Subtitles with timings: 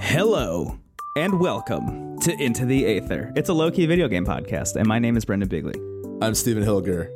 [0.00, 0.78] Hello
[1.16, 3.32] and welcome to Into the Aether.
[3.36, 5.74] It's a low key video game podcast, and my name is Brendan Bigley.
[6.22, 7.10] I'm Stephen Hilger.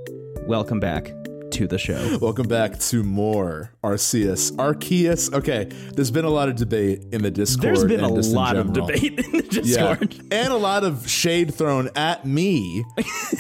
[0.47, 1.13] Welcome back
[1.53, 2.19] to the show.
[2.21, 4.53] Welcome back to more Arceus.
[4.53, 5.33] Arceus.
[5.33, 5.65] Okay,
[5.95, 7.63] there's been a lot of debate in the Discord.
[7.65, 9.95] There's been a lot of debate in the Yeah.
[9.97, 10.15] Discord.
[10.33, 12.85] and a lot of shade thrown at me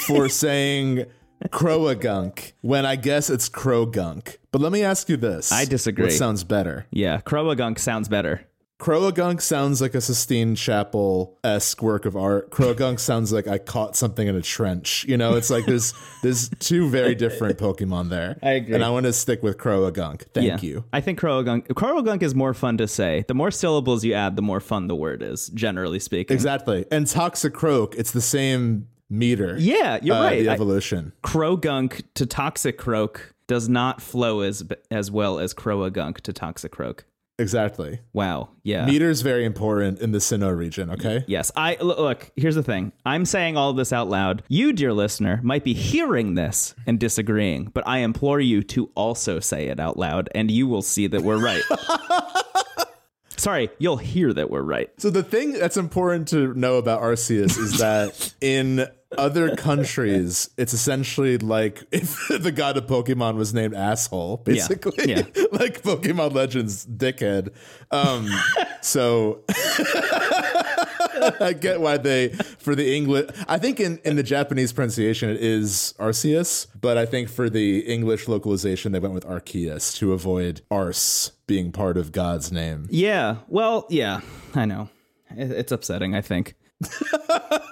[0.06, 1.06] for saying
[1.48, 4.36] Croagunk when I guess it's Crogunk.
[4.52, 5.52] But let me ask you this.
[5.52, 6.06] I disagree.
[6.06, 6.86] What sounds better?
[6.90, 8.42] Yeah, Croagunk sounds better.
[8.80, 12.50] Croagunk sounds like a Sistine Chapel esque work of art.
[12.50, 15.04] Croagunk sounds like I caught something in a trench.
[15.06, 18.38] You know, it's like there's there's two very different Pokemon there.
[18.42, 18.74] I agree.
[18.74, 20.22] And I want to stick with Croagunk.
[20.32, 20.58] Thank yeah.
[20.60, 20.84] you.
[20.94, 23.26] I think Croagunk Croagunk is more fun to say.
[23.28, 26.34] The more syllables you add, the more fun the word is, generally speaking.
[26.34, 26.86] Exactly.
[26.90, 29.56] And Toxicroak, it's the same meter.
[29.58, 30.42] Yeah, you're uh, right.
[30.42, 31.12] The I- evolution.
[31.22, 37.00] Crogunk to Toxicroak does not flow as as well as Croagunk to Toxicroak.
[37.40, 38.00] Exactly.
[38.12, 38.50] Wow.
[38.62, 38.86] Yeah.
[38.86, 41.24] Meter's very important in the Sinnoh region, okay?
[41.26, 42.30] Yes, I look.
[42.36, 42.92] Here's the thing.
[43.04, 44.42] I'm saying all of this out loud.
[44.48, 49.40] You, dear listener, might be hearing this and disagreeing, but I implore you to also
[49.40, 51.62] say it out loud, and you will see that we're right.
[53.36, 54.90] Sorry, you'll hear that we're right.
[54.98, 58.86] So the thing that's important to know about Arceus is that in
[59.18, 65.10] other countries, it's essentially like if the god of Pokemon was named asshole, basically.
[65.10, 65.22] Yeah.
[65.52, 67.52] like Pokemon Legends dickhead.
[67.90, 68.28] Um
[68.80, 69.42] so
[71.40, 75.40] I get why they for the English I think in, in the Japanese pronunciation it
[75.40, 80.62] is Arceus, but I think for the English localization they went with Arceus to avoid
[80.70, 82.86] Arse being part of God's name.
[82.90, 83.38] Yeah.
[83.48, 84.20] Well, yeah.
[84.54, 84.88] I know.
[85.30, 86.14] It's upsetting.
[86.14, 86.54] I think.
[86.80, 86.90] But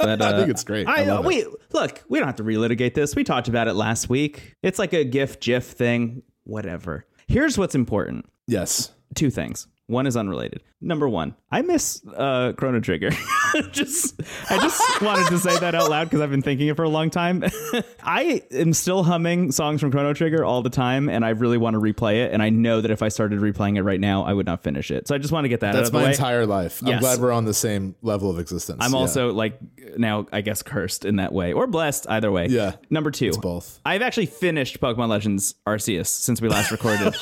[0.01, 0.87] uh, I think it's great.
[0.89, 1.25] I, I, it.
[1.25, 2.03] we look.
[2.09, 3.17] We don't have to relitigate this.
[3.17, 4.55] We talked about it last week.
[4.63, 6.23] It's like a GIF GIF thing.
[6.45, 7.07] Whatever.
[7.27, 8.27] Here's what's important.
[8.47, 8.93] Yes.
[9.15, 9.67] two things.
[9.87, 10.63] One is unrelated.
[10.81, 13.11] Number one, I miss uh, Chrono Trigger.
[13.73, 16.85] just, I just wanted to say that out loud because I've been thinking it for
[16.85, 17.43] a long time.
[18.05, 21.75] I am still humming songs from Chrono Trigger all the time, and I really want
[21.75, 22.33] to replay it.
[22.33, 24.93] And I know that if I started replaying it right now, I would not finish
[24.93, 25.09] it.
[25.09, 26.11] So I just want to get that out That's of the my way.
[26.13, 26.81] entire life.
[26.85, 26.95] Yes.
[26.95, 28.79] I'm glad we're on the same level of existence.
[28.81, 28.99] I'm Yeah.
[28.99, 29.59] also like
[29.97, 32.47] now, I guess, cursed in that way or blessed either way.
[32.47, 32.77] Yeah.
[32.89, 33.81] Number two, both.
[33.85, 37.17] I've actually finished Pokemon Legends Arceus since we last recorded,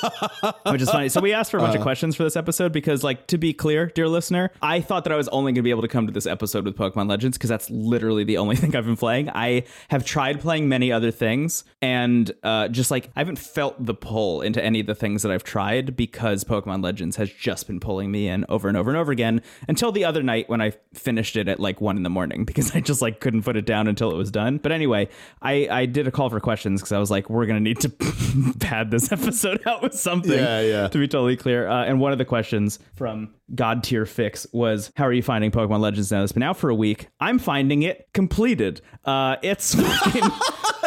[0.70, 1.08] which is funny.
[1.08, 3.45] So we asked for a bunch of questions for this episode because, like, to be
[3.52, 6.06] clear, dear listener, I thought that I was only going to be able to come
[6.06, 9.30] to this episode with Pokemon Legends because that's literally the only thing I've been playing.
[9.30, 13.94] I have tried playing many other things and uh, just like I haven't felt the
[13.94, 17.80] pull into any of the things that I've tried because Pokemon Legends has just been
[17.80, 20.72] pulling me in over and over and over again until the other night when I
[20.94, 23.66] finished it at like one in the morning because I just like couldn't put it
[23.66, 24.58] down until it was done.
[24.58, 25.08] But anyway,
[25.42, 27.88] I, I did a call for questions because I was like, we're gonna need to
[28.60, 30.32] pad this episode out with something.
[30.32, 30.88] Yeah, yeah.
[30.88, 34.92] To be totally clear, uh, and one of the questions from God Tier Fix was,
[34.96, 36.22] "How are you finding Pokemon Legends now?
[36.22, 37.08] It's been out for a week.
[37.20, 38.80] I'm finding it completed.
[39.04, 40.22] Uh, it's fucking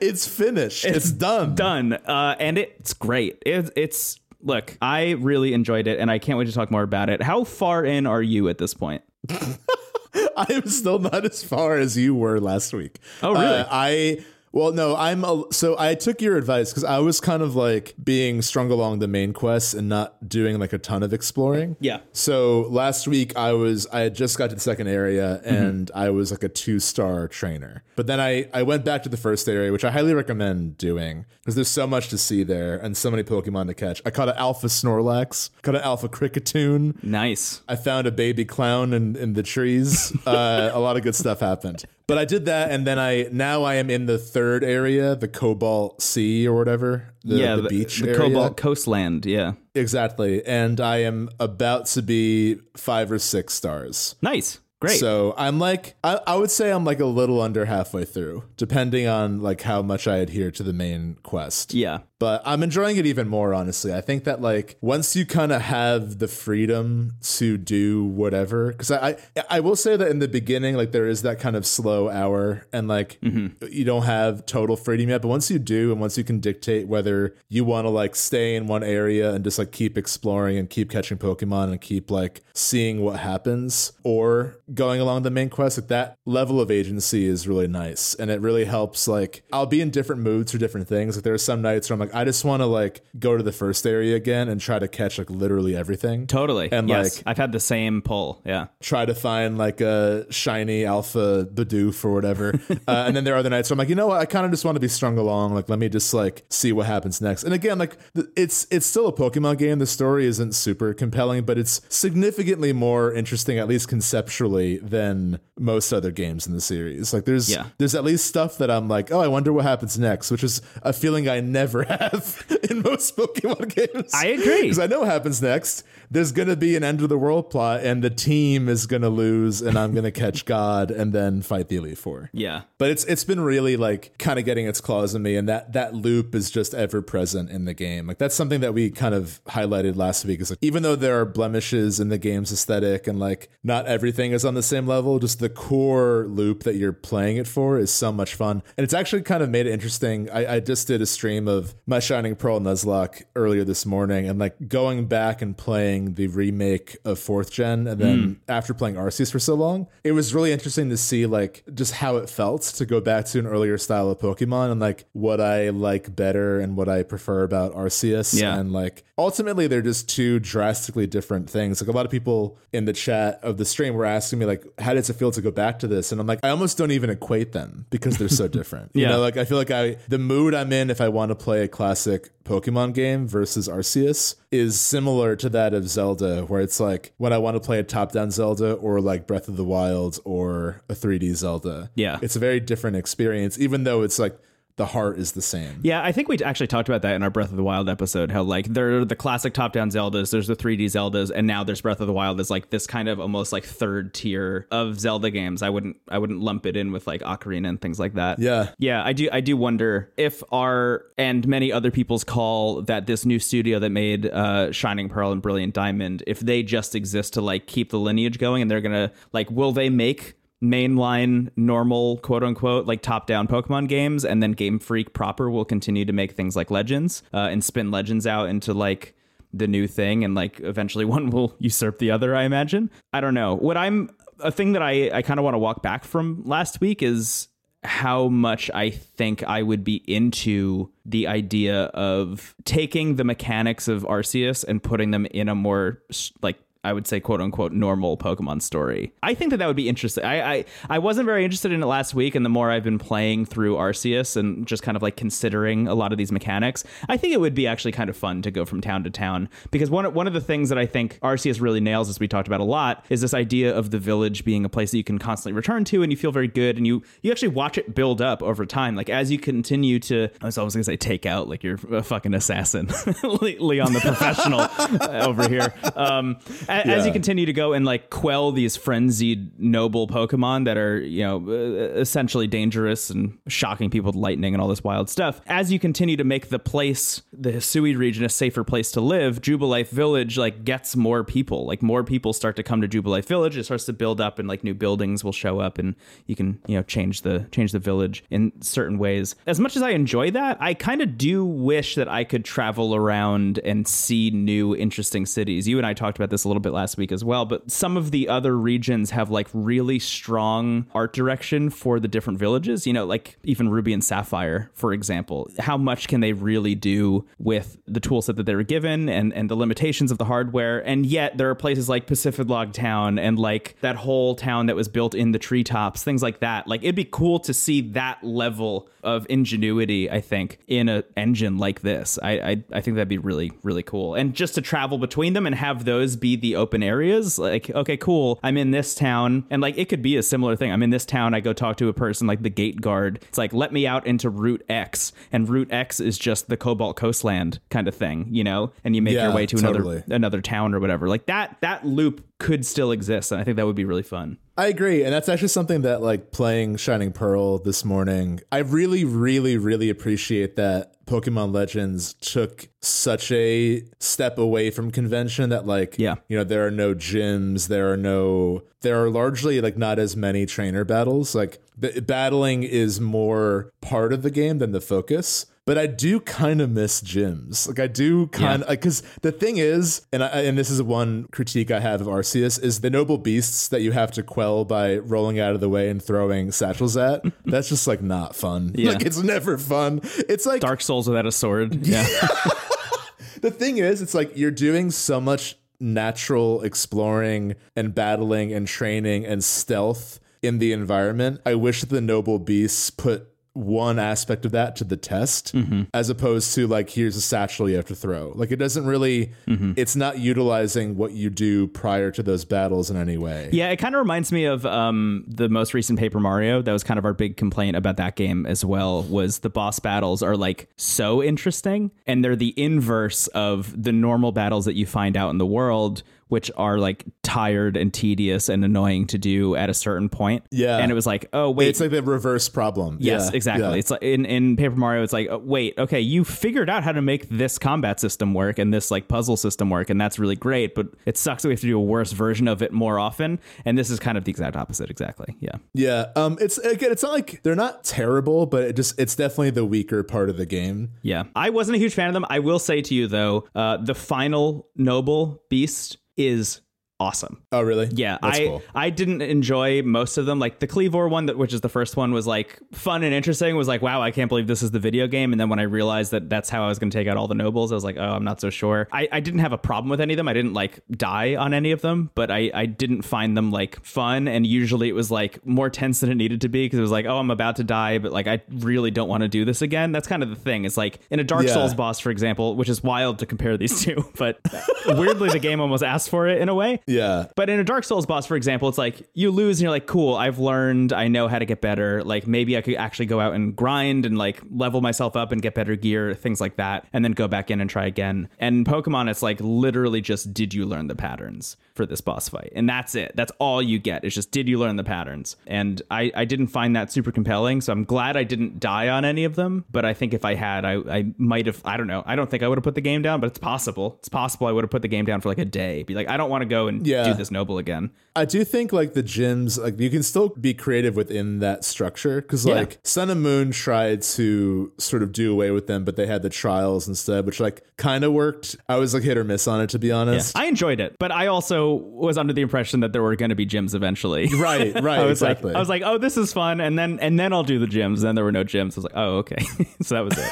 [0.00, 0.84] it's finished.
[0.84, 1.54] It's, done.
[1.54, 3.42] done, uh, and it's great.
[3.44, 7.10] It, it's look, I really enjoyed it, and I can't wait to talk more about
[7.10, 7.22] it.
[7.22, 9.02] How far in are you at this point?
[9.30, 12.98] I am still not as far as you were last week.
[13.22, 13.44] Oh, really?
[13.44, 14.24] Uh, I
[14.56, 17.94] well, no, I'm a, so I took your advice because I was kind of like
[18.02, 21.76] being strung along the main quests and not doing like a ton of exploring.
[21.78, 22.00] Yeah.
[22.12, 25.54] So last week I was I had just got to the second area Mm-hmm.
[25.54, 27.82] and I was like a two star trainer.
[27.96, 31.26] But then I I went back to the first area, which I highly recommend doing
[31.40, 34.00] because there's so much to see there and so many Pokemon to catch.
[34.06, 37.02] I caught an Alpha Snorlax, caught an Alpha Kricketune.
[37.04, 37.60] Nice.
[37.68, 40.12] I found a baby clown in, in the trees.
[40.26, 41.84] Uh, a lot of good stuff happened.
[42.08, 45.28] But I did that, and then I now I am in the third area, the
[45.28, 48.18] Cobalt Sea or whatever, the, yeah, the, beach the area.
[48.20, 49.26] Cobalt Coastland.
[49.26, 54.14] Yeah, Exactly, and I am about to be five or six stars.
[54.22, 54.98] nice, great.
[54.98, 59.06] So I'm like, I, I would say I'm like a little under halfway through, depending
[59.06, 63.06] on like how much I adhere to the main quest yeah, but I'm enjoying it
[63.06, 63.92] even more, honestly.
[63.92, 68.90] I think that like once you kind of have the freedom to do whatever, because
[68.90, 71.66] I, I I will say that in the beginning, like there is that kind of
[71.66, 73.66] slow hour, and like mm-hmm.
[73.70, 75.22] you don't have total freedom yet.
[75.22, 78.56] But once you do, and once you can dictate whether you want to like stay
[78.56, 82.42] in one area and just like keep exploring and keep catching Pokemon and keep like
[82.54, 87.46] seeing what happens, or going along the main quest, like that level of agency is
[87.46, 88.14] really nice.
[88.14, 91.16] And it really helps like I'll be in different moods for different things.
[91.16, 93.42] Like there are some nights where I'm like, I just want to like go to
[93.42, 96.26] the first area again and try to catch like literally everything.
[96.26, 96.70] Totally.
[96.72, 97.16] And yes.
[97.16, 98.42] like I've had the same pull.
[98.44, 98.66] Yeah.
[98.80, 102.58] try to find like a shiny alpha Bidoof or whatever.
[102.70, 104.20] uh, and then there are other nights where I'm like, you know what?
[104.20, 105.54] I kind of just want to be strung along.
[105.54, 107.44] Like, let me just like see what happens next.
[107.44, 109.78] And again, like th- it's it's still a Pokemon game.
[109.78, 115.92] The story isn't super compelling, but it's significantly more interesting, at least conceptually, than most
[115.92, 117.14] other games in the series.
[117.14, 117.66] Like, there's Yeah.
[117.78, 120.60] there's at least stuff that I'm like, oh, I wonder what happens next, which is
[120.82, 124.12] a feeling I never have in most Pokemon games.
[124.14, 124.62] I agree.
[124.62, 125.82] Because I know what happens next.
[126.10, 129.02] There's going to be an end of the world plot, and the team is going
[129.02, 132.30] to lose, and I'm going to catch God and then fight the Elite Four.
[132.32, 132.62] Yeah.
[132.78, 135.72] But it's it's been really like kind of getting its claws in me, and that
[135.72, 138.06] that loop is just ever present in the game.
[138.06, 140.40] Like that's something that we kind of highlighted last week.
[140.40, 144.30] Is like even though there are blemishes in the game's aesthetic, and like not everything
[144.32, 147.90] is on the same level, just the core loop that you're playing it for is
[147.90, 150.30] so much fun, and it's actually kind of made it interesting.
[150.30, 154.38] I, I just did a stream of my Shining Pearl Nuzlocke earlier this morning, and
[154.38, 158.32] like going back and playing the remake of fourth gen, and then hmm.
[158.48, 162.16] after playing Arceus for so long, it was really interesting to see like just how
[162.16, 165.70] it felt to go back to an earlier style of Pokemon and like what I
[165.70, 168.38] like better and what I prefer about Arceus.
[168.38, 168.58] Yeah.
[168.58, 171.80] And like ultimately they're just two drastically different things.
[171.80, 174.64] Like a lot of people in the chat of the stream were asking me like,
[174.78, 176.12] how does it feel to go back to this?
[176.12, 178.90] And I'm like, I almost don't even equate them because they're so different.
[178.94, 179.08] You Yeah.
[179.10, 181.62] know, like I feel like I the mood I'm in if I want to play
[181.62, 187.12] a classic Pokemon game versus Arceus is similar to that of Zelda, where it's like
[187.16, 190.80] when I want to play a top-down Zelda or like Breath of the Wild or
[190.88, 191.90] a 3D Zelda.
[191.94, 192.18] Yeah.
[192.22, 194.38] It's a very different experience, even though it's like
[194.76, 195.80] the heart is the same.
[195.82, 198.30] Yeah, I think we actually talked about that in our Breath of the Wild episode.
[198.30, 201.80] How like there are the classic top-down Zeldas, there's the 3D Zeldas, and now there's
[201.80, 205.30] Breath of the Wild is like this kind of almost like third tier of Zelda
[205.30, 205.62] games.
[205.62, 208.38] I wouldn't I wouldn't lump it in with like Ocarina and things like that.
[208.38, 208.70] Yeah.
[208.78, 209.30] Yeah, I do.
[209.32, 213.90] I do wonder if our and many other people's call that this new studio that
[213.90, 217.98] made uh, Shining Pearl and Brilliant Diamond, if they just exist to like keep the
[217.98, 220.34] lineage going, and they're gonna like, will they make
[220.70, 225.64] mainline normal quote unquote like top down pokemon games and then game freak proper will
[225.64, 229.14] continue to make things like legends uh, and spin legends out into like
[229.52, 232.90] the new thing and like eventually one will usurp the other i imagine.
[233.12, 233.56] I don't know.
[233.56, 234.10] What i'm
[234.40, 237.48] a thing that i i kind of want to walk back from last week is
[237.86, 244.02] how much I think I would be into the idea of taking the mechanics of
[244.02, 246.02] Arceus and putting them in a more
[246.42, 249.12] like I would say quote unquote normal Pokemon story.
[249.22, 250.24] I think that that would be interesting.
[250.24, 252.98] I, I I wasn't very interested in it last week, and the more I've been
[252.98, 257.16] playing through Arceus and just kind of like considering a lot of these mechanics, I
[257.16, 259.90] think it would be actually kind of fun to go from town to town because
[259.90, 262.60] one one of the things that I think Arceus really nails, as we talked about
[262.60, 265.56] a lot, is this idea of the village being a place that you can constantly
[265.56, 268.42] return to, and you feel very good, and you you actually watch it build up
[268.42, 268.94] over time.
[268.94, 272.02] Like as you continue to, I was always gonna say take out, like you're a
[272.02, 272.88] fucking assassin,
[273.22, 274.60] Le- Leon the professional
[275.00, 275.74] uh, over here.
[275.96, 276.36] Um,
[276.82, 277.06] as, Yeah.
[277.06, 281.36] you continue to go and like quell these frenzied noble Pokemon that are you know
[281.48, 285.40] uh, essentially dangerous and shocking people with lightning and all this wild stuff.
[285.46, 289.40] As you continue to make the place, the Hisui region, a safer place to live,
[289.40, 291.66] Jubilife Village like gets more people.
[291.66, 293.56] Like more people start to come to Jubilife Village.
[293.56, 295.94] It starts to build up, and like new buildings will show up, and
[296.26, 299.34] you can you know change the change the village in certain ways.
[299.46, 302.94] As much as I enjoy that, I kind of do wish that I could travel
[302.94, 305.66] around and see new interesting cities.
[305.68, 307.96] You and I talked about this a little bit last week as well, but some
[307.96, 312.86] of the other regions have like really strong art direction for the different villages.
[312.86, 315.50] You know, like even Ruby and Sapphire, for example.
[315.58, 319.32] How much can they really do with the tool set that they were given and,
[319.32, 320.86] and the limitations of the hardware?
[320.86, 324.88] And yet there are places like Pacifidlog Town and like that whole town that was
[324.88, 326.66] built in the treetops, things like that.
[326.66, 331.56] Like it'd be cool to see that level of ingenuity, I think, in an engine
[331.56, 332.18] like this.
[332.22, 334.14] I, I I think that'd be really, really cool.
[334.14, 337.96] And just to travel between them and have those be the open areas, like, okay,
[337.96, 338.38] cool.
[338.42, 339.46] I'm in this town.
[339.48, 340.72] And like it could be a similar thing.
[340.72, 343.20] I'm in this town, I go talk to a person like the gate guard.
[343.28, 345.12] It's like, let me out into Route X.
[345.32, 348.72] And Route X is just the Cobalt Coastland kind of thing, you know?
[348.84, 349.96] And you make Yeah, your way to totally.
[350.06, 351.08] another another town or whatever.
[351.08, 353.32] Like that that loop could still exist.
[353.32, 354.38] And I think that would be really fun.
[354.58, 358.40] I agree, and that's actually something that like playing Shining Pearl this morning.
[358.50, 365.50] I really, really, really appreciate that Pokemon Legends took such a step away from convention
[365.50, 366.16] that like Yeah.
[366.28, 370.16] you know there are no gyms, there are no there are largely like not as
[370.16, 371.34] many trainer battles.
[371.34, 375.46] Like the, battling is more part of the game than the focus.
[375.66, 377.66] But I do kind of miss gyms.
[377.66, 380.80] Like I do kind of like because the thing is, and I, and this is
[380.80, 384.64] one critique I have of Arceus is the noble beasts that you have to quell
[384.64, 387.24] by rolling out of the way and throwing satchels at.
[387.44, 388.72] that's just like not fun.
[388.76, 388.92] Yeah.
[388.92, 390.00] Like it's never fun.
[390.28, 391.86] It's like Dark Souls without a sword.
[391.86, 392.04] Yeah.
[393.42, 399.24] the thing is, it's like you're doing so much natural exploring and battling and training
[399.24, 401.40] and stealth in the environment.
[401.46, 405.54] I wish the noble beasts put one aspect of that to the test
[405.94, 409.32] as opposed to like here's a satchel you have to throw like it doesn't really
[409.76, 413.76] it's not utilizing what you do prior to those battles in any way Yeah, it
[413.76, 416.60] kind of reminds me of um, the most recent Paper Mario.
[416.62, 419.02] That was kind of our big complaint about that game as well.
[419.04, 424.32] Was the boss battles are like so interesting, and they're the inverse of the normal
[424.32, 428.64] battles that you find out in the world, which are like tired and tedious and
[428.64, 430.44] annoying to do at a certain point.
[430.50, 430.78] Yeah.
[430.78, 433.68] and it was like, oh wait, it's like the reverse problem Yes, Yeah, exactly.
[433.68, 433.74] yeah.
[433.74, 436.92] It's like in, in Paper Mario, it's like, oh, wait, okay, you figured out how
[436.92, 440.36] to make this combat system work and this like puzzle system work, and that's really
[440.36, 440.74] great.
[440.74, 443.38] But it sucks that we have to do a worse version of it more often.
[443.64, 444.90] And this is kind of the exact opposite.
[444.90, 445.36] Exactly.
[445.40, 445.56] Yeah.
[445.74, 449.50] yeah um it's again it's not like they're not terrible but it just it's definitely
[449.50, 451.24] the weaker part of the game Yeah.
[451.34, 452.24] I wasn't a huge fan of them.
[452.28, 456.60] I will say to you though, uh, the final noble beast is
[456.98, 457.42] awesome.
[457.52, 458.62] oh really Yeah, That's I cool.
[458.74, 460.38] I didn't enjoy most of them.
[460.38, 463.56] Like the Kleavor one, that which is the first one, was like fun and interesting.
[463.56, 465.32] Was like, wow, I can't believe this is the video game.
[465.32, 467.28] And then when I realized that that's how I was going to take out all
[467.28, 468.88] the nobles, I was like, oh, I'm not so sure.
[468.92, 470.28] I, I didn't have a problem with any of them.
[470.28, 473.84] I didn't like die on any of them, but I I didn't find them like
[473.84, 474.28] fun.
[474.28, 476.90] And usually it was like more tense than it needed to be because it was
[476.90, 479.62] like, oh, I'm about to die, but like I really don't want to do this
[479.62, 479.92] again.
[479.92, 480.64] That's kind of the thing.
[480.64, 481.54] It's like in a Dark Yeah.
[481.54, 484.40] Souls boss, for example, which is wild to compare these two, but
[484.86, 486.80] weirdly the game almost asked for it in a way.
[486.86, 489.70] Yeah But in a Dark Souls boss, for example, it's like you lose and you're
[489.70, 492.02] like, cool, I've learned, I know how to get better.
[492.04, 495.42] Like maybe I could actually go out and grind and like level myself up and
[495.42, 498.28] get better gear, things like that, and then go back in and try again.
[498.38, 502.52] And Pokemon, it's like literally just did you learn the patterns for this boss fight?
[502.56, 503.12] And that's it.
[503.14, 504.04] That's all you get.
[504.04, 505.36] It's just did you learn the patterns?
[505.46, 507.60] And I, I didn't find that super compelling.
[507.60, 509.64] So I'm glad I didn't die on any of them.
[509.70, 512.02] But I think if I had, I, I might have, I don't know.
[512.06, 513.96] I don't think I would have put the game down, but it's possible.
[514.00, 515.82] It's possible I would have put the game down for like a day.
[515.82, 517.04] Be like, I don't want to go and Yeah.
[517.04, 517.90] do this noble again.
[518.16, 522.20] I do think like the gyms, like you can still be creative within that structure
[522.20, 522.54] because Yeah.
[522.54, 526.22] like Sun and Moon tried to sort of do away with them, but they had
[526.22, 528.56] the trials instead, which like kind of worked.
[528.68, 530.36] I was like hit or miss on it to be honest.
[530.36, 533.34] I enjoyed it, but I also was under the impression that there were going to
[533.36, 534.28] be gyms eventually.
[534.46, 535.48] Right, right, I was exactly.
[535.50, 537.66] like, I was like, oh, this is fun, and then and then I'll do the
[537.66, 538.00] gyms.
[538.00, 538.72] Then there were no gyms.
[538.74, 539.42] I was like, oh, okay.
[539.82, 540.28] so that was it.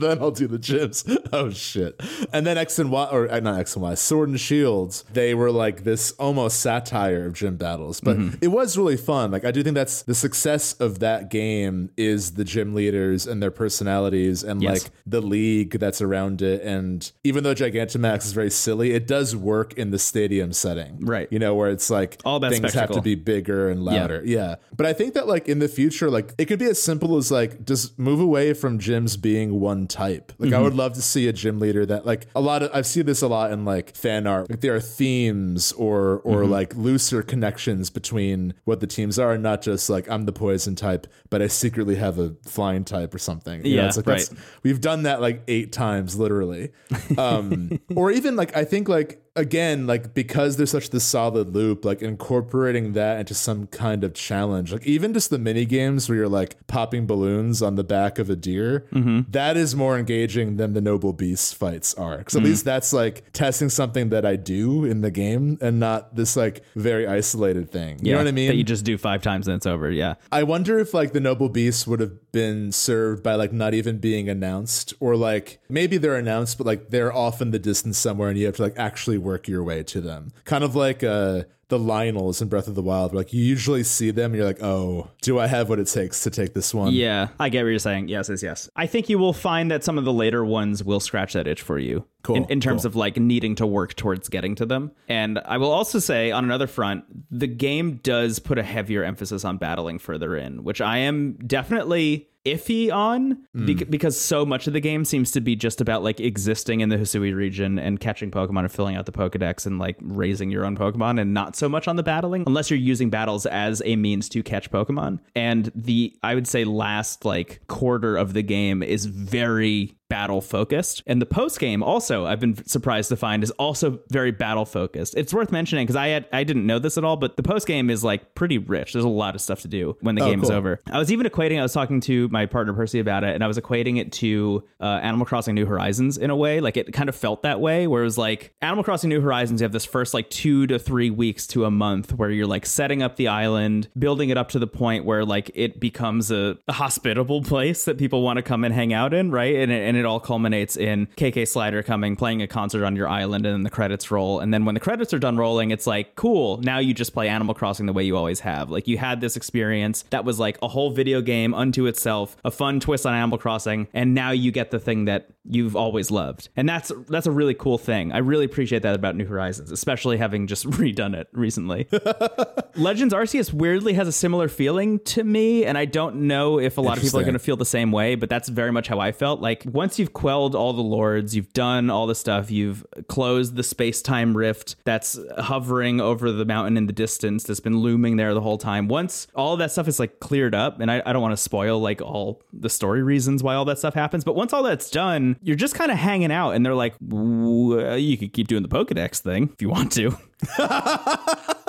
[0.00, 1.04] then I'll do the gyms.
[1.32, 2.00] Oh shit!
[2.32, 5.04] And then X and Y, or uh, not X and Y, Sword and Shields.
[5.12, 8.36] They were like this almost satire of gym battles, but Mm-hmm.
[8.40, 9.30] it was really fun.
[9.30, 13.42] Like I do think that's the success of that game is the gym leaders and
[13.42, 14.84] their personalities and Yes.
[14.84, 16.62] like the league that's around it.
[16.62, 21.28] And even though Gigantamax is very silly, it does work in the stadium setting, Right.
[21.30, 24.22] You know where it's like All things have to be bigger and louder.
[24.24, 24.56] Yeah.
[24.76, 27.30] But I think that like in the future, like it could be as simple as
[27.30, 30.32] like just move away from gyms being one type.
[30.38, 32.86] Like I would love to see a gym leader that like a lot of I've
[32.86, 34.48] seen this a lot in like fan art.
[34.50, 39.62] Like there are themes or or like looser connections between what the teams are, not
[39.62, 43.64] just like I'm the poison type, but I secretly have a flying type or something.
[43.64, 44.18] You know, Yeah, it's like right.
[44.18, 46.70] that's we've done that like eight times literally.
[47.18, 51.84] Um or even like I think like again, like because there's such this solid loop,
[51.84, 56.18] like incorporating that into some kind of challenge, like even just the mini games where
[56.18, 59.20] you're like popping balloons on the back of a deer, mm-hmm.
[59.30, 62.18] that is more engaging than the noble beast fights are.
[62.18, 62.46] Because at mm.
[62.46, 66.62] least that's like testing something that I do in the game and not this like
[66.76, 67.98] very isolated thing.
[68.04, 68.48] You know what I mean?
[68.48, 69.90] That you just do five times and it's over.
[69.90, 70.14] Yeah.
[70.30, 73.98] I wonder if like the noble beasts would have been served by like not even
[73.98, 78.28] being announced or like maybe they're announced but like they're off in the distance somewhere
[78.28, 80.32] and you have to like actually work your way to them.
[80.44, 83.12] Kind of like uh the Lynels in Breath of the Wild.
[83.12, 85.86] Where, like you usually see them and you're like, "Oh, do I have what it
[85.86, 88.08] takes to take this one?" Yeah, I get what you're saying.
[88.08, 88.68] Yes, yes, yes.
[88.74, 91.62] I think you will find that some of the later ones will scratch that itch
[91.62, 92.04] for you.
[92.22, 92.88] Cool, In, in terms cool.
[92.88, 94.90] of like needing to work towards getting to them.
[95.08, 99.44] And I will also say on another front, the game does put a heavier emphasis
[99.44, 103.66] on battling further in, which I am definitely iffy on hmm.
[103.66, 106.88] bec- because so much of the game seems to be just about like existing in
[106.88, 110.64] the Hisui region and catching Pokemon and filling out the Pokedex and like raising your
[110.64, 113.96] own Pokemon and not so much on the battling unless you're using battles as a
[113.96, 115.20] means to catch Pokemon.
[115.34, 121.02] And the I would say last like quarter of the game is very battle focused.
[121.06, 125.14] And the post game also, I've been surprised to find, is also very battle focused.
[125.16, 127.66] It's worth mentioning because I had I didn't know this at all, but the post
[127.66, 128.92] game is like pretty rich.
[128.92, 130.80] There's a lot of stuff to do when the Oh, game is over.
[130.92, 131.58] I was even equating.
[131.58, 134.62] I was talking to my partner Percy about it, and I was equating it to
[134.80, 136.60] uh, Animal Crossing New Horizons in a way.
[136.60, 139.60] Like it kind of felt that way, where it was like Animal Crossing New Horizons.
[139.60, 142.66] You have this first like two to three weeks to a month where you're like
[142.66, 146.58] setting up the island, building it up to the point where like it becomes a,
[146.66, 149.54] a hospitable place that people want to come and hang out in, right?
[149.54, 153.46] And and it all culminates in KK Slider coming, playing a concert on your island,
[153.46, 154.40] and then the credits roll.
[154.40, 156.58] And then when the credits are done rolling, it's like cool.
[156.58, 158.70] Now you just play Animal Crossing the way you always have.
[158.70, 162.50] Like you had this experience that was like a whole video game unto itself, a
[162.50, 166.48] fun twist on Animal Crossing, and now you get the thing that you've always loved.
[166.56, 168.12] And that's that's a really cool thing.
[168.12, 171.88] I really appreciate that about New Horizons, especially having just redone it recently.
[172.76, 176.80] Legends Arceus weirdly has a similar feeling to me, and I don't know if a
[176.80, 179.00] lot of people are going to feel the same way, but that's very much how
[179.00, 179.40] I felt.
[179.40, 183.62] Like once you've quelled all the lords, you've done all the stuff, you've closed the
[183.62, 188.40] space-time rift that's hovering over the mountain in the distance, that's been looming there the
[188.40, 188.88] whole time.
[188.88, 191.80] Once all that stuff is like cleared up, and I, I don't want to spoil
[191.80, 195.36] like all the story reasons why all that stuff happens, but once all that's done,
[195.42, 198.68] you're just kind of hanging out, and they're like, "Well, you could keep doing the
[198.68, 200.16] Pokedex thing if you want to.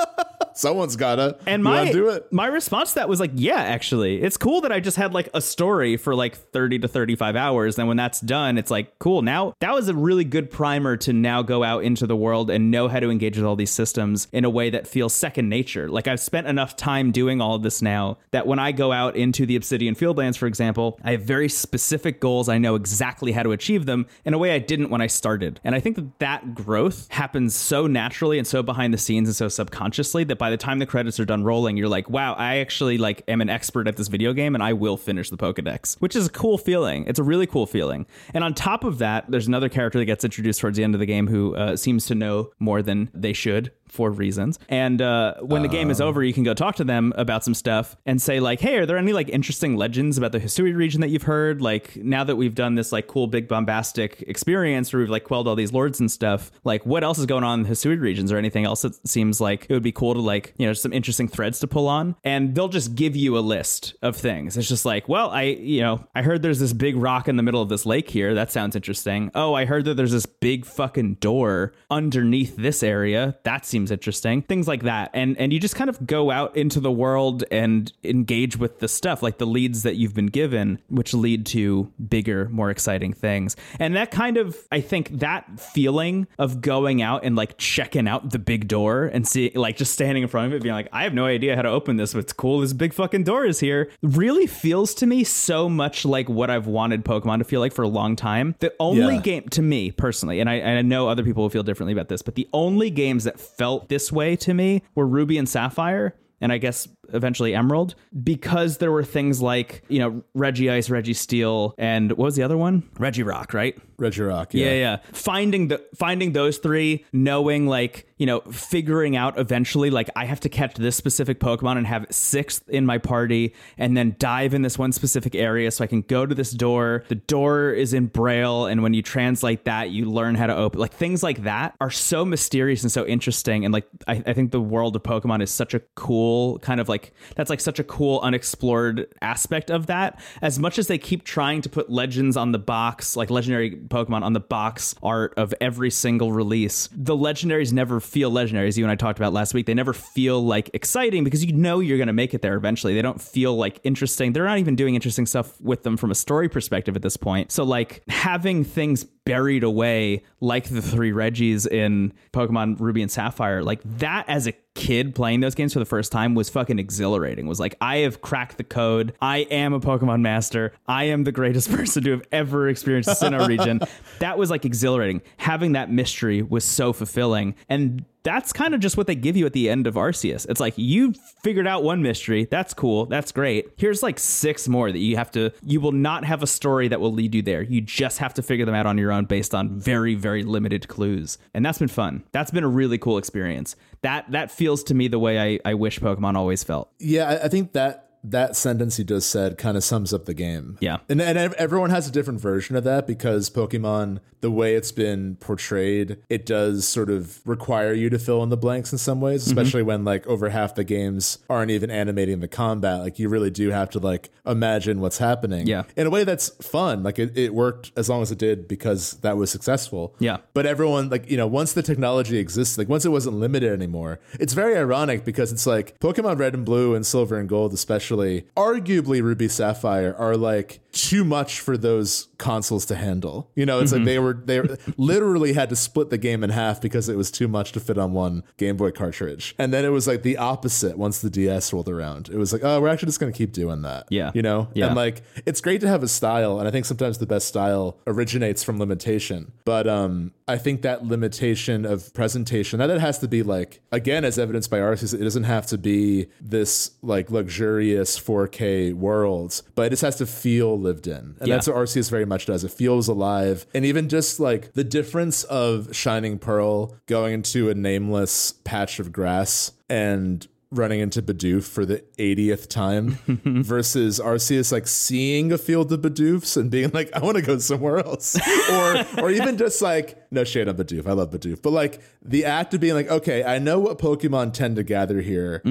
[0.54, 1.38] Someone's gotta.
[1.46, 2.32] And my do it.
[2.32, 5.30] my response to that was like, yeah, actually, it's cool that I just had like
[5.34, 7.78] a story for like thirty to thirty five hours.
[7.78, 9.22] And when that's done, it's like cool.
[9.22, 12.72] Now that was a really good primer to now go out into the world and
[12.72, 15.90] know how to engage with all these systems in a way that feels second nature.
[15.90, 19.16] Like I've spent enough time doing all of this now that when I go out
[19.16, 22.50] into the Obsidian Fieldlands, for example, I have very specific goals.
[22.50, 25.60] I know exactly how to achieve them in a way I didn't when I started.
[25.64, 29.36] And I think that that growth happens so naturally and so behind the scenes and
[29.36, 32.58] so subconsciously that by the time the credits are done rolling, you're like, wow, I
[32.58, 35.96] actually like am an expert at this video game and I will finish the Pokedex,
[36.00, 37.06] which is a cool feeling.
[37.08, 38.06] It's a really cool feeling.
[38.34, 41.00] And on top of that, there's another character that gets introduced towards the end of
[41.00, 44.58] the game who uh, seems to know more than they should for reasons.
[44.70, 47.54] And uh, when the game is over, you can go talk to them about some
[47.54, 51.02] stuff and say like, "Hey, are there any like interesting legends about the Hisui region
[51.02, 51.62] that you've heard?
[51.62, 55.48] Like now that we've done this like cool big bombastic experience where we've like quelled
[55.48, 58.32] all these lords and stuff, like what else is going on in the Hisui regions
[58.32, 60.94] or anything else that seems like it would be cool to like, you know, some
[60.94, 64.58] interesting threads to pull on." And they'll just give you a list of things.
[64.58, 67.44] It's just like, "Well, I, you know, I heard there's this big rock in the
[67.44, 68.34] middle of this lake here.
[68.34, 69.32] That sounds interesting.
[69.36, 73.38] Oh, I heard that there's this big fucking door underneath this area.
[73.44, 74.42] That seems interesting.
[74.44, 75.10] Things like that.
[75.14, 78.88] And and you just kind of go out into the world and engage with the
[78.88, 83.56] stuff, like the leads that you've been given, which lead to bigger, more exciting things.
[83.80, 88.32] And that kind of I think that feeling of going out and like checking out
[88.32, 91.04] the big door and see like just standing in front of it, being like, I
[91.04, 92.60] have no idea how to open this, but it's cool.
[92.60, 93.90] This big fucking door is here.
[94.02, 97.84] Really feels to me so much like what I've wanted Pokemon to feel like for
[97.84, 98.56] a long time.
[98.60, 99.22] The only Yeah.
[99.22, 102.10] game to me personally, and I, and I know other people will feel differently about
[102.10, 106.16] this, but the only games that felt this way to me were Ruby and Sapphire.
[106.40, 111.74] And I guess eventually Emerald, because there were things like, you know, Regice, Reggie Steel,
[111.78, 112.84] and what was the other one?
[112.96, 113.78] Regirock, right?
[114.00, 114.48] Regirock.
[114.54, 114.74] Yeah, Yeah.
[114.74, 114.98] yeah.
[115.14, 120.40] Finding the finding those three, knowing like, you know, figuring out eventually like I have
[120.42, 124.64] to catch this specific Pokemon and have sixth in my party and then dive in
[124.64, 127.04] this one specific area so I can go to this door.
[127.10, 130.80] The door is in Braille and when you translate that, you learn how to open
[130.80, 133.66] like things like that are so mysterious and so interesting.
[133.66, 136.90] And like I, I think the world of Pokemon is such a cool kind of
[136.92, 140.22] like that's like such a cool unexplored aspect of that.
[140.44, 144.22] As much as they keep trying to put legends on the box, like legendary Pokemon
[144.22, 148.68] on the box art of every single release, the legendaries never feel legendary.
[148.68, 151.54] As you and I talked about last week, they never feel like exciting because you
[151.54, 152.94] know you're going to make it there eventually.
[152.94, 154.34] They don't feel like interesting.
[154.34, 157.52] They're not even doing interesting stuff with them from a story perspective at this point.
[157.52, 163.64] So, like, having things buried away like the three Regis in Pokemon Ruby and Sapphire,
[163.64, 167.48] like that as a kid playing those games for the first time was fucking exhilarating.
[167.48, 169.14] Was like, I have cracked the code.
[169.22, 170.74] I am a Pokemon master.
[170.88, 173.82] I am the greatest person to have ever experienced the Sinnoh region.
[174.20, 175.22] That was like exhilarating.
[175.38, 177.56] Having that mystery was so fulfilling.
[177.70, 180.46] And that's kind of just what they give you at the end of Arceus.
[180.50, 182.48] It's like you figured out one mystery.
[182.50, 183.06] That's cool.
[183.06, 183.70] That's great.
[183.78, 187.00] Here's like six more that you have to you will not have a story that
[187.00, 187.62] will lead you there.
[187.62, 190.88] You just have to figure them out on your own based on very very limited
[190.88, 191.38] clues.
[191.54, 192.24] And that's been fun.
[192.32, 193.76] That's been a really cool experience.
[194.02, 196.92] That that feels to me the way I, I wish Pokemon always felt.
[197.00, 200.34] Yeah, I, I think that that sentence you just said kind of sums up the
[200.34, 200.78] game.
[200.80, 200.98] Yeah.
[201.10, 205.38] And, and everyone has a different version of that because Pokemon, the way it's been
[205.38, 209.42] portrayed, it does sort of require you to fill in the blanks in some ways,
[209.42, 209.58] Mm-hmm.
[209.58, 213.00] especially when like over half the games aren't even animating the combat.
[213.00, 215.66] Like you really do have to like imagine what's happening.
[215.68, 215.84] Yeah.
[215.96, 217.02] In a way that's fun.
[217.04, 220.16] Like it, it worked as long as it did because that was successful.
[220.20, 220.38] Yeah.
[220.54, 224.20] But everyone, like, you know, once the technology exists, like once it wasn't limited anymore,
[224.40, 228.11] it's very ironic because it's like Pokemon Red and Blue and Silver and Gold, especially,
[228.18, 233.50] arguably Ruby Sapphire, are like too much for those consoles to handle.
[233.56, 234.62] You know, it's like they were, they
[234.98, 237.98] literally had to split the game in half because it was too much to fit
[237.98, 239.56] on one Game Boy cartridge.
[239.58, 242.30] And then it was like the opposite once the DS rolled around.
[242.30, 244.08] It was like, oh, we're actually just going to keep doing that.
[244.10, 244.32] Yeah.
[244.34, 244.70] You know?
[244.74, 244.88] Yeah.
[244.88, 246.60] And like, it's great to have a style.
[246.60, 249.52] And I think sometimes the best style originates from limitation.
[249.66, 254.26] But um, I think that limitation of presentation, that it has to be like, again,
[254.26, 259.84] as evidenced by Arceus, it doesn't have to be this like luxurious 4K world, but
[259.88, 261.36] it just has to feel lived in.
[261.40, 261.56] And Yeah.
[261.56, 262.64] that's what Arceus very much does.
[262.64, 263.66] It feels alive.
[263.74, 269.12] And even just like the difference of Shining Pearl going into a nameless patch of
[269.12, 275.92] grass and running into Bidoof for the 80th time versus Arceus like seeing a field
[275.92, 278.40] of Bidoofs and being like, I want to go somewhere else.
[278.72, 281.06] or or even just like, no shade on Bidoof.
[281.08, 281.62] I love Bidoof.
[281.62, 285.22] But like the act of being like, okay, I know what Pokemon tend to gather
[285.22, 285.62] here,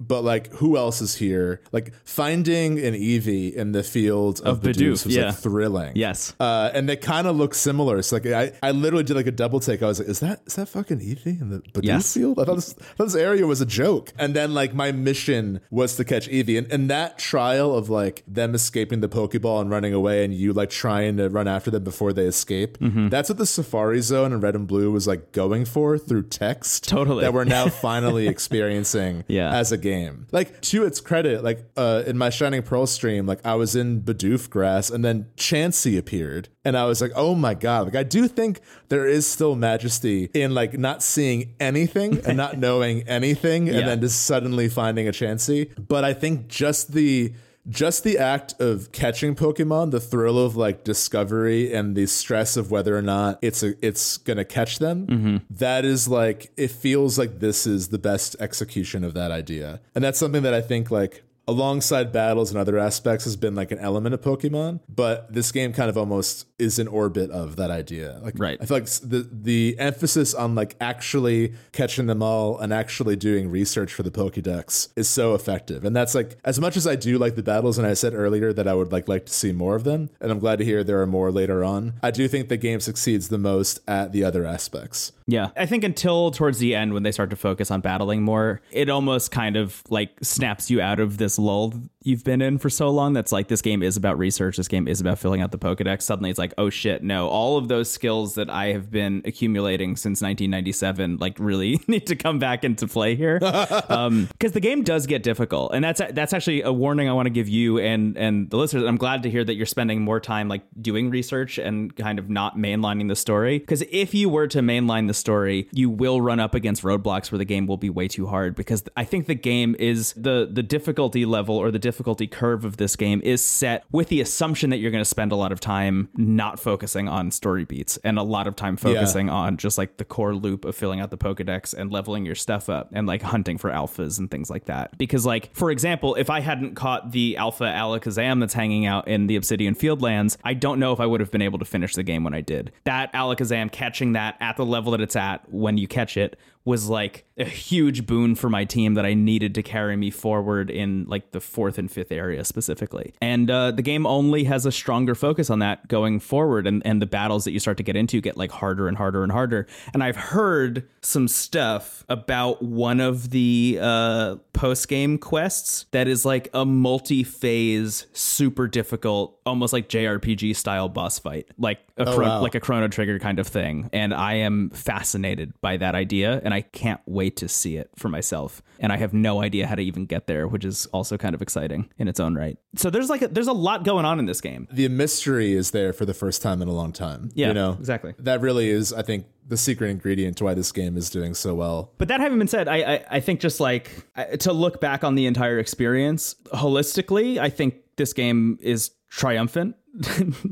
[0.00, 1.60] but like who else is here?
[1.72, 5.26] Like finding an Eevee in the field of, Of Bidoofs Bidoof, was yeah.
[5.26, 5.92] like thrilling.
[5.94, 6.34] Yes.
[6.40, 8.00] Uh, and they kind of look similar.
[8.02, 9.82] So like I, I literally did like a double take.
[9.82, 12.14] I was like, is that is that fucking Eevee in the Bidoof Yes.
[12.14, 12.38] field?
[12.40, 14.12] I thought this, I thought this area was a joke.
[14.18, 16.56] And then like my mission was to catch Eevee.
[16.58, 20.52] And, and that trial of like them escaping the Pokeball and running away and you
[20.52, 22.78] like trying to run after them before they escape.
[22.78, 23.08] Mm-hmm.
[23.08, 26.88] That's what the Safari Zone in Red and Blue was like going for through text.
[26.88, 27.22] Totally.
[27.24, 29.52] That we're now finally experiencing Yeah.
[29.54, 30.26] as a game.
[30.32, 34.02] Like to its credit, like uh, in my Shining Pearl stream, like I was in
[34.02, 36.48] Bidoof grass and then Chansey appeared.
[36.64, 37.86] And I was like, oh my God.
[37.86, 42.58] Like I do think there is still majesty in like not seeing anything and not
[42.66, 43.86] knowing anything and Yeah.
[43.86, 45.70] then just suddenly finding a Chansey.
[45.78, 47.32] But I think just the
[47.68, 52.70] just the act of catching Pokemon, the thrill of like discovery and the stress of
[52.70, 55.36] whether or not it's a, it's gonna catch them, mm-hmm.
[55.50, 60.04] that is like it feels like this is the best execution of that idea, and
[60.04, 63.78] that's something that I think like alongside battles and other aspects has been like an
[63.78, 68.18] element of Pokemon, but this game kind of almost is in orbit of that idea.
[68.22, 68.58] Like Right.
[68.60, 73.50] I feel like the the emphasis on like actually catching them all and actually doing
[73.50, 75.84] research for the Pokédex is so effective.
[75.84, 78.52] And that's like as much as I do like the battles and I said earlier
[78.52, 80.82] that I would like like to see more of them, and I'm glad to hear
[80.82, 81.94] there are more later on.
[82.02, 85.12] I do think the game succeeds the most at the other aspects.
[85.26, 85.50] Yeah.
[85.56, 88.88] I think until towards the end when they start to focus on battling more, it
[88.88, 91.72] almost kind of like snaps you out of this lull
[92.06, 94.86] you've been in for so long that's like this game is about research, this game
[94.86, 96.02] is about filling out the Pokédex.
[96.02, 99.96] Suddenly it's like, oh shit, no, all of those skills that I have been accumulating
[99.96, 103.40] since 1997 like really need to come back into play here.
[103.88, 105.74] um because the game does get difficult.
[105.74, 108.84] And that's that's actually a warning I want to give you and and the listeners.
[108.84, 112.30] I'm glad to hear that you're spending more time like doing research and kind of
[112.30, 116.38] not mainlining the story because if you were to mainline the story, you will run
[116.38, 119.34] up against roadblocks where the game will be way too hard because I think the
[119.34, 121.95] game is the the difficulty level or the difficulty
[122.30, 125.36] curve of this game is set with the assumption that you're going to spend a
[125.36, 129.56] lot of time not focusing on story beats and a lot of time focusing on
[129.56, 132.90] just like the core loop of filling out the Pokedex and leveling your stuff up
[132.92, 134.96] and like hunting for alphas and things like that.
[134.98, 139.26] Because like for example, if I hadn't caught the alpha Alakazam that's hanging out in
[139.26, 142.02] the Obsidian Fieldlands, I don't know if I would have been able to finish the
[142.02, 142.72] game when I did.
[142.84, 146.88] That Alakazam catching that at the level that it's at when you catch it was
[146.88, 151.04] like a huge boon for my team that I needed to carry me forward in
[151.06, 153.14] like the fourth and fifth area specifically.
[153.22, 157.00] And uh, the game only has a stronger focus on that going forward, and and
[157.00, 159.66] the battles that you start to get into get like harder and harder and harder.
[159.94, 166.24] And I've heard some stuff about one of the uh, post game quests that is
[166.24, 172.28] like a multi phase, super difficult, almost like JRPG style boss fight, like a chron-
[172.28, 172.42] wow.
[172.42, 173.88] like a Chrono Trigger kind of thing.
[173.92, 178.08] And I am fascinated by that idea, and I can't wait to see it for
[178.08, 178.62] myself.
[178.80, 181.42] And I have no idea how to even get there, which is also kind of
[181.42, 182.56] exciting in its own right.
[182.76, 184.66] So there's like a, there's a lot going on in this game.
[184.72, 187.30] The mystery is there for the first time in a long time.
[187.34, 188.14] Yeah, you know exactly.
[188.20, 191.54] That really is, I think, the secret ingredient to why this game is doing so
[191.54, 191.92] well.
[191.98, 195.04] But that having been said, I I, I think just like I- to look back
[195.04, 199.76] on the entire experience holistically, I think this game is triumphant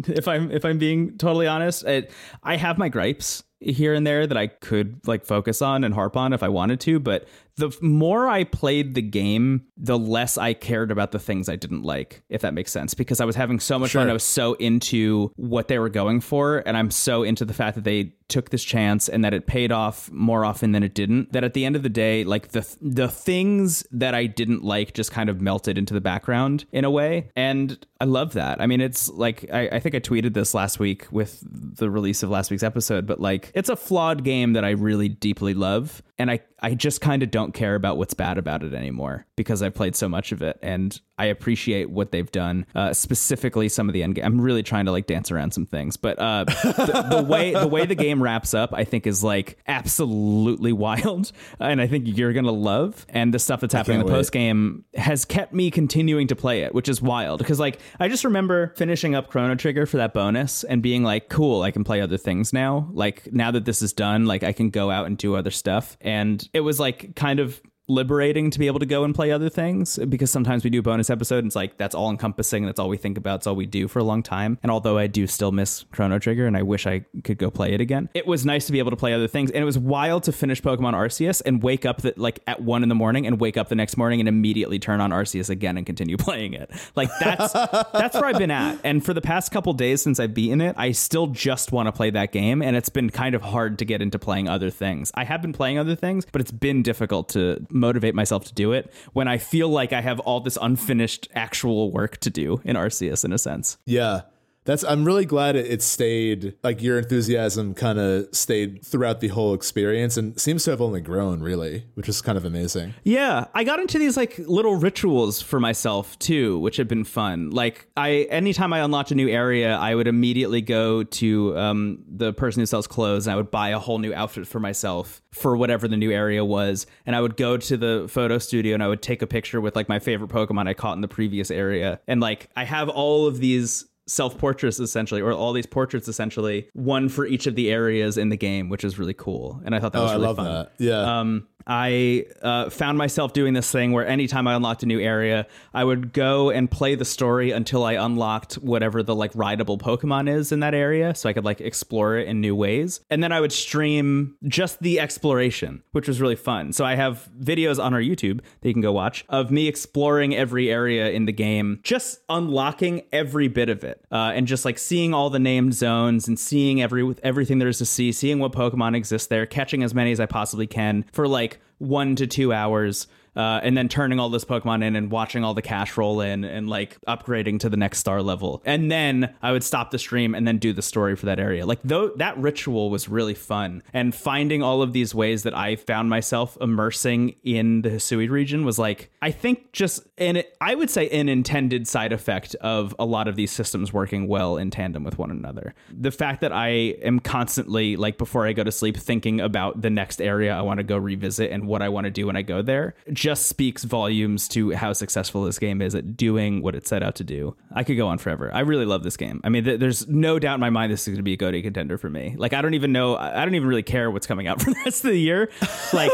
[0.09, 2.11] if I'm if I'm being totally honest, it,
[2.43, 6.17] I have my gripes here and there that I could like focus on and harp
[6.17, 10.55] on if I wanted to, but the more I played the game, the less I
[10.55, 13.61] cared about the things I didn't like, if that makes sense, because I was having
[13.61, 14.01] so much Sure.
[14.03, 14.11] fun.
[14.11, 17.77] I was so into what they were going for, and I'm so into the fact
[17.77, 21.33] that they took this chance and that it paid off more often than it didn't.
[21.33, 24.95] That at the end of the day, like the the things that I didn't like
[24.95, 28.61] just kind of melted into the background in a way, and I love that.
[28.61, 32.23] I mean, it's like I, I think I tweeted this last week with the release
[32.23, 36.03] of last week's episode, but like it's a flawed game that I really deeply love,
[36.18, 39.62] and I I just kind of don't care about what's bad about it anymore because
[39.62, 42.66] I've played so much of it, and I appreciate what they've done.
[42.74, 44.24] Uh, specifically, some of the end game.
[44.24, 47.68] I'm really trying to like dance around some things, but uh, the, the way the
[47.68, 52.33] way the game wraps up, I think is like absolutely wild, and I think you're
[52.33, 53.05] gonna love.
[53.09, 56.62] And the stuff that's happening in the post game has kept me continuing to play
[56.62, 60.14] it, which is wild because like I just remember finishing up Chrono Trigger for that
[60.14, 62.88] bonus and being like, cool, I can play other things now.
[62.92, 65.96] Like now that this is done, like I can go out and do other stuff.
[66.05, 69.49] And it was like kind of liberating to be able to go and play other
[69.49, 72.79] things because sometimes we do a bonus episode and it's like that's all encompassing that's
[72.81, 74.59] all we think about it's all we do for a long time.
[74.62, 77.73] And although i do still miss chrono trigger and i wish i could go play
[77.73, 79.51] it again it was nice to be able to play other things.
[79.51, 82.83] And it was wild to finish pokemon arceus and wake up that like at one
[82.83, 85.77] in the morning and wake up the next morning and immediately turn on arceus again
[85.77, 86.70] and continue playing it.
[86.94, 87.53] Like that's
[87.92, 88.79] that's where i've been at.
[88.85, 91.92] And for the past couple days since i've beaten it i still just want to
[91.92, 95.11] play that game and it's been kind of hard to get into playing other things.
[95.14, 98.73] I have been playing other things but it's been difficult to motivate myself to do
[98.73, 102.77] it when I feel like I have all this unfinished actual work to do in
[102.77, 103.77] Arceus in a sense.
[103.85, 104.23] Yeah.
[104.64, 109.53] That's I'm really glad it, stayed like your enthusiasm kind of stayed throughout the whole
[109.53, 112.94] experience and seems to have only grown really, which is kind of amazing.
[113.03, 117.50] Yeah, I got into these like little rituals for myself too, which have been fun.
[117.50, 122.33] Like I anytime I unlocked a new area, I would immediately go to um, the
[122.33, 125.57] person who sells clothes and I would buy a whole new outfit for myself for
[125.57, 126.87] whatever the new area was.
[127.05, 129.77] And I would go to the photo studio and I would take a picture with
[129.77, 132.00] like my favorite Pokemon I caught in the previous area.
[132.07, 136.69] And like I have all of these self portraits essentially, or all these portraits essentially,
[136.75, 139.61] one for each of the areas in the game, which is really cool.
[139.64, 140.45] And I thought that Oh, was I really love fun.
[140.47, 140.73] that.
[140.79, 141.21] Yeah.
[141.21, 145.46] Um, I uh, found myself doing this thing where anytime I unlocked a new area,
[145.72, 150.29] I would go and play the story until I unlocked whatever the like rideable Pokemon
[150.29, 153.00] is in that area, so I could like explore it in new ways.
[153.11, 156.72] And then I would stream just the exploration, which was really fun.
[156.72, 160.35] So I have videos on our YouTube that you can go watch of me exploring
[160.35, 164.79] every area in the game, just unlocking every bit of it, uh, and just like
[164.79, 168.53] seeing all the named zones and seeing every everything there is to see, seeing what
[168.53, 172.53] Pokemon exist there, catching as many as I possibly can for like one to two
[172.53, 173.07] hours.
[173.37, 176.45] Uh, and then turning all this Pokemon in and watching all the cash roll in
[176.45, 178.62] and like upgrading to the next star level.
[178.64, 181.67] And then I would stop the stream and then do the story for that area.
[181.67, 183.83] Like though that ritual was really fun.
[183.93, 188.64] And finding all of these ways that I found myself immersing in the Hisui region
[188.64, 192.94] was like, I think just and it, I would say an intended side effect of
[192.98, 195.74] a lot of these systems working well in tandem with one another.
[195.90, 199.90] The fact that I am constantly like before I go to sleep thinking about the
[199.90, 202.42] next area I want to go revisit and what I want to do when I
[202.42, 206.87] go there just speaks volumes to how successful this game is at doing what it
[206.87, 207.57] set out to do.
[207.72, 208.50] I could go on forever.
[208.55, 209.40] I really love this game.
[209.42, 211.37] I mean, th- there's no doubt in my mind this is going to be a
[211.37, 212.37] GOTY contender for me.
[212.38, 213.16] Like, I don't even know.
[213.16, 215.50] I don't even really care what's coming out for the rest of the year.
[215.92, 216.12] Like,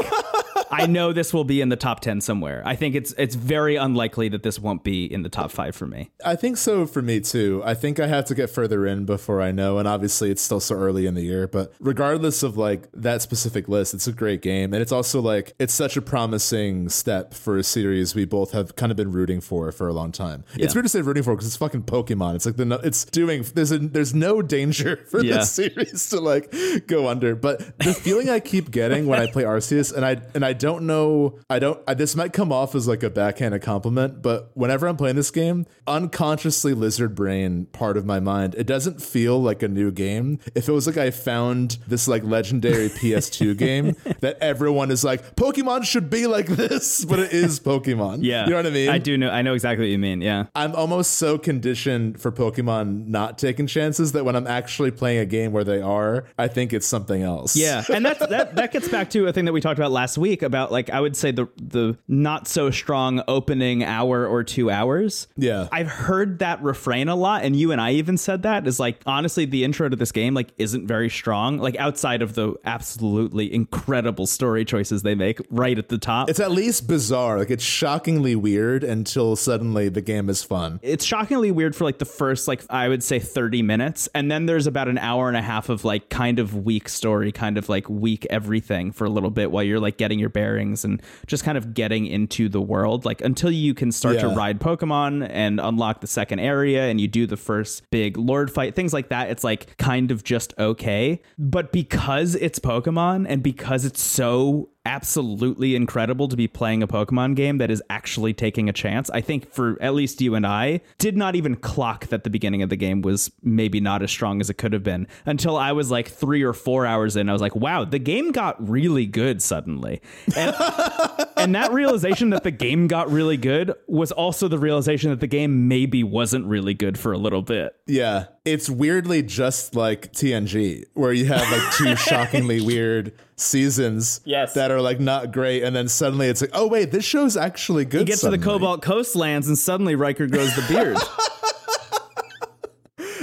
[0.71, 2.63] I know this will be in the top ten somewhere.
[2.65, 5.87] I think it's it's very unlikely that this won't be in the top five for
[5.87, 6.11] me.
[6.25, 7.63] I think so for me too.
[7.65, 10.61] I think I have to get further in before I know, and obviously it's still
[10.61, 11.47] so early in the year.
[11.49, 15.53] But regardless of like that specific list, it's a great game, and it's also like
[15.59, 19.41] it's such a promising step for a series we both have kind of been rooting
[19.41, 20.45] for for a long time.
[20.55, 22.37] It's weird to say rooting for because it's fucking Pokemon.
[22.37, 25.39] It's like the no, it's doing there's a, there's no danger for Yeah.
[25.39, 26.55] this series to like
[26.87, 27.35] go under.
[27.35, 30.85] But the feeling I keep getting when I play Arceus, and I and I don't
[30.85, 31.81] know, I don't.
[31.89, 35.31] I, this might come off as like a backhanded compliment, but whenever I'm playing this
[35.31, 40.39] game, unconsciously lizard brain part of my mind, it doesn't feel like a new game.
[40.55, 45.35] If it was like I found this like legendary PS2 game that everyone is like,
[45.35, 48.19] Pokemon should be like this, but it is Pokemon.
[48.21, 48.91] Yeah, you know what I mean.
[48.91, 49.31] I do know.
[49.31, 50.21] I know exactly what you mean.
[50.21, 50.45] Yeah.
[50.55, 55.27] I'm almost so conditioned for Pokemon not taking chances that when I'm actually playing a
[55.27, 57.57] game where they are, I think it's something else.
[57.57, 60.19] Yeah, and that's that that gets back to a thing that we talked about last
[60.19, 64.71] week about like I would say the the not so strong opening hour or two
[64.71, 65.29] hours.
[65.37, 65.69] Yeah.
[65.71, 69.01] I've heard that refrain a lot, and you and I even said that is like
[69.07, 71.59] honestly the intro to this game like isn't very strong.
[71.59, 76.29] Like outside of the absolutely incredible story choices they make right at the top.
[76.29, 77.39] It's at least bizarre.
[77.39, 80.81] Like it's shockingly weird until suddenly the game is fun.
[80.83, 84.47] it's shockingly weird for like the first like I would say 30 minutes and then
[84.47, 87.69] there's about an hour and a half of like kind of weak story kind of
[87.69, 91.45] like weak everything for a little bit while you're like getting your bearings and just
[91.45, 95.61] kind of getting into the world like until you can start to ride Pokemon and
[95.61, 99.31] unlock the second area and you do the first big lord fight things like that
[99.31, 101.21] it's like kind of just okay.
[101.39, 107.37] But because it's Pokemon and because it's so absolutely incredible to be playing a Pokemon
[107.37, 109.09] game that is actually taking a chance.
[109.11, 112.63] I think for at least you and I did not even clock that the beginning
[112.63, 115.71] of the game was maybe not as strong as it could have been until I
[115.73, 117.29] was like 3 or 4 hours in.
[117.29, 120.03] I was like, "Wow, the game got really good suddenly."
[120.37, 120.55] And
[121.37, 125.29] and that realization that the game got really good was also the realization that the
[125.29, 127.77] game maybe wasn't really good for a little bit.
[127.87, 128.27] Yeah.
[128.47, 134.55] It's weirdly just like TNG, where you have like two shockingly weird seasons Yes.
[134.55, 137.85] that are like not great, and then suddenly it's like, oh wait, this show's actually
[137.85, 138.01] good.
[138.01, 138.39] You get to the.
[138.39, 140.97] Cobalt Coastlands and suddenly Riker grows the beard.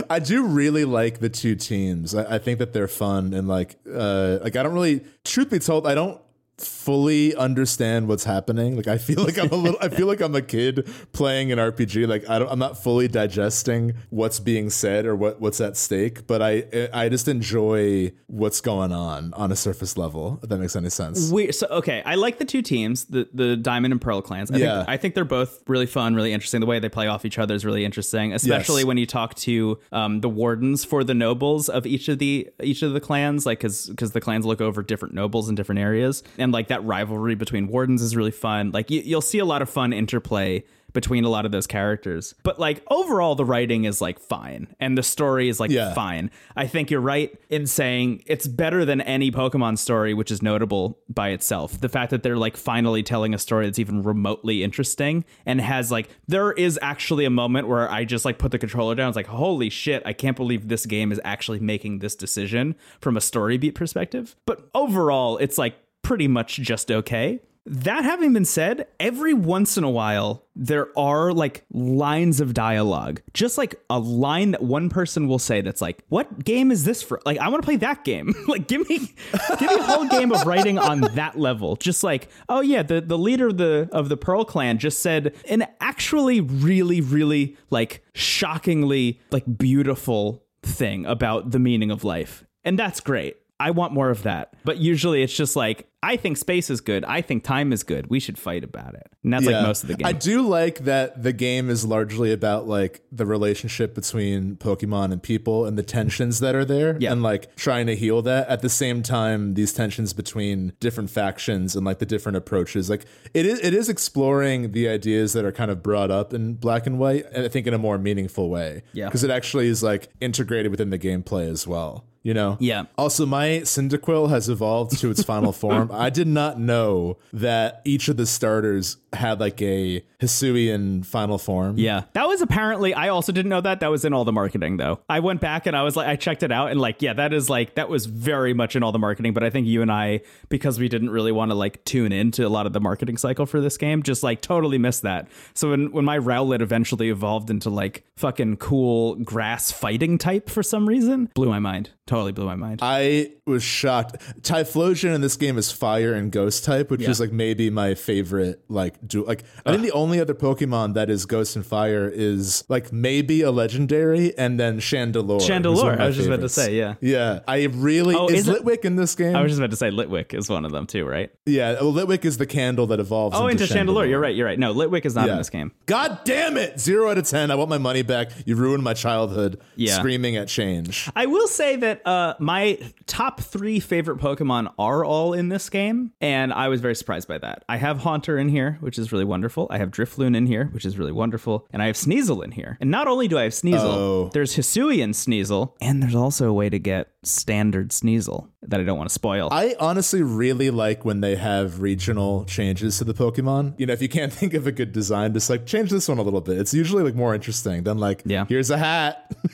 [0.10, 2.14] I do really like the two teams.
[2.16, 5.60] I, I think that they're fun and like uh like I don't really truth be
[5.60, 6.22] told, I don't
[6.58, 8.76] fully understand what's happening.
[8.76, 11.60] Like I feel like I'm a little I feel like I'm a kid playing an
[11.60, 12.08] RPG.
[12.08, 16.26] Like I don't I'm not fully digesting what's being said or what what's at stake,
[16.28, 20.76] but I I just enjoy what's going on on a surface level, if that makes
[20.76, 21.30] any sense.
[21.32, 22.02] We so okay.
[22.06, 24.50] I like the two teams, the the Diamond and Pearl clans.
[24.52, 24.78] I Yeah.
[24.80, 26.60] think I think they're both really fun, really interesting.
[26.60, 28.86] The way they play off each other is really interesting, especially Yes.
[28.88, 32.82] when you talk to um, the wardens for the nobles of each of the each
[32.82, 36.24] of the clans, like because because the clans look over different nobles in different areas,
[36.38, 38.72] and like that rivalry between wardens is really fun.
[38.72, 42.34] Like you, you'll see a lot of fun interplay between a lot of those characters.
[42.44, 45.94] But like overall the writing is like fine and the story is like Yeah.
[45.94, 46.32] fine.
[46.56, 50.98] I think you're right in saying it's better than any Pokemon story which is notable
[51.08, 51.80] by itself.
[51.80, 55.92] The fact that they're like finally telling a story that's even remotely interesting and has
[55.92, 59.10] like there is actually a moment where I just like put the controller down.
[59.10, 63.18] It's like holy shit, I can't believe this game is actually making this decision from
[63.18, 64.36] a story beat perspective.
[64.48, 65.76] But overall it's like
[66.08, 67.42] pretty much just okay.
[67.66, 73.22] That having been said, every once in a while, there are like lines of dialogue,
[73.34, 77.04] just like a line that one person will say that's like, What game is this
[77.04, 77.20] for?
[77.26, 78.34] Like, I want to play that game.
[78.48, 79.14] like, give me
[79.60, 81.76] give me a whole game of writing on that level.
[81.76, 85.36] Just like, oh yeah, the, the leader of the of the Pearl clan just said
[85.50, 92.46] an actually really, really like shockingly like beautiful thing about the meaning of life.
[92.64, 93.36] And that's great.
[93.60, 94.54] I want more of that.
[94.64, 97.04] But usually it's just like, I think space is good.
[97.04, 98.08] I think time is good.
[98.08, 99.08] We should fight about it.
[99.24, 100.06] And that's like most of the game.
[100.08, 105.22] I do like that the game is largely about like the relationship between Pokemon and
[105.22, 107.12] people and the tensions that are there Yeah.
[107.12, 108.48] and like trying to heal that.
[108.48, 112.90] At the same time, these tensions between different factions and like the different approaches.
[112.90, 116.54] Like it is it is exploring the ideas that are kind of brought up in
[116.54, 118.84] black and white, and I think in a more meaningful way.
[118.94, 119.06] Yeah.
[119.08, 122.06] Because it actually is like integrated within the gameplay as well.
[122.28, 122.58] You know?
[122.60, 122.88] Yeah.
[122.98, 125.90] Also, my Cyndaquil has evolved to its final form.
[125.94, 131.78] I did not know that each of the starters had like a Hisuian final form.
[131.78, 132.04] Yeah.
[132.14, 133.82] That was apparently, I also didn't know that.
[133.82, 135.00] That was in all the marketing, though.
[135.08, 137.34] I went back and I was like, I checked it out and, like, yeah, that
[137.34, 139.34] is like, that was very much in all the marketing.
[139.34, 142.48] But I think you and I, because we didn't really want to, like, tune into
[142.48, 145.28] a lot of the marketing cycle for this game, just, like, totally missed that.
[145.54, 150.64] So when, when my Rowlet eventually evolved into, like, fucking cool grass fighting type for
[150.64, 151.92] some reason, blew my mind.
[152.08, 152.80] Totally blew my mind.
[152.82, 154.18] I was shocked.
[154.42, 157.10] Typhlosion in this game is fire and ghost type, which Yeah.
[157.10, 161.10] is like maybe my favorite like do like I think the only other Pokemon that
[161.10, 165.40] is ghost and fire is like maybe a legendary and then Chandelure.
[165.42, 166.96] Chandelure, I was just about to say, yeah.
[167.02, 167.40] Yeah.
[167.48, 169.36] I really Oh, is, is it- Litwick in this game?
[169.36, 171.32] I was just about to say Litwick is one of them, too, right?
[171.46, 174.08] yeah, well, Litwick is the candle that evolves Oh, into, into, Chandelure.
[174.10, 174.36] You're right.
[174.36, 174.60] You're right.
[174.60, 175.72] No, Litwick is not in this game.
[175.86, 176.80] God damn it!
[176.80, 177.52] Zero out of ten.
[177.52, 178.32] I want my money back.
[178.46, 179.60] You ruined my childhood.
[179.76, 179.94] Yeah.
[179.96, 181.10] Screaming at change.
[181.16, 186.12] I will say that uh, my top three favorite Pokemon are all in this game,
[186.22, 187.64] and I was very surprised by that.
[187.70, 189.68] I have Haunter in here, which is really wonderful.
[189.70, 192.78] I have Drifloon in here, which is really wonderful, and I have Sneasel in here.
[192.82, 194.30] And not only do I have Sneasel, Oh.
[194.34, 198.48] there's Hisuian Sneasel, and there's also a way to get standard Sneasel.
[198.64, 199.50] That I don't want to spoil.
[199.52, 203.76] I honestly really like when they have regional changes to the Pokemon.
[203.80, 206.18] You know, if you can't think of a good design, just like change this one
[206.18, 206.58] a little bit.
[206.58, 208.46] It's usually like more interesting than like, Yeah.
[208.50, 209.32] here's a hat.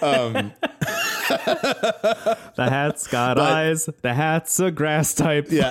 [0.00, 0.52] um,
[1.30, 3.88] the hat's got eyes.
[4.02, 5.48] The hat's a grass type.
[5.50, 5.70] yeah.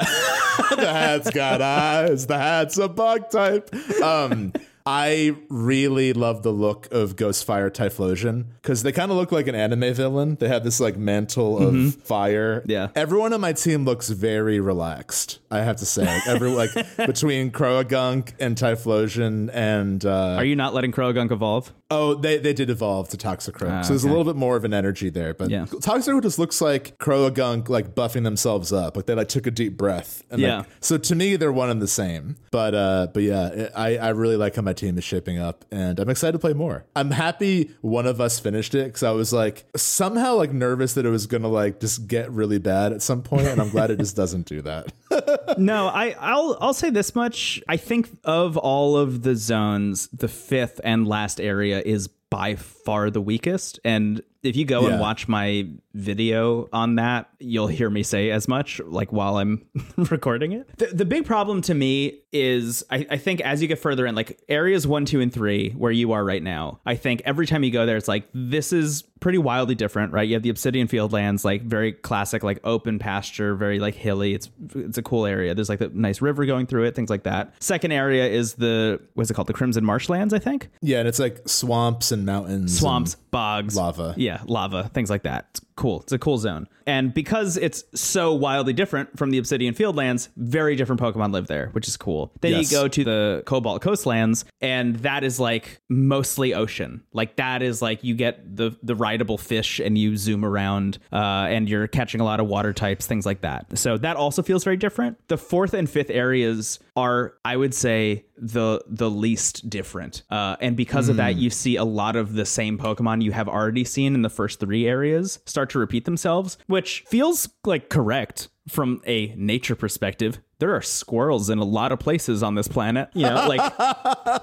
[0.69, 2.27] the hat's got eyes.
[2.27, 3.73] The hat's a bug type.
[4.01, 4.53] Um,
[4.91, 9.53] I really love the look of Ghostfire Typhlosion because they kind of look like an
[9.53, 10.35] anime villain.
[10.39, 12.61] They have this like mantle of fire.
[12.61, 12.71] Mm-hmm.
[12.71, 12.87] Yeah.
[12.95, 15.37] Everyone on my team looks very relaxed.
[15.51, 20.55] I have to say, like, every like between Croagunk and Typhlosion and uh, Are you
[20.55, 21.71] not letting Croagunk evolve?
[21.91, 24.73] Oh, they they did evolve to Toxicroak, so there's a little bit more of an
[24.73, 25.33] energy there.
[25.33, 25.65] But Yeah.
[25.65, 29.77] Toxicroak just looks like Croagunk like buffing themselves up, like they like took a deep
[29.77, 30.23] breath.
[30.29, 30.57] And, Yeah.
[30.59, 32.35] like, so to me, they're one and the same.
[32.51, 35.99] But uh, but yeah, I I really like how my team is shaping up, and
[35.99, 36.85] I'm excited to play more.
[36.95, 41.05] I'm happy one of us finished it because I was like somehow like nervous that
[41.05, 43.99] it was gonna like just get really bad at some point, and I'm glad it
[43.99, 44.91] just doesn't do that.
[45.57, 47.61] no, I I'll I'll say this much.
[47.67, 53.09] I think of all of the zones, the fifth and last area is by far
[53.09, 53.79] the weakest.
[53.83, 54.91] And if you go Yeah.
[54.93, 59.65] and watch my video on that, you'll hear me say as much like while I'm
[59.97, 60.69] recording it.
[60.77, 64.13] The, the big problem to me is I, I think as you get further in,
[64.15, 67.63] like areas one, two, and three, where you are right now, I think every time
[67.63, 70.27] you go there, it's like this is pretty wildly different, right?
[70.27, 74.35] You have the Obsidian Fieldlands, like very classic, like open pasture, very like hilly.
[74.35, 75.55] It's it's a cool area.
[75.55, 77.53] There's like a nice river going through it, things like that.
[77.61, 79.47] Second area is the what's it called?
[79.47, 80.69] The Crimson Marshlands, I think.
[80.81, 84.13] yeah, and it's like swamps and mountains, Swamps, bogs, lava.
[84.17, 85.59] Yeah, lava, things like that.
[85.79, 86.01] Cool.
[86.01, 86.67] It's a cool zone.
[86.85, 91.69] And because it's so wildly different from the Obsidian Fieldlands, very different Pokemon live there,
[91.71, 92.33] which is cool.
[92.41, 92.69] Then Yes.
[92.69, 97.01] you go to the Cobalt Coastlands, and that is like mostly ocean.
[97.13, 101.47] Like that is like you get the the rideable fish and you zoom around uh,
[101.49, 103.77] and you're catching a lot of water types, things like that.
[103.77, 105.17] So that also feels very different.
[105.29, 110.23] The fourth and fifth areas are, I would say, the the least different.
[110.31, 113.47] Uh, and because of that, you see a lot of the same Pokemon you have
[113.47, 118.49] already seen in the first three areas start to repeat themselves, which feels like correct
[118.67, 120.39] from a nature perspective.
[120.59, 123.09] There are squirrels in a lot of places on this planet.
[123.13, 123.77] You know, like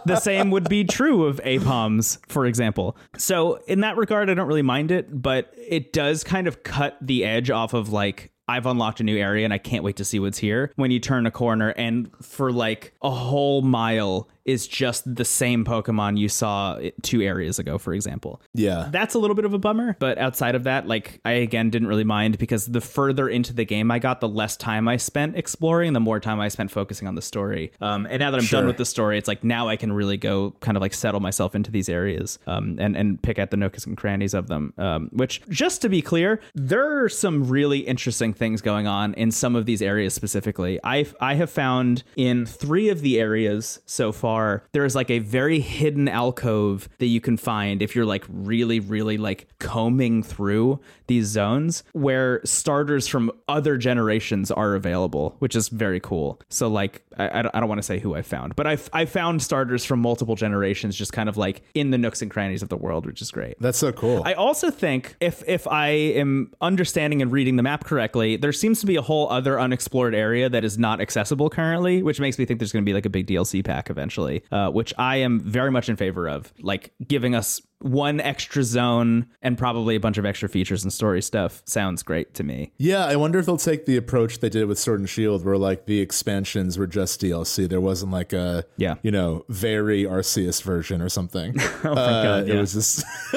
[0.04, 2.96] the same would be true of Aipoms, for example.
[3.18, 6.96] So in that regard, I don't really mind it, but it does kind of cut
[7.00, 10.04] the edge off of like I've unlocked a new area and I can't wait to
[10.04, 10.72] see what's here.
[10.76, 15.64] When you turn a corner and for like a whole mile is just the same
[15.64, 18.40] Pokemon you saw two areas ago, for example.
[18.54, 18.86] Yeah.
[18.92, 21.88] That's a little bit of a bummer, but outside of that, like I again didn't
[21.88, 25.36] really mind because the further into the game I got, the less time I spent
[25.36, 27.72] exploring, the more time I spent focusing on the story.
[27.80, 28.60] Um, and now that I'm Sure.
[28.60, 31.18] done with the story, it's like now I can really go kind of like settle
[31.18, 34.72] myself into these areas um, and and pick at the nooks and crannies of them.
[34.78, 39.30] Um, which, just to be clear, there are some really interesting things going on in
[39.30, 40.78] some of these areas specifically.
[40.82, 45.18] I I have found in three of the areas so far there is like a
[45.18, 50.80] very hidden alcove that you can find if you're like really really like combing through
[51.06, 56.40] these zones where starters from other generations are available, which is very cool.
[56.48, 59.04] So like I, I don't, don't want to say who I found, but I I
[59.04, 62.68] found starters from multiple generations just kind of like in the nooks and crannies of
[62.68, 63.56] the world, which is great.
[63.60, 64.22] That's so cool.
[64.24, 68.80] I also think if if I am understanding and reading the map correctly, there seems
[68.80, 72.44] to be a whole other unexplored area that is not accessible currently, which makes me
[72.44, 75.38] think there's going to be like a big DLC pack eventually, uh, which I am
[75.38, 80.16] very much in favor of, like giving us one extra zone and probably a bunch
[80.18, 81.62] of extra features and story stuff.
[81.66, 82.72] Sounds great to me.
[82.78, 85.58] Yeah, I wonder if they'll take the approach they did with Sword and Shield, where
[85.58, 87.68] like the expansions were just DLC.
[87.68, 88.94] There wasn't like a Yeah.
[89.02, 91.54] you know, very Arceus version or something.
[91.84, 93.04] oh God, It was just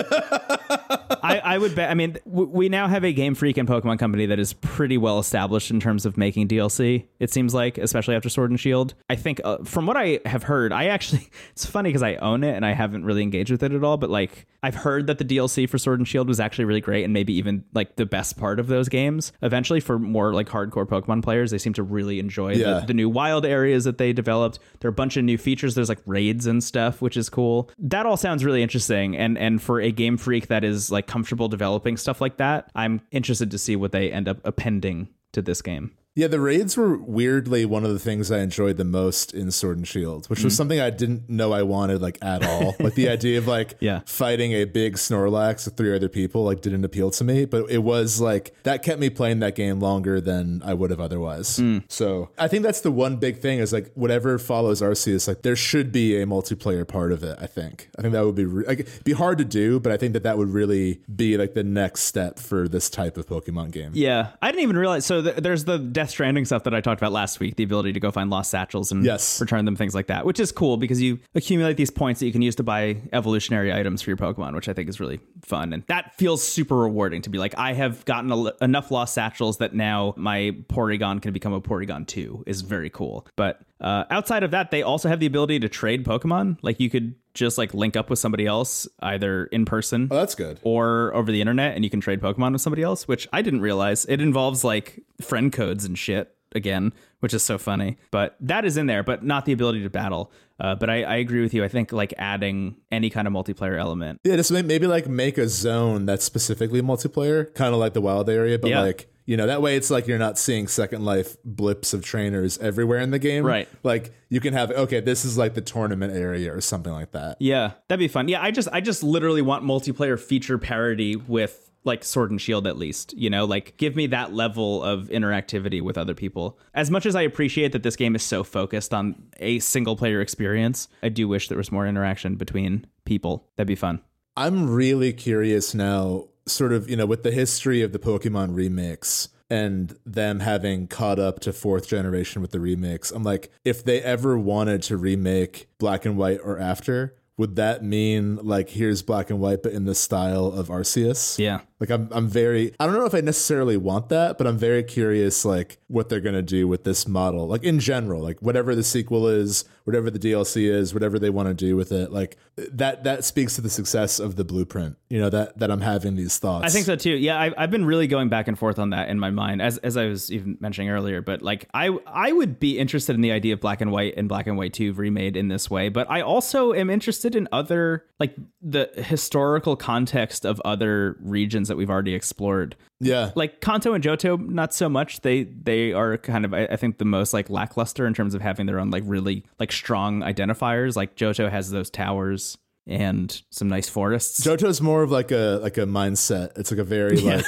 [1.21, 1.89] I, I would bet.
[1.91, 4.97] I mean, w- we now have a Game Freak and Pokemon company that is pretty
[4.97, 7.05] well established in terms of making DLC.
[7.19, 8.93] It seems like, especially after Sword and Shield.
[9.09, 12.43] I think, uh, from what I have heard, I actually it's funny because I own
[12.43, 13.97] it and I haven't really engaged with it at all.
[13.97, 14.28] But like,
[14.61, 17.31] I've heard that the DLC for Sword and Shield was actually really great and maybe
[17.37, 19.31] even like the best part of those games.
[19.41, 22.81] Eventually, for more like hardcore Pokemon players, they seem to really enjoy Yeah.
[22.81, 24.59] the, the new wild areas that they developed.
[24.81, 25.75] There are a bunch of new features.
[25.75, 27.69] There's like raids and stuff, which is cool.
[27.79, 29.15] That all sounds really interesting.
[29.15, 32.99] And and for a game freak that is like comfortable developing stuff like that, I'm
[33.11, 35.91] interested to see what they end up appending to this game.
[36.15, 39.77] Yeah, the raids were weirdly one of the things I enjoyed the most in Sword
[39.77, 40.57] and Shield, which was mm.
[40.57, 42.75] something I didn't know I wanted like at all.
[42.79, 44.01] like the idea of like Yeah.
[44.05, 47.79] fighting a big Snorlax with three other people like didn't appeal to me, but it
[47.79, 51.57] was like that kept me playing that game longer than I would have otherwise.
[51.57, 51.83] Mm.
[51.87, 55.55] So I think that's the one big thing is like whatever follows Arceus, like there
[55.55, 57.37] should be a multiplayer part of it.
[57.39, 57.89] I think.
[57.97, 60.13] I think that would be re- like it'd be hard to do, but I think
[60.13, 63.91] that that would really be like the next step for this type of Pokemon game.
[63.93, 65.05] Yeah, I didn't even realize.
[65.05, 67.91] So th- there's the Death Stranding stuff that I talked about last week, the ability
[67.91, 69.41] to go find lost satchels and Yes.
[69.41, 72.31] return them, things like that, which is cool because you accumulate these points that you
[72.31, 75.73] can use to buy evolutionary items for your Pokemon, which I think is really fun.
[75.73, 79.57] And that feels super rewarding to be like, I have gotten a, enough lost satchels
[79.57, 83.27] that now my Porygon can become a Porygon 2 is very cool.
[83.35, 86.57] But uh, outside of that, they also have the ability to trade Pokemon.
[86.61, 90.35] Like you could just like link up with somebody else either in person Oh, that's
[90.35, 90.59] good.
[90.63, 93.61] or over the internet and you can trade Pokemon with somebody else, which I didn't
[93.61, 94.05] realize.
[94.05, 97.97] It involves like friend codes and shit again, which is so funny.
[98.11, 100.31] But that is in there, but not the ability to battle.
[100.59, 101.63] Uh, but I, I agree with you.
[101.63, 104.19] I think like adding any kind of multiplayer element.
[104.25, 108.01] Yeah, just may- maybe like make a zone that's specifically multiplayer, kind of like the
[108.01, 108.81] wild area, but Yeah.
[108.81, 112.57] like you know that way it's like you're not seeing Second Life blips of trainers
[112.57, 113.45] everywhere in the game.
[113.45, 113.69] Right.
[113.83, 117.37] Like you can have okay, this is like the tournament area or something like that.
[117.39, 118.27] Yeah, that'd be fun.
[118.27, 122.65] Yeah, I just I just literally want multiplayer feature parity with like Sword and Shield
[122.65, 123.13] at least.
[123.15, 126.57] You know, like give me that level of interactivity with other people.
[126.73, 130.21] As much as I appreciate that this game is so focused on a single player
[130.21, 133.47] experience, I do wish there was more interaction between people.
[133.57, 134.01] That'd be fun.
[134.35, 139.29] I'm really curious now, sort of, you know, with the history of the Pokemon remix
[139.49, 144.01] and them having caught up to fourth generation with the remix, I'm like, if they
[144.01, 149.29] ever wanted to remake Black and White or after, would that mean like here's Black
[149.29, 151.39] and White but in the style of Arceus?
[151.39, 151.61] Yeah.
[151.79, 154.83] Like I'm I'm very I don't know if I necessarily want that, but I'm very
[154.83, 157.47] curious like what they're gonna do with this model.
[157.47, 161.47] Like in general, like whatever the sequel is, whatever the DLC is, whatever they want
[161.47, 164.97] to do with it, like that that speaks to the success of the blueprint.
[165.09, 166.65] You know, that that I'm having these thoughts.
[166.65, 167.15] I think so too.
[167.15, 169.77] Yeah, I, I've been really going back and forth on that in my mind, as
[169.77, 171.21] as I was even mentioning earlier.
[171.21, 174.27] But like, I I would be interested in the idea of Black and White and
[174.27, 175.87] Black and White Two remade in this way.
[175.87, 181.77] But I also am interested in other like the historical context of other regions that
[181.77, 182.75] we've already explored.
[182.99, 183.31] Yeah.
[183.35, 185.21] Like Kanto and Johto, not so much.
[185.21, 188.41] They they are kind of I, I think the most like lackluster in terms of
[188.41, 190.95] having their own like really like strong identifiers.
[190.95, 192.57] Like Johto has those towers
[192.87, 194.43] and some nice forests.
[194.43, 196.57] Johto's more of like a like a mindset.
[196.57, 197.45] It's like a very like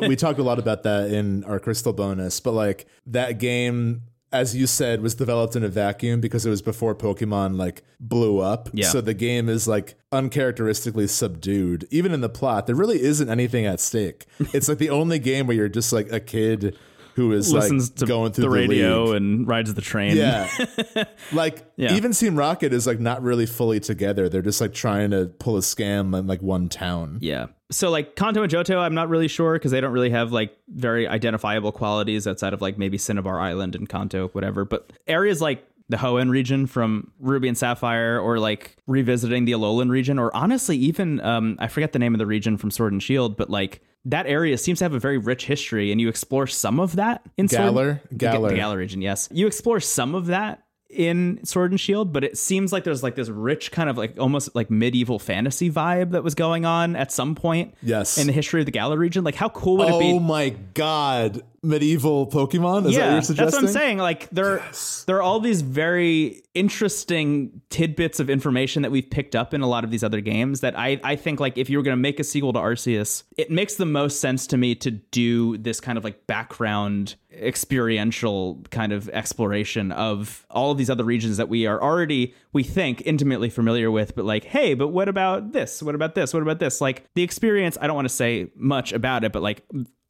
[0.00, 4.02] we talked a lot about that in our crystal bonus, but like that game
[4.34, 8.40] as you said was developed in a vacuum because it was before Pokemon like blew
[8.40, 8.68] up.
[8.72, 8.88] Yeah.
[8.88, 11.86] So the game is like uncharacteristically subdued.
[11.92, 14.26] Even in the plot, there really isn't anything at stake.
[14.52, 16.76] It's like the only game where you're just like a kid
[17.14, 19.16] who is listens like to going through the radio league.
[19.16, 20.16] and rides the train.
[20.16, 20.48] Yeah.
[21.32, 21.94] like Yeah.
[21.94, 24.28] even Team Rocket is like not really fully together.
[24.28, 27.18] They're just like trying to pull a scam in like one town.
[27.20, 27.46] Yeah.
[27.70, 30.56] So like Kanto and Johto, I'm not really sure because they don't really have like
[30.68, 34.64] very identifiable qualities outside of like maybe Cinnabar Island and Kanto, whatever.
[34.64, 39.90] But areas like the Hoenn region from Ruby and Sapphire, or like revisiting the Alolan
[39.90, 43.02] region, or honestly even um, I forget the name of the region from Sword and
[43.02, 46.46] Shield, but like that area seems to have a very rich history, and you explore
[46.46, 48.02] some of that in Sword- Galar?
[48.10, 48.48] the, Galar.
[48.50, 49.02] the Galar region.
[49.02, 53.02] Yes, you explore some of that in Sword and Shield, but it seems like there's
[53.02, 56.96] like this rich kind of like almost like medieval fantasy vibe that was going on
[56.96, 57.74] at some point.
[57.82, 58.18] Yes.
[58.18, 60.12] In the history of the Galar region, like how cool would it be?
[60.12, 61.42] Oh my god.
[61.62, 62.86] Medieval Pokemon?
[62.86, 63.98] Is that what yeah, you're that's what I'm saying.
[63.98, 64.62] Like there,
[65.06, 69.66] there are all these very interesting tidbits of information that we've picked up in a
[69.66, 70.60] lot of these other games.
[70.60, 73.22] That I, I think like if you were going to make a sequel to Arceus,
[73.38, 78.62] it makes the most sense to me to do this kind of like background experiential
[78.70, 83.02] kind of exploration of all of these other regions that we are already we think
[83.04, 85.82] intimately familiar with but like hey but what about this?
[85.82, 86.32] What about this?
[86.32, 86.80] What about this?
[86.80, 89.62] Like the experience i don't want to say much about it but like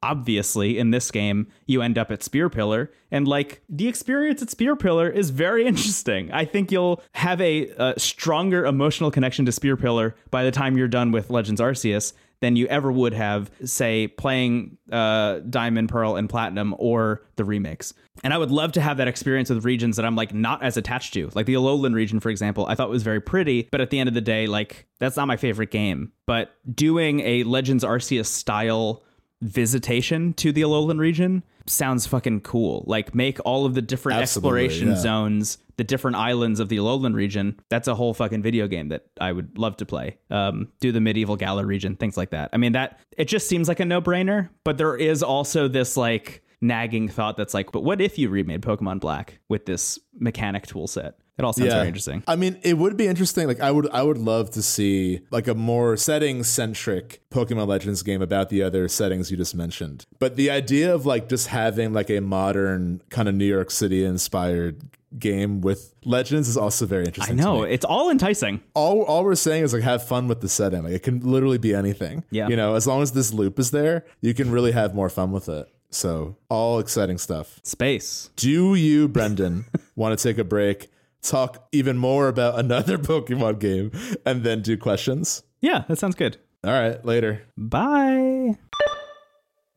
[0.04, 4.50] obviously in this game you end up at spear pillar and like the experience at
[4.50, 6.30] spear pillar is very interesting.
[6.30, 10.76] I think you'll have a, a stronger emotional connection to spear pillar by the time
[10.76, 12.12] you're done with legends arceus
[12.44, 17.94] than you ever would have say playing uh, diamond pearl and platinum or the remakes.
[18.22, 20.76] And i would love to have that experience with regions that i'm like not as
[20.76, 21.30] attached to.
[21.34, 24.08] Like the alolan region for example i thought was very pretty but at the end
[24.08, 26.12] of the day like that's not my favorite game.
[26.26, 29.02] But doing a legends arceus style
[29.42, 32.84] visitation to the Alolan region sounds fucking cool.
[32.86, 34.96] Like make all of the different Absolutely, exploration yeah.
[34.96, 37.60] zones, the different islands of the Alolan region.
[37.68, 40.18] That's a whole fucking video game that I would love to play.
[40.30, 42.50] Um, do the medieval Galar region, things like that.
[42.52, 45.96] I mean that it just seems like a no brainer, but there is also this
[45.96, 50.66] like nagging thought that's like, but what if you remade Pokemon Black with this mechanic
[50.66, 51.14] tool set?
[51.36, 52.22] It all sounds very interesting.
[52.28, 53.48] I mean, it would be interesting.
[53.48, 58.02] Like, I would, I would love to see like a more setting centric Pokemon Legends
[58.02, 60.06] game about the other settings you just mentioned.
[60.20, 64.04] But the idea of like just having like a modern kind of New York City
[64.04, 64.80] inspired
[65.18, 67.36] game with Legends is also very I interesting.
[67.36, 68.60] to know it's all enticing.
[68.74, 70.82] all all we're saying is like have fun with the setting.
[70.84, 72.24] Like it can literally be anything.
[72.30, 72.48] Yeah.
[72.48, 75.32] You know, as long as this loop is there, you can really have more fun
[75.32, 75.68] with it.
[75.90, 77.60] So all exciting stuff.
[77.62, 78.30] Space.
[78.36, 79.66] Do you, Brendan,
[79.96, 80.88] want to take a break,
[81.24, 83.90] talk even more about another Pokemon game,
[84.24, 85.42] and then do questions?
[85.60, 86.36] Yeah, that sounds good.
[86.64, 87.42] All right, later.
[87.56, 88.56] Bye.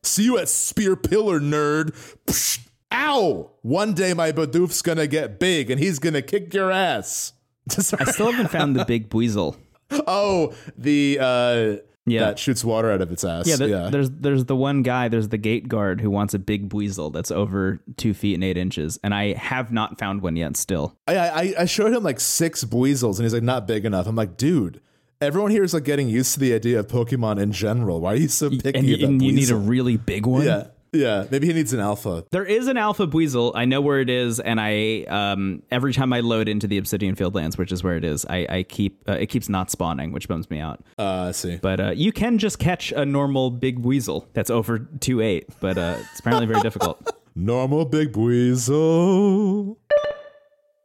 [0.02, 1.90] See you at Spear Pillar, nerd.
[2.26, 3.50] Psh, ow!
[3.62, 7.32] One day my Bidoof's gonna get big and he's gonna kick your ass.
[7.98, 9.56] I still haven't found the big Buizel.
[9.90, 11.76] oh, the uh
[12.10, 12.20] Yeah.
[12.26, 13.46] that shoots water out of its ass.
[13.48, 13.88] Yeah, there- yeah.
[13.90, 17.30] there's there's the one guy, there's the gate guard who wants a big Buizel that's
[17.30, 20.56] over two feet and eight inches, and I have not found one yet.
[20.56, 24.06] Still, I, I I showed him like six Buizels and he's like not big enough.
[24.06, 24.80] I'm like, dude,
[25.20, 28.00] everyone here is like getting used to the idea of Pokemon in general.
[28.00, 30.44] Why are you so picky and about and you need a really big one.
[30.46, 30.68] yeah,
[30.98, 31.26] yeah.
[31.30, 32.24] Maybe he needs an alpha.
[32.30, 33.52] There is an alpha Buizel.
[33.54, 37.14] I know where it is, and I um every time I load into the Obsidian
[37.14, 40.28] Fieldlands, which is where it is, I I keep uh, it keeps not spawning, which
[40.28, 40.84] bums me out.
[40.98, 41.56] Uh, I see.
[41.56, 45.78] But uh, you can just catch a normal big weasel that's over two eight, but
[45.78, 47.14] uh, it's apparently very difficult.
[47.34, 49.78] Normal big weasel.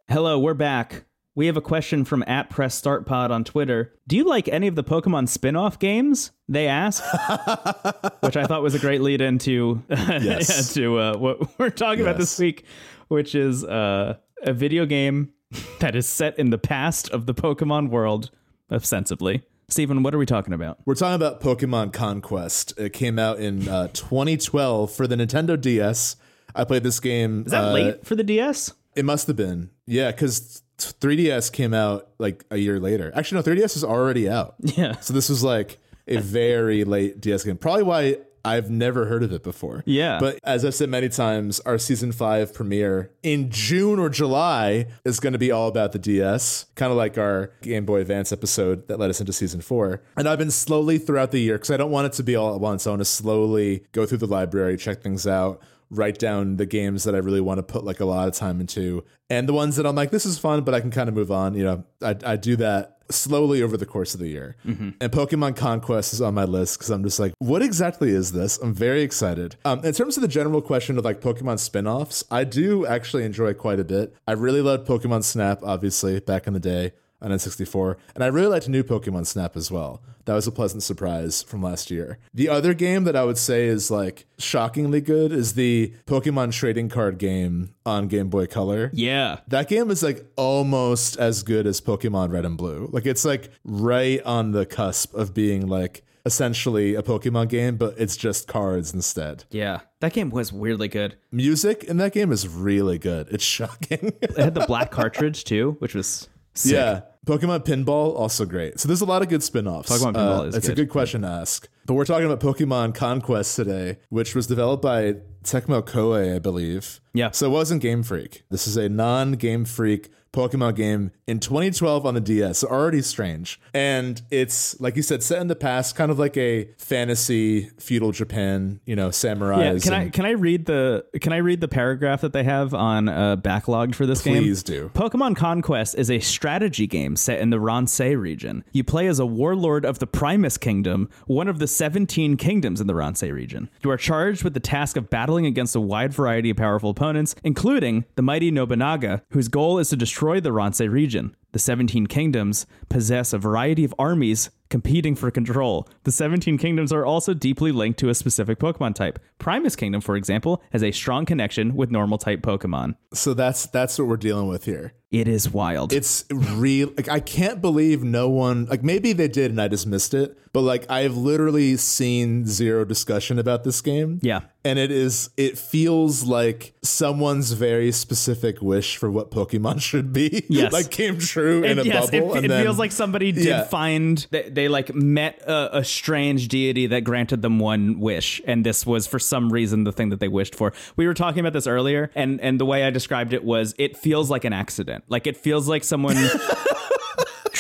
[0.07, 1.05] Hello, we're back.
[1.35, 3.93] We have a question from at Press Start Pod on Twitter.
[4.07, 6.31] Do you like any of the Pokemon spin-off games?
[6.47, 7.03] They ask,
[8.21, 10.75] which I thought was a great lead into Yes.
[10.75, 12.65] to uh, what we're talking about this week,
[13.07, 15.33] which is uh, a video game
[15.79, 18.29] that is set in the past of the Pokemon world,
[18.71, 19.43] ostensibly.
[19.69, 20.77] Stephen, what are we talking about?
[20.85, 22.73] We're talking about Pokemon Conquest.
[22.77, 26.15] It came out in uh, 2012 for the Nintendo DS.
[26.53, 27.43] I played this game.
[27.47, 28.71] Is that uh, late for the DS?
[28.95, 29.71] It must have been.
[29.87, 33.11] Yeah, because 3DS came out like a year later.
[33.15, 34.55] Actually, no, 3DS is already out.
[34.59, 34.99] Yeah.
[34.99, 37.57] So this was like a very late DS game.
[37.57, 39.83] Probably why I've never heard of it before.
[39.85, 40.19] Yeah.
[40.19, 45.19] But as I've said many times, our season five premiere in June or July is
[45.21, 48.87] going to be all about the DS, kind of like our Game Boy Advance episode
[48.89, 50.01] that led us into season four.
[50.17, 52.53] And I've been slowly throughout the year because I don't want it to be all
[52.53, 52.85] at once.
[52.85, 55.61] I want to slowly go through the library, check things out.
[55.93, 58.59] Write down the games that I really want to put like a lot of time
[58.59, 61.15] into, and the ones that I'm like, this is fun, but I can kind of
[61.15, 61.53] move on.
[61.53, 64.55] You know, I, I do that slowly over the course of the year.
[64.99, 68.57] And Pokemon Conquest is on my list because I'm just like, what exactly is this?
[68.57, 69.55] I'm very excited.
[69.65, 73.53] Um, in terms of the general question of like Pokemon spin-offs, I do actually enjoy
[73.53, 74.15] quite a bit.
[74.27, 78.47] I really loved Pokemon Snap, obviously, back in the day on N64, and I really
[78.47, 80.01] liked new Pokemon Snap as well.
[80.25, 82.17] That was a pleasant surprise from last year.
[82.33, 86.87] The other game that I would say is like shockingly good is the Pokemon trading
[86.89, 88.89] card game on Game Boy Color.
[88.93, 89.39] Yeah.
[89.47, 92.89] That game is like almost as good as Pokemon Red and Blue.
[92.93, 97.95] Like it's like right on the cusp of being like essentially a Pokemon game, but
[97.97, 99.43] it's just cards instead.
[99.51, 99.81] Yeah.
[99.99, 101.17] That game was weirdly good.
[101.33, 103.27] Music in that game is really good.
[103.29, 104.13] It's shocking.
[104.21, 106.71] It had the black cartridge too, which was sick.
[106.75, 107.01] yeah.
[107.25, 108.79] Pokemon Pinball also great.
[108.79, 109.89] So there's a lot of good spin-offs.
[109.89, 110.75] Pokemon Pinball Uh, is It's a good.
[110.87, 111.69] good question to ask.
[111.85, 116.99] But we're talking about Pokemon Conquest today, which was developed by Tecmo Koei, I believe.
[117.13, 117.31] Yeah.
[117.31, 118.43] So it wasn't Game Freak.
[118.49, 122.63] This is a non-Game Freak Pokemon game in 2012 on the DS.
[122.63, 123.61] Already strange.
[123.73, 128.11] And it's like you said, set in the past, kind of like a fantasy feudal
[128.11, 129.73] Japan, you know, samurais.
[129.75, 132.73] Yeah, can I can I read the can I read the paragraph that they have
[132.73, 134.43] on uh, Backloggd for this game?
[134.43, 134.89] Please do.
[134.93, 138.63] Pokemon Conquest is a strategy game set in the Ransei region.
[138.71, 142.87] You play as a warlord of the Primus Kingdom, one of the 17 kingdoms in
[142.87, 143.69] the Ransei region.
[143.83, 147.35] You are charged with the task of battling against a wide variety of powerful opponents,
[147.43, 151.35] including the mighty Nobunaga, whose goal is to destroy the Ransei region.
[151.53, 155.87] The 17 kingdoms possess a variety of armies competing for control.
[156.03, 159.19] The 17 kingdoms are also deeply linked to a specific Pokemon type.
[159.37, 162.95] Primus Kingdom, for example, has a strong connection with normal type Pokemon.
[163.13, 164.93] So that's that's what we're dealing with here.
[165.11, 165.93] It is wild.
[165.93, 166.91] It's real.
[166.97, 168.65] Like I can't believe no one.
[168.65, 170.35] Like maybe they did and I just missed it.
[170.53, 174.19] But like I've literally seen zero discussion about this game.
[174.23, 174.41] Yeah.
[174.65, 175.29] and it is.
[175.37, 180.45] It feels like someone's very specific wish for what Pokemon should be.
[180.49, 180.73] Yes.
[180.73, 182.33] like came true in a It- yes, bubble.
[182.33, 183.63] it, and it then, feels like somebody did Yeah.
[183.63, 188.65] find they, they like met a, a strange deity that granted them one wish, and
[188.65, 190.73] this was for some reason the thing that they wished for.
[190.95, 193.97] We were talking about this earlier, and and the way I described it was it
[193.97, 195.03] feels like an accident.
[195.09, 196.15] Like it feels like someone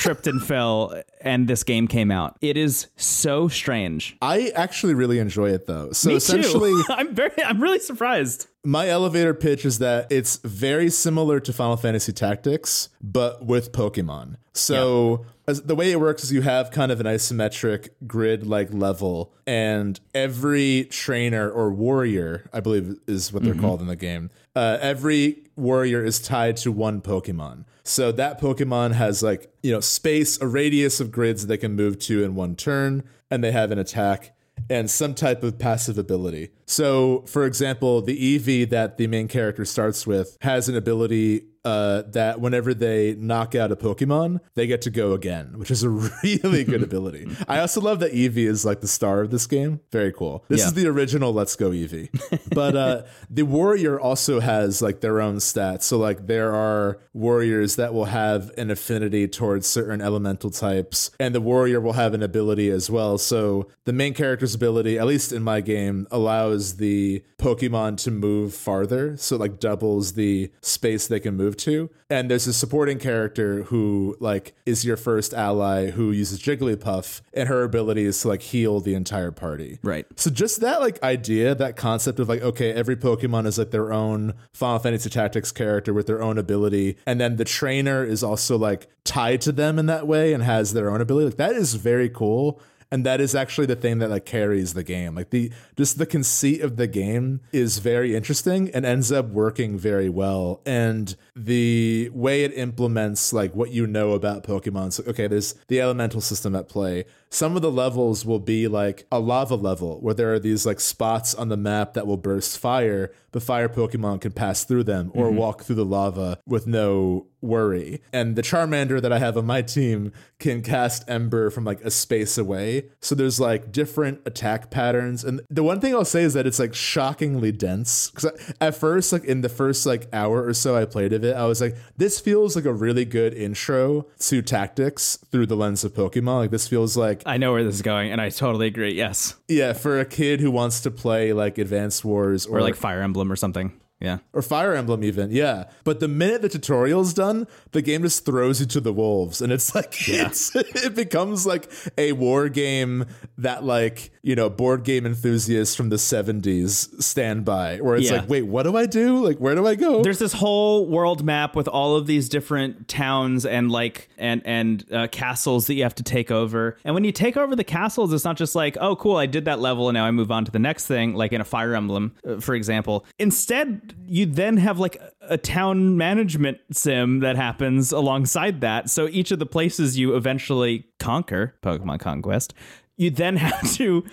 [0.03, 2.37] tripped and fell and this game came out.
[2.41, 4.15] It is so strange.
[4.21, 5.91] I actually really enjoy it though.
[5.91, 6.83] So Me essentially, too.
[6.89, 8.47] I'm very I'm really surprised.
[8.63, 14.35] my elevator pitch is that it's very similar to Final Fantasy Tactics, but with Pokemon.
[14.53, 18.73] So as, the way it works is you have kind of an isometric grid like
[18.73, 24.29] level, and every trainer or warrior, I believe is what they're called in the game,
[24.55, 27.65] uh, every warrior is tied to one Pokemon.
[27.83, 31.99] So that Pokemon has like, you know, space, a radius of grids they can move
[31.99, 34.35] to in one turn, and they have an attack
[34.69, 36.49] and some type of passive ability.
[36.65, 42.01] So, for example, the Eevee that the main character starts with has an ability uh,
[42.07, 45.89] that whenever they knock out a Pokemon, they get to go again, which is a
[46.23, 47.27] really good ability.
[47.47, 49.79] I also love that Eevee is like the star of this game.
[49.91, 50.43] Very cool.
[50.49, 50.67] This Yeah.
[50.67, 52.09] is the original Let's Go Eevee.
[52.53, 55.83] but uh, the warrior also has like their own stats.
[55.83, 61.33] So like there are warriors that will have an affinity towards certain elemental types, and
[61.33, 63.17] the warrior will have an ability as well.
[63.17, 68.53] So the main character's ability, at least in my game, allows the Pokemon to move
[68.53, 69.15] farther.
[69.17, 71.89] So like doubles the space they can move to.
[72.09, 77.49] And there's a supporting character who like is your first ally who uses Jigglypuff, and
[77.49, 79.79] her ability is to like heal the entire party.
[79.83, 80.05] Right.
[80.15, 83.91] So just that like idea, that concept of like, okay, every Pokemon is like their
[83.91, 88.57] own Final Fantasy Tactics character with their own ability, and then the trainer is also
[88.57, 91.25] like tied to them in that way and has their own ability.
[91.25, 92.59] Like that is very cool.
[92.93, 95.15] And that is actually the thing that like carries the game.
[95.15, 99.79] Like the just the conceit of the game is very interesting and ends up working
[99.79, 100.61] very well.
[100.63, 104.93] And the way it implements like what you know about Pokemon.
[104.93, 107.05] So okay, there's the elemental system at play.
[107.33, 110.79] Some of the levels will be like a lava level where there are these like
[110.79, 115.09] spots on the map that will burst fire, but fire Pokemon can pass through them
[115.15, 115.37] or mm-hmm.
[115.37, 118.01] walk through the lava with no worry.
[118.13, 121.91] And the Charmander that I have on my team can cast Ember from like a
[121.91, 122.89] space away.
[123.01, 125.23] So there's like different attack patterns.
[125.23, 128.09] And the one thing I'll say is that it's like shockingly dense.
[128.11, 131.35] Because at first, like in the first like hour or so I played of it,
[131.35, 135.83] I was like, this feels like a really good intro to tactics through the lens
[135.83, 136.37] of Pokemon.
[136.37, 138.93] Like this feels like I know where this is going, and I totally agree.
[138.93, 142.75] Yes, yeah, for a kid who wants to play like Advanced Wars or, or like
[142.75, 143.79] Fire Emblem or something.
[144.03, 144.17] Yeah.
[144.33, 145.63] or Fire Emblem even, yeah.
[145.85, 149.51] But the minute the tutorial's done, the game just throws you to the wolves, and
[149.51, 153.05] it's like it's it becomes like a war game
[153.37, 158.17] that like you know board game enthusiasts from the seventies stand by, where it's Yeah.
[158.19, 159.23] like, wait, what do I do?
[159.25, 160.03] Like, where do I go?
[160.03, 164.83] There's this whole world map with all of these different towns and like and and
[164.91, 166.77] uh, castles that you have to take over.
[166.83, 169.45] And when you take over the castles, it's not just like, oh, cool, I did
[169.45, 171.73] that level and now I move on to the next thing, like in a Fire
[171.73, 173.05] Emblem, uh, for example.
[173.19, 178.89] Instead, you then have like a town management sim that happens alongside that.
[178.89, 182.53] So each of the places you eventually conquer, Pokemon Conquest,
[182.97, 184.03] you then have to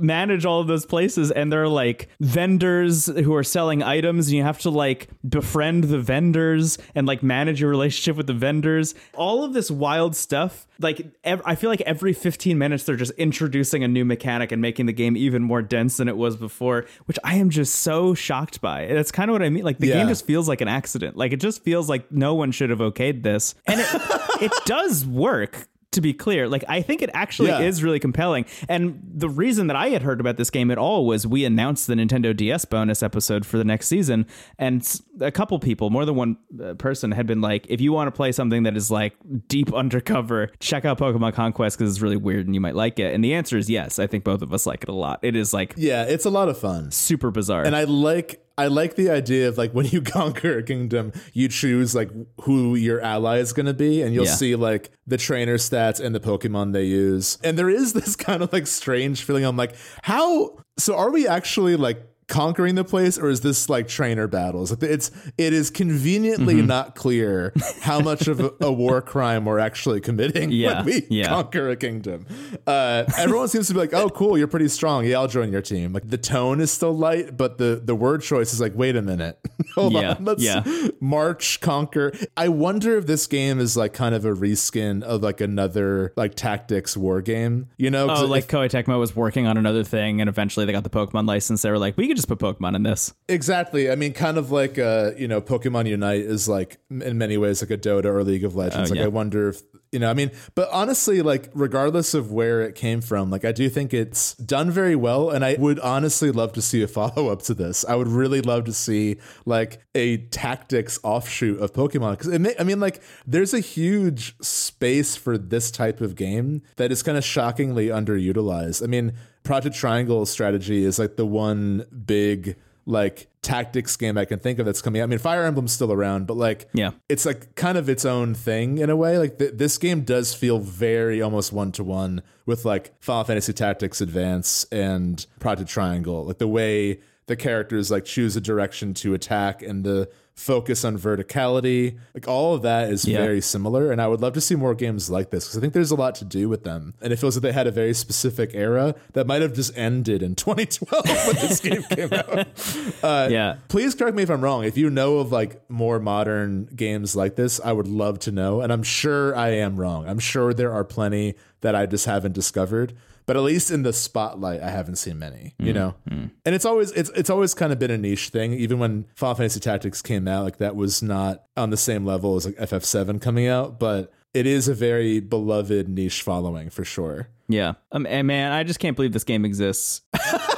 [0.00, 4.36] manage all of those places and there are like vendors who are selling items and
[4.36, 8.94] you have to like befriend the vendors and like manage your relationship with the vendors.
[9.14, 13.12] All of this wild stuff like ev- i feel like every 15 minutes they're just
[13.18, 16.86] introducing a new mechanic and making the game even more dense than it was before
[17.04, 18.86] which i am just so shocked by.
[18.86, 19.94] That's kind of what i mean like the Yeah.
[19.96, 21.16] game just feels like an accident.
[21.18, 23.54] Like it just feels like no one should have okayed this.
[23.66, 23.86] And it,
[24.40, 27.60] it does work to be clear like i think it actually Yeah.
[27.60, 28.44] is really compelling.
[28.68, 31.86] And the reason that i had heard about this game at all was we announced
[31.86, 34.26] the nintendo ds bonus episode for the next season
[34.58, 38.06] and a couple people more than one uh, person had been like if you want
[38.06, 39.14] to play something that is like
[39.48, 43.12] deep undercover check out pokemon conquest because it's really weird and you might like it.
[43.14, 43.98] And the answer is yes.
[43.98, 45.20] I think both of us like it a lot.
[45.22, 46.90] It is like yeah, it's a lot of fun.
[46.90, 47.64] super bizarre.
[47.64, 51.48] And I like I like the idea of like when you conquer a kingdom, you
[51.48, 52.10] choose like
[52.42, 54.34] who your ally is going to be, and you'll Yeah.
[54.34, 57.38] see like the trainer stats and the Pokemon they use.
[57.42, 59.44] And there is this kind of like strange feeling.
[59.44, 60.58] I'm like, how?
[60.78, 64.72] So are we actually like conquering the place, or is this like trainer battles?
[64.82, 66.66] It's it is conveniently Mm-hmm.
[66.66, 67.52] not clear
[67.82, 71.26] how much of a, a war crime we're actually committing Yeah, when we yeah.
[71.28, 72.26] conquer a kingdom.
[72.66, 75.04] Uh, everyone seems to be like, "Oh, cool, you're pretty strong.
[75.04, 78.22] Yeah, I'll join your team." Like the tone is still light, but the the word
[78.22, 79.38] choice is like, "Wait a minute,
[79.74, 80.62] hold Yeah, on, let's yeah.
[81.00, 85.40] march, conquer." I wonder if this game is like kind of a reskin of like
[85.40, 87.68] another like tactics war game.
[87.76, 90.72] You know, Oh, if- like Koei Tecmo was working on another thing, and eventually they
[90.72, 91.62] got the Pokemon license.
[91.62, 93.12] They were like, we could just put Pokemon in this.
[93.28, 93.90] Exactly.
[93.90, 97.62] I mean, kind of like uh, you know, Pokemon Unite is like in many ways
[97.62, 98.90] like a Dota or League of Legends.
[98.90, 99.06] Oh, like yeah.
[99.06, 99.62] I wonder if
[99.92, 103.50] you know, I mean, but honestly, like regardless of where it came from, like I
[103.50, 107.28] do think it's done very well, and I would honestly love to see a follow
[107.28, 107.84] up to this.
[107.84, 109.16] I would really love to see
[109.46, 112.56] like a tactics offshoot of Pokemon because it.
[112.60, 117.18] I mean, like there's a huge space for this type of game that is kind
[117.18, 118.82] of shockingly underutilized.
[118.82, 119.14] I mean,
[119.50, 122.54] Project Triangle strategy is like the one big
[122.86, 125.04] like tactics game I can think of that's coming out.
[125.04, 126.92] I mean, Fire Emblem's still around, but like, Yeah.
[127.08, 129.18] it's like kind of its own thing in a way.
[129.18, 133.52] Like th- this game does feel very almost one to one with like Final Fantasy
[133.52, 136.24] Tactics Advance and Project Triangle.
[136.26, 140.96] Like the way the characters like choose a direction to attack and the focus on
[140.96, 143.18] verticality, like all of that is Yeah.
[143.18, 143.92] very similar.
[143.92, 145.94] And I would love to see more games like this because I think there's a
[145.96, 146.94] lot to do with them.
[147.02, 150.22] And it feels like they had a very specific era that might have just ended
[150.22, 152.46] in 2012 when this game came out.
[153.02, 153.56] Uh, yeah.
[153.68, 154.64] Please correct me if I'm wrong.
[154.64, 158.60] If you know of like more modern games like this, I would love to know.
[158.60, 160.06] And I'm sure I am wrong.
[160.08, 162.92] I'm sure there are plenty that I just haven't discovered.
[163.30, 165.54] But at least in the spotlight, I haven't seen many.
[165.60, 168.54] You know, and it's always it's it's always kind of been a niche thing.
[168.54, 172.34] Even when Final Fantasy Tactics came out, like that was not on the same level
[172.34, 173.78] as like FF7 coming out.
[173.78, 177.28] But it is a very beloved niche following for sure.
[177.48, 177.74] Yeah.
[177.92, 180.02] Um, and man, I just can't believe this game exists.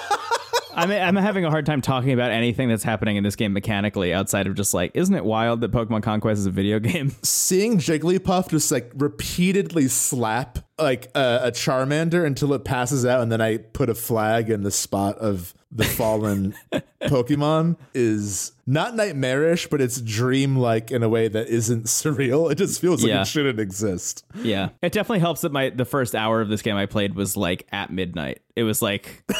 [0.74, 4.12] I'm, I'm having a hard time talking about anything that's happening in this game mechanically
[4.12, 7.10] outside of just like, isn't it wild that Pokemon Conquest is a video game?
[7.22, 13.30] seeing Jigglypuff just like repeatedly slap like a, a Charmander until it passes out, and
[13.30, 16.54] then I put a flag in the spot of the fallen
[17.02, 22.50] Pokemon is not nightmarish, but it's dreamlike in a way that isn't surreal.
[22.50, 23.20] It just feels like Yeah.
[23.22, 24.24] it shouldn't exist.
[24.36, 24.70] yeah.
[24.82, 27.66] It definitely helps that my the first hour of this game I played was like
[27.72, 28.42] at midnight.
[28.56, 29.24] It was like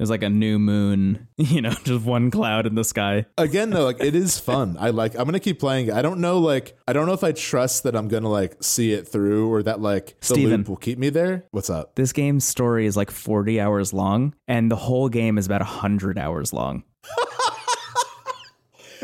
[0.00, 3.26] It was like a new moon, you know, just one cloud in the sky.
[3.36, 4.78] Again, though, like it is fun.
[4.80, 5.14] I like.
[5.14, 5.92] I'm gonna keep playing.
[5.92, 8.94] I don't know, like, I don't know if I trust that I'm gonna like see
[8.94, 10.60] it through or that like the Steven.
[10.60, 11.44] loop will keep me there.
[11.50, 11.96] What's up?
[11.96, 16.18] This game's story is like 40 hours long, and the whole game is about 100
[16.18, 16.82] hours long.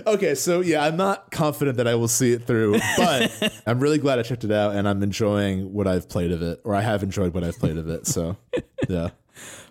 [0.06, 3.96] Okay, so yeah, I'm not confident that I will see it through, but I'm really
[3.96, 6.82] glad I checked it out and I'm enjoying what I've played of it, or I
[6.82, 8.06] have enjoyed what I've played of it.
[8.06, 8.36] So,
[8.90, 9.08] yeah.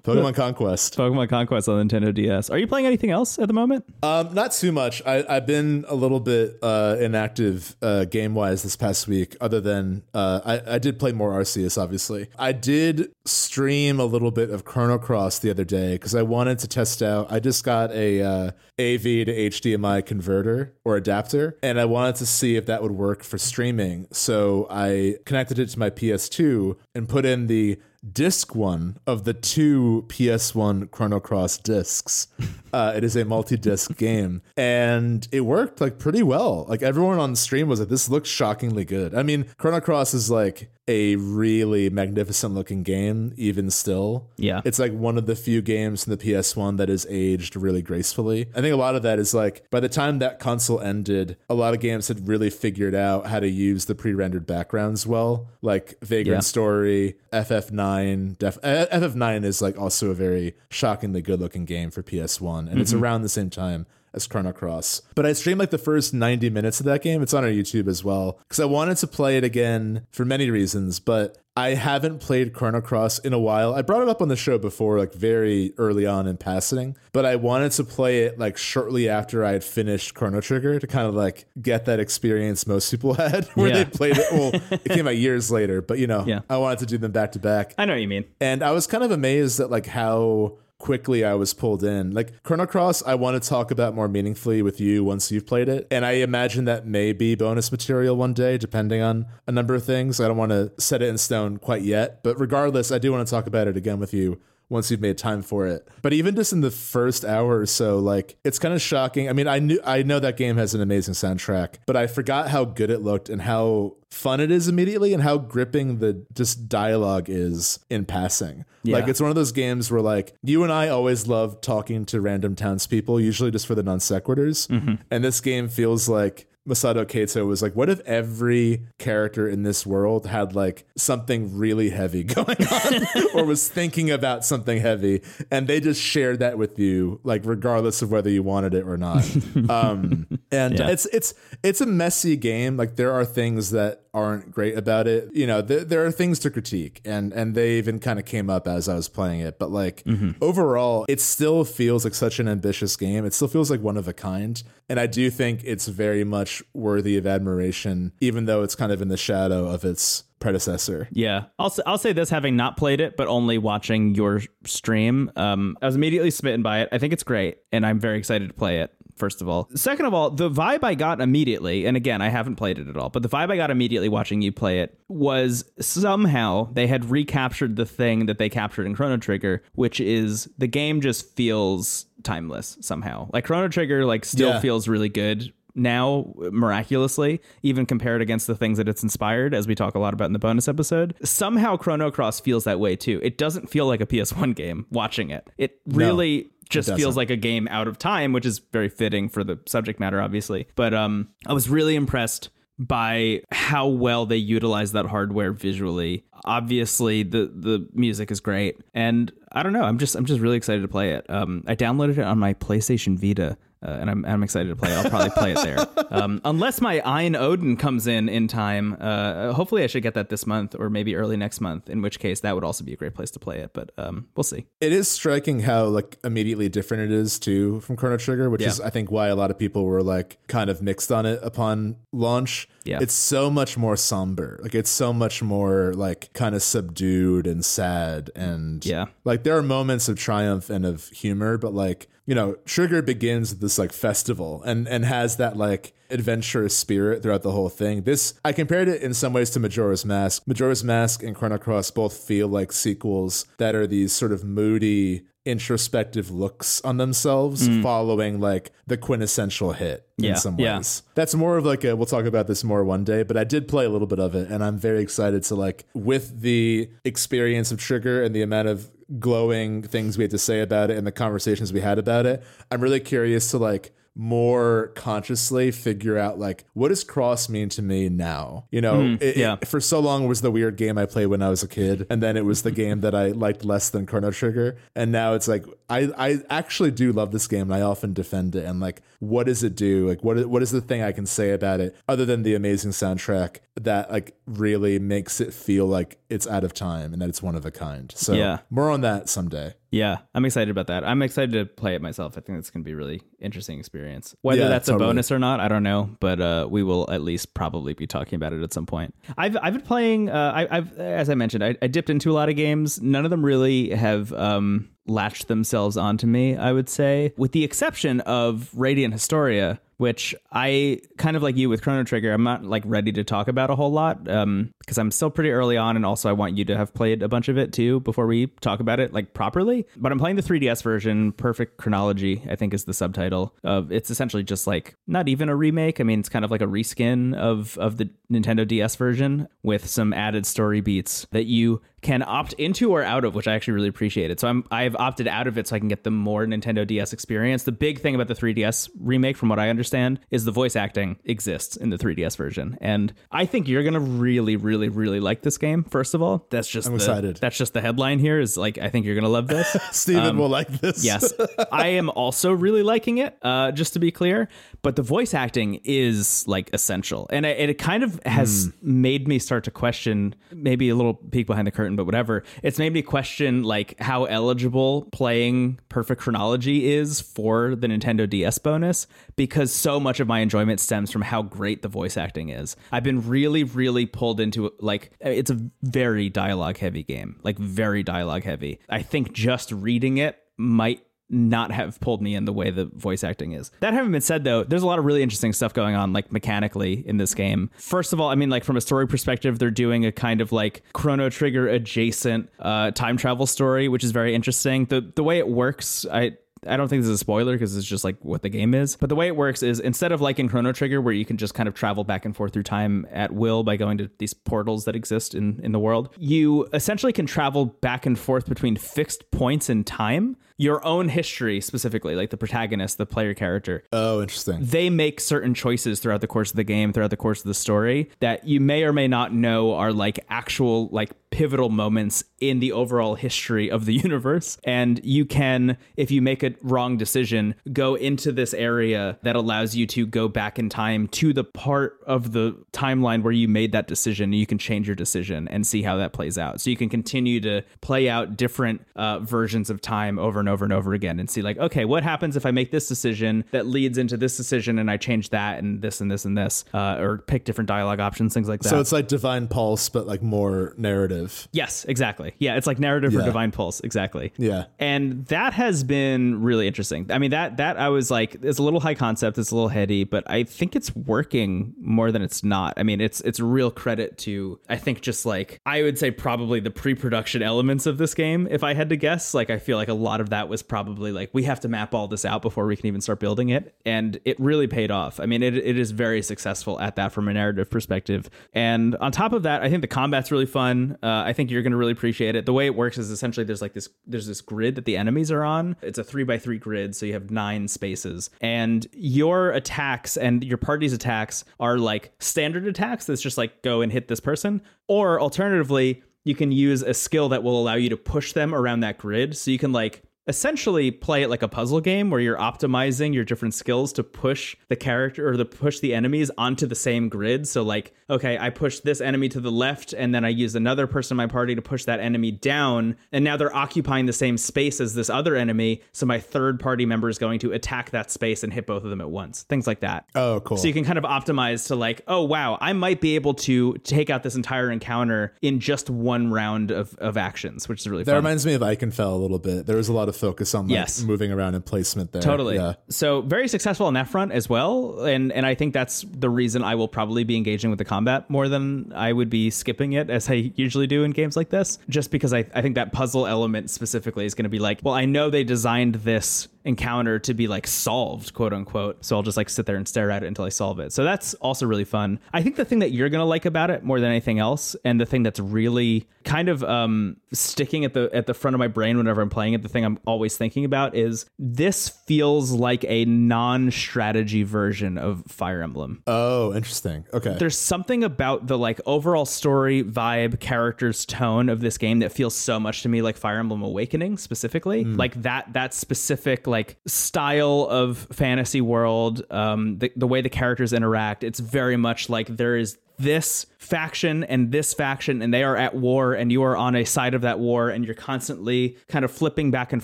[0.03, 0.97] Pokemon Conquest.
[0.97, 2.49] Pokemon Conquest on Nintendo DS.
[2.49, 3.86] Are you playing anything else at the moment?
[4.03, 5.01] Um, not too much.
[5.05, 9.36] I, I've been a little bit uh, inactive uh, game wise this past week.
[9.41, 12.28] Other than uh, I, I did play more Arceus, obviously.
[12.38, 16.59] I did stream a little bit of Chrono Cross the other day because I wanted
[16.59, 17.32] to test out.
[17.32, 22.26] I just got a uh, AV to HDMI converter or adapter, and I wanted to
[22.26, 24.07] see if that would work for streaming.
[24.11, 27.80] So I connected it to my PS2 and put in the
[28.12, 32.28] disc one of the two PS1 Chrono Cross discs.
[32.76, 36.65] Uh, it is a multi-disc game, and it worked like pretty well.
[36.67, 40.13] Like everyone on the stream was like, "This looks shockingly good." I mean, Chrono Cross
[40.13, 44.28] is like a really magnificent looking game, even still.
[44.38, 44.61] Yeah.
[44.65, 48.45] It's like one of the few games in the PS1 that is aged really gracefully.
[48.55, 51.55] I think a lot of that is like by the time that console ended, a
[51.55, 55.97] lot of games had really figured out how to use the pre-rendered backgrounds well, like
[56.03, 56.39] Vagrant Yeah.
[56.41, 58.38] Story, FF9.
[58.38, 62.91] Def- uh, FF9 is like also a very shockingly good-looking game for PS1, and it's
[62.93, 63.03] mm-hmm.
[63.03, 65.01] around the same time as Chrono Cross.
[65.13, 67.22] But I streamed like the first 90 minutes of that game.
[67.22, 70.49] It's on our YouTube as well because I wanted to play it again for many
[70.49, 73.74] reasons, but I haven't played Chrono Cross in a while.
[73.74, 77.26] I brought it up on the show before, like very early on in passing, but
[77.26, 81.07] I wanted to play it like shortly after I had finished Chrono Trigger to kind
[81.07, 83.84] of like get that experience most people had where Yeah.
[83.84, 84.26] they played it.
[84.32, 86.41] Well, it came out years later, but you know, Yeah.
[86.49, 87.74] I wanted to do them back to back.
[87.78, 88.26] I know what you mean.
[88.41, 92.11] And I was kind of amazed at like how quickly I was pulled in.
[92.11, 95.67] Like Chrono Cross, I want to talk about more meaningfully with you once you've played
[95.67, 95.88] it.
[95.89, 99.83] And I imagine that may be bonus material one day, depending on a number of
[99.83, 100.19] things.
[100.19, 102.21] I don't want to set it in stone quite yet.
[102.21, 104.39] But regardless, I do want to talk about it again with you
[104.70, 105.88] once you've made time for it.
[106.01, 109.30] But even just in the first hour or so, like it's kind of shocking.
[109.30, 112.49] I mean, I knew I know that game has an amazing soundtrack, but I forgot
[112.49, 116.70] how good it looked and how fun it is immediately and how gripping the just
[116.70, 118.66] dialogue is in passing.
[118.84, 118.97] Yeah.
[118.97, 122.22] Like it's one of those games where like you and I always love talking to
[122.22, 124.68] random townspeople, usually just for the non sequiturs.
[124.68, 124.95] Mm-hmm.
[125.11, 129.86] And this game feels like Masato Kato was like, what if every character in this
[129.86, 133.05] world had like something really heavy going on
[133.36, 138.01] or was thinking about something heavy and they just shared that with you, like regardless
[138.01, 139.24] of whether you wanted it or not.
[139.70, 140.89] um, And Yeah.
[140.89, 142.78] it's it's it's a messy game.
[142.78, 145.30] Like there are things that aren't great about it.
[145.34, 148.49] You know, th- there are things to critique, and and they even kind of came
[148.49, 149.59] up as I was playing it.
[149.59, 150.03] But like
[150.41, 153.26] overall, it still feels like such an ambitious game.
[153.26, 156.55] It still feels like one of a kind, and I do think it's very much
[156.74, 161.08] worthy of admiration, even though it's kind of in the shadow of its predecessor.
[161.12, 165.78] Yeah, I'll I'll say this, having not played it, but only watching your stream, um,
[165.82, 166.89] I was immediately smitten by it.
[166.91, 168.91] I think it's great, and I'm very excited to play it.
[169.16, 172.58] First of all, second of all, the vibe I got immediately, and again, I haven't
[172.58, 175.64] played it at all, but the vibe I got immediately watching you play it was
[175.80, 180.68] somehow they had recaptured the thing that they captured in Chrono Trigger, which is the
[180.68, 183.30] game just feels timeless somehow.
[183.32, 184.60] Like Chrono Trigger, like still Yeah.
[184.60, 189.76] feels really good now miraculously even compared against the things that it's inspired as we
[189.76, 193.19] talk a lot about in the bonus episode somehow chrono cross feels that way too.
[193.23, 195.47] It doesn't feel like a ps1 game watching it.
[195.57, 199.43] It really just feels like a game out of time which is very fitting for
[199.43, 200.67] the subject matter obviously.
[200.76, 206.26] But um i was really impressed by how well they utilize that hardware visually.
[206.43, 210.57] Obviously the the music is great and i don't know i'm just i'm just really
[210.57, 211.26] excited to play it.
[211.30, 214.91] Um i downloaded it on my playstation vita uh, and I'm, I'm excited to play
[214.91, 214.95] it.
[214.97, 215.86] I'll probably play it there.
[216.15, 218.95] Um, unless my AYN Odin comes in in time.
[219.01, 222.19] Uh, hopefully, I should get that this month or maybe early next month, in which
[222.19, 223.71] case that would also be a great place to play it.
[223.73, 224.65] But um, we'll see.
[224.79, 228.69] It is striking how like immediately different it is too from Chrono Trigger, which Yeah.
[228.69, 231.39] is I think why a lot of people were like kind of mixed on it
[231.43, 232.69] upon launch.
[232.86, 232.99] Yeah.
[233.01, 234.59] It's so much more somber.
[234.61, 239.05] Like it's so much more like kind of subdued and sad and Yeah.
[239.25, 243.57] like there are moments of triumph and of humor, but like, you know, Trigger begins
[243.57, 248.03] this like festival and and has that like adventurous spirit throughout the whole thing.
[248.03, 250.43] This I compared it in some ways to Majora's Mask.
[250.45, 255.26] Majora's Mask and Chrono Cross both feel like sequels that are these sort of moody
[255.46, 257.84] introspective looks on themselves mm.
[257.84, 260.78] following like the quintessential hit in Yeah, some yeah.
[260.78, 261.04] ways.
[261.14, 263.68] That's more of like a we'll talk about this more one day, but I did
[263.68, 267.72] play a little bit of it and I'm very excited to like with the experience
[267.72, 268.89] of Trigger and the amount of
[269.20, 272.43] glowing things we had to say about it and the conversations we had about it.
[272.72, 277.82] I'm really curious to like more consciously figure out like what does cross mean to
[277.82, 279.55] me now you know hmm, it, it- yeah.
[279.66, 282.24] for so long was the weird game i played when i was a kid and
[282.24, 285.47] then it was the game that i liked less than chrono trigger and now it's
[285.49, 289.01] like i i actually do love this game and i often defend it and like
[289.20, 291.95] what does it do like what what is the thing i can say about it
[292.07, 296.74] other than the amazing soundtrack that like really makes it feel like it's out of
[296.74, 298.59] time and that it's one of a kind so Yeah.
[298.70, 301.06] more on that someday Yeah, I'm excited about that.
[301.06, 302.38] I'm excited to play it myself.
[302.38, 304.36] I think it's going to be a really interesting experience.
[304.41, 305.06] Whether Yeah, that's totally.
[305.06, 308.06] a bonus or not, I don't know, but uh, we will at least probably be
[308.06, 309.16] talking about it at some point.
[309.38, 310.30] I've I've been playing.
[310.30, 313.02] Uh, I, I've as I mentioned, I, I dipped into a lot of games.
[313.02, 314.34] None of them really have.
[314.34, 320.36] Um, latched themselves onto me, I would say, with the exception of Radiant Historia, which
[320.52, 322.32] I kind of like you with Chrono Trigger.
[322.34, 325.52] I'm not like ready to talk about a whole lot um, because I'm still pretty
[325.52, 328.00] early on, and also I want you to have played a bunch of it too
[328.02, 329.86] before we talk about it like properly.
[329.96, 331.32] But I'm playing the 3DS version.
[331.32, 333.91] Perfect Chronology, I think, is the subtitle of.
[333.91, 336.00] It's essentially just like not even a remake.
[336.00, 339.88] I mean, it's kind of like a reskin of of the Nintendo DS version with
[339.88, 343.74] some added story beats that you can opt into or out of, which I actually
[343.74, 344.39] really appreciate it.
[344.39, 347.14] So I'm I've opted out of it so I can get the more Nintendo DS
[347.14, 347.64] experience.
[347.64, 351.18] The big thing about the 3DS remake, from what I understand, is the voice acting
[351.26, 355.58] exists in the 3DS version, and I think you're gonna really, really, really like this
[355.58, 355.84] game.
[355.84, 357.38] First of all, that's just I'm the, excited.
[357.38, 358.39] That's just the headline here.
[358.39, 359.76] Is like I think you're gonna love this.
[359.91, 361.34] steven will like this Yes,
[361.72, 363.38] I am also really liking it.
[363.41, 364.48] Uh, just to be clear,
[364.82, 369.39] but the voice acting is like essential, and it, it kind of has made me
[369.39, 370.36] start to question.
[370.52, 372.43] Maybe a little peek behind the curtain, but whatever.
[372.64, 378.58] It's made me question like how eligible playing Perfect Chronology is for the Nintendo DS
[378.58, 382.76] bonus because so much of my enjoyment stems from how great the voice acting is.
[382.91, 388.04] I've been really, really pulled into like it's a very dialogue heavy game, like very
[388.04, 388.80] dialogue heavy.
[388.89, 393.23] I think just reading it might not have pulled me in the way the voice
[393.23, 393.71] acting is.
[393.80, 396.32] That having been said though, there's a lot of really interesting stuff going on like
[396.32, 397.71] mechanically in this game.
[397.78, 400.51] First of all, I mean like from a story perspective, they're doing a kind of
[400.51, 404.86] like Chrono Trigger adjacent uh time travel story, which is very interesting.
[404.86, 406.38] The the way it works, I
[406.68, 408.95] I don't think this is a spoiler because it's just like what the game is.
[408.95, 411.38] But the way it works is instead of like in Chrono Trigger, where you can
[411.38, 414.34] just kind of travel back and forth through time at will by going to these
[414.34, 418.76] portals that exist in, in the world, you essentially can travel back and forth between
[418.76, 420.38] fixed points in time.
[420.57, 425.53] Your own history, specifically, like the protagonist, the player character, oh interesting they make certain
[425.53, 428.61] choices throughout the course of the game, throughout the course of the story that you
[428.61, 433.69] may or may not know are like actual like pivotal moments in the overall history
[433.69, 434.57] of the universe.
[434.63, 439.75] And you can, if you make a wrong decision, go into this area that allows
[439.75, 443.73] you to go back in time to the part of the timeline where you made
[443.73, 444.31] that decision.
[444.31, 446.61] You can change your decision and see how that plays out.
[446.61, 450.63] So you can continue to play out different uh, versions of time over and over
[450.63, 453.65] and over again and see, like, okay, what happens if I make this decision that
[453.65, 456.95] leads into this decision and I change that and this and this and this, uh,
[456.97, 458.69] or pick different dialogue options, things like that.
[458.69, 461.24] So it's like Divine Pulse, but like more narrative.
[461.51, 462.34] Yes, exactly.
[462.39, 463.19] Yeah, it's like narrative Yeah.
[463.21, 464.34] or divine pulse, exactly.
[464.38, 464.65] Yeah.
[464.80, 467.07] And that has been really interesting.
[467.09, 469.69] I mean, that that I was like, it's a little high concept, it's a little
[469.69, 472.73] heady, but I think it's working more than it's not.
[472.78, 476.59] I mean, it's it's real credit to I think just like I would say probably
[476.59, 478.47] the pre-production elements of this game.
[478.49, 481.11] If I had to guess, like I feel like a lot of that was probably
[481.11, 483.73] like we have to map all this out before we can even start building it,
[483.86, 485.19] and it really paid off.
[485.19, 488.30] I mean, it it is very successful at that from a narrative perspective.
[488.53, 490.97] And on top of that, I think the combat's really fun.
[491.01, 492.45] Uh, Uh, I think you're going to really appreciate it.
[492.45, 495.32] The way it works is essentially there's like this there's this grid that the enemies
[495.32, 495.78] are on.
[495.82, 500.43] It's a three by three grid, so you have nine spaces, and your attacks and
[500.43, 503.05] your party's attacks are like standard attacks.
[503.05, 506.03] That's just like go and hit this person, or alternatively.
[506.26, 509.38] You can use a skill that will allow you to push them around that grid.
[509.38, 513.23] So you can like essentially play it like a puzzle game where you're optimizing your
[513.23, 517.47] different skills to push the character or to push the enemies onto the same grid.
[517.47, 520.88] So like, okay, I push this enemy to the left and then I use another
[520.88, 524.38] person in my party to push that enemy down and now they're occupying the same
[524.38, 528.11] space as this other enemy, so my third party member is going to attack that
[528.11, 529.43] space and hit both of them at once.
[529.43, 530.09] Things like that.
[530.15, 530.57] Oh, cool.
[530.57, 533.73] So you can kind of optimize to like, oh wow, I might be able to
[533.84, 538.03] take out this entire encounter in just one round of, of actions, which is really
[538.03, 538.17] that fun.
[538.17, 539.65] reminds me of Ikenfell a little bit.
[539.65, 541.03] There was a lot of focus on like Yes.
[541.03, 542.22] moving around and placement there.
[542.22, 542.55] Totally.
[542.55, 542.74] Yeah.
[542.89, 546.63] So very successful on that front as well, and and I think that's the reason
[546.63, 550.09] I will probably be engaging with the combat more than I would be skipping it
[550.09, 551.78] as I usually do in games like this.
[551.89, 554.93] Just because I I think that puzzle element specifically is going to be like, well,
[554.93, 559.05] I know they designed this encounter to be like solved, quote unquote.
[559.05, 560.91] So I'll just like sit there and stare at it until I solve it.
[560.91, 562.20] So that's also really fun.
[562.34, 564.99] I think the thing that you're gonna like about it more than anything else, and
[564.99, 568.68] the thing that's really kind of um, sticking at the at the front of my
[568.68, 572.84] brain whenever I'm playing it, the thing I'm always thinking about is this feels like
[572.88, 577.05] a non-strategy version of Fire Emblem Oh, interesting.
[577.13, 577.36] Okay.
[577.39, 582.34] there's something about the like overall story vibe characters tone of this game that feels
[582.36, 586.55] so much to me like fire emblem awakening specifically like that that specific like
[586.88, 592.28] style of fantasy world um the, the way the characters interact it's very much like
[592.28, 596.55] there is this faction and this faction and they are at war and you are
[596.55, 599.84] on a side of that war and you're constantly kind of flipping back and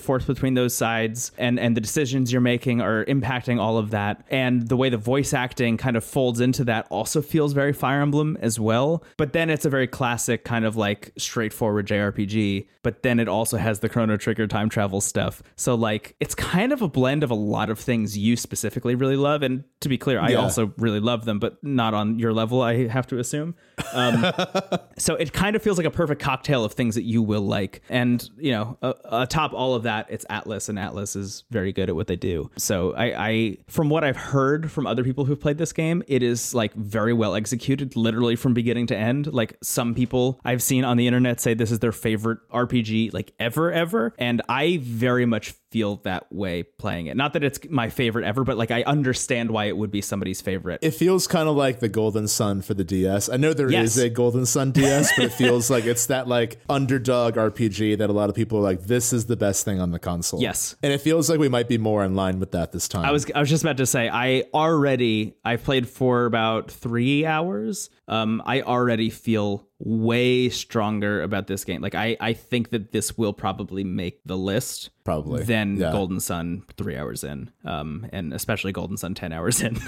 [0.00, 4.24] forth between those sides and and the decisions you're making are impacting all of that.
[4.30, 8.00] And the way the voice acting kind of folds into that also feels very fire
[8.00, 9.02] emblem as well.
[9.16, 13.56] But then it's a very classic kind of like straightforward jrpg but then it also
[13.58, 15.40] has the chrono trigger time travel stuff.
[15.54, 19.16] So like it's kind of a blend of a lot of things you specifically really
[19.16, 20.38] love and to be clear i Yeah.
[20.38, 23.54] also really love them but not on your level i have to assume
[23.92, 24.26] um,
[24.98, 27.82] so it kind of feels like a perfect cocktail of things that you will like.
[27.88, 31.88] And you know uh, atop all of that it's Atlus and Atlus is very good
[31.88, 32.50] at what they do.
[32.56, 36.22] So I, I from what i've heard from other people who've played this game it
[36.22, 39.32] is like very well executed literally from beginning to end.
[39.32, 43.32] Like some people i've seen on the internet say this is their favorite rpg like
[43.38, 44.14] ever ever.
[44.18, 48.44] And i very much feel that way playing it not that it's my favorite ever
[48.44, 51.80] but like i understand why it would be somebody's favorite it feels kind of like
[51.80, 53.28] the Golden Sun for the DS.
[53.28, 53.98] I know there is Yes.
[53.98, 58.12] a Golden Sun DS, but it feels like it's that like underdog RPG that a
[58.12, 60.40] lot of people are like, this is the best thing on the console.
[60.40, 60.76] Yes.
[60.82, 63.04] And it feels like we might be more in line with that this time.
[63.04, 67.24] I was I was just about to say I already I've played for about three
[67.26, 67.90] hours.
[68.08, 71.80] Um, I already feel way stronger about this game.
[71.80, 75.90] Like I I think that this will probably make the list probably than Yeah.
[75.90, 77.50] Golden Sun three hours in.
[77.64, 79.78] Um, and especially Golden Sun ten hours in.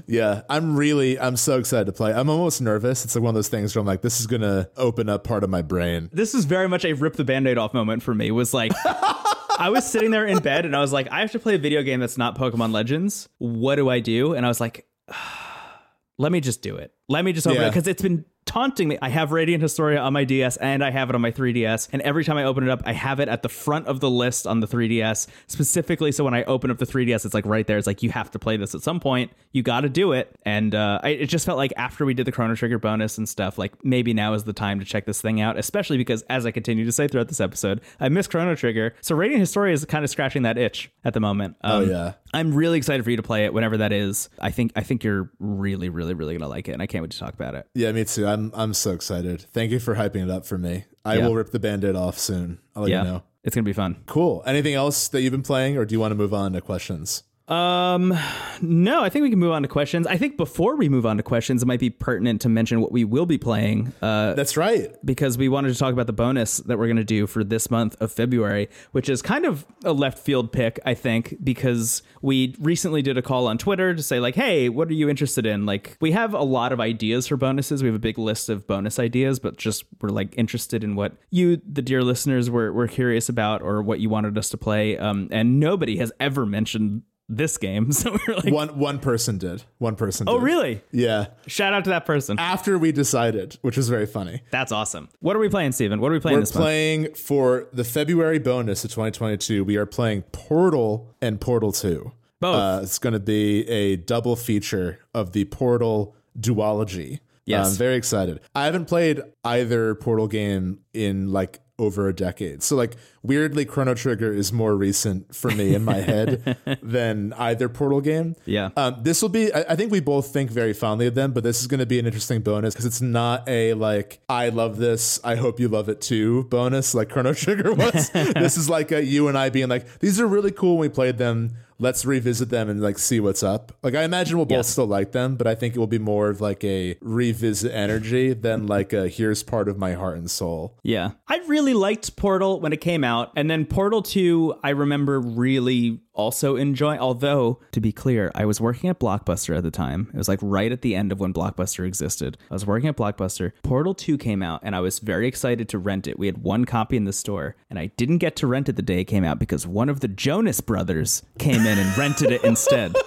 [0.05, 2.13] Yeah, I'm really, I'm so excited to play.
[2.13, 3.03] I'm almost nervous.
[3.03, 5.43] It's like one of those things where I'm like, this is gonna open up part
[5.43, 6.09] of my brain.
[6.13, 8.31] this is very much a rip the band-aid off moment for me.
[8.31, 11.39] Was like I was sitting there in bed and I was like, I have to
[11.39, 13.27] play a video game that's not Pokemon Legends.
[13.39, 14.33] What do I do?
[14.35, 14.85] And I was like,
[16.17, 16.93] let me just do it.
[17.09, 17.67] Let me just open Yeah.
[17.67, 18.97] it because it's been taunting me.
[19.01, 21.89] I have Radiant Historia on my DS and I have it on my 3DS.
[21.91, 24.09] And every time I open it up, I have it at the front of the
[24.09, 26.13] list on the 3DS, specifically.
[26.13, 27.77] So when I open up the 3DS, it's like right there.
[27.77, 29.31] It's like, you have to play this at some point.
[29.51, 30.33] You got to do it.
[30.43, 33.27] And uh, I, it just felt like after we did the Chrono Trigger bonus and
[33.27, 36.45] stuff, like maybe now is the time to check this thing out, especially because as
[36.45, 38.95] I continue to say throughout this episode, I miss Chrono Trigger.
[39.01, 41.57] So Radiant Historia is kind of scratching that itch at the moment.
[41.65, 44.29] Oh Um, yeah, I'm really excited for you to play it whenever that is.
[44.39, 47.11] I think I think you're really, really, really gonna like it, and I can't wait
[47.11, 47.67] to talk about it.
[47.73, 48.25] Yeah, me too.
[48.27, 49.45] I'm I'm so excited.
[49.53, 50.85] Thank you for hyping it up for me.
[51.05, 51.27] I Yeah.
[51.27, 52.59] will rip the band-aid off soon.
[52.75, 53.23] I'll let Yeah, you know.
[53.43, 53.97] it's gonna be fun.
[54.07, 54.43] Cool.
[54.45, 57.23] Anything else that you've been playing, or do you want to move on to questions?
[57.47, 58.13] Um,
[58.61, 60.05] no, I think we can move on to questions.
[60.05, 62.91] I think before we move on to questions, it might be pertinent to mention what
[62.91, 63.93] we will be playing.
[64.01, 64.93] Uh, That's right.
[65.05, 67.71] because we wanted to talk about the bonus that we're going to do for this
[67.71, 72.53] month of February, which is kind of a left field pick, I think, because we
[72.59, 75.65] recently did a call on Twitter to say, like, hey, what are you interested in?
[75.65, 77.81] Like, we have a lot of ideas for bonuses.
[77.81, 81.13] We have a big list of bonus ideas, but just we're like interested in what
[81.29, 84.97] you, the dear listeners, were, were curious about or what you wanted us to play.
[84.97, 87.91] Um, and nobody has ever mentioned this game.
[87.97, 89.63] So we were like, One one person did.
[89.79, 90.27] One person.
[90.29, 90.43] oh, did.
[90.45, 90.81] really?
[90.91, 91.27] Yeah.
[91.47, 92.37] Shout out to that person.
[92.39, 94.41] After we decided, which was very funny.
[94.51, 95.09] That's awesome.
[95.19, 95.99] What are we playing, Steven?
[95.99, 96.63] What are we playing We're this month?
[96.63, 99.63] playing for the February bonus of 2022.
[99.63, 102.11] We are playing Portal and Portal 2.
[102.39, 102.55] Both.
[102.55, 107.19] Uh, it's going to be a double feature of the Portal duology.
[107.45, 107.71] Yes.
[107.71, 108.41] I'm very excited.
[108.53, 112.63] I haven't played either Portal game in like over a decade.
[112.63, 117.69] So like weirdly Chrono Trigger is more recent for me in my head than either
[117.69, 118.35] Portal game.
[118.45, 118.69] Yeah.
[118.75, 121.43] Um, this will be, I, I think we both think very fondly of them, but
[121.43, 124.77] this is going to be an interesting bonus because it's not a like, I love
[124.77, 128.09] this, I hope you love it too bonus like Chrono Trigger was.
[128.11, 130.89] this is like a you and I being like, these are really cool when we
[130.89, 131.51] played them.
[131.79, 133.71] Let's revisit them and like see what's up.
[133.83, 134.69] Like I imagine we'll both Yes.
[134.69, 138.33] still like them, but I think it will be more of like a revisit energy
[138.33, 140.77] than like a here's part of my heart and soul.
[140.83, 141.11] Yeah.
[141.27, 143.31] I really liked Portal when it came out.
[143.35, 146.97] And then Portal 2, I remember really also enjoy.
[146.97, 150.09] Although, to be clear, I was working at Blockbuster at the time.
[150.13, 152.37] It was like right at the end of when Blockbuster existed.
[152.51, 153.53] I was working at Blockbuster.
[153.63, 156.19] Portal 2 came out, and I was very excited to rent it.
[156.19, 158.81] We had one copy in the store, and I didn't get to rent it the
[158.81, 162.43] day it came out because one of the Jonas brothers came in and rented it
[162.43, 162.93] instead.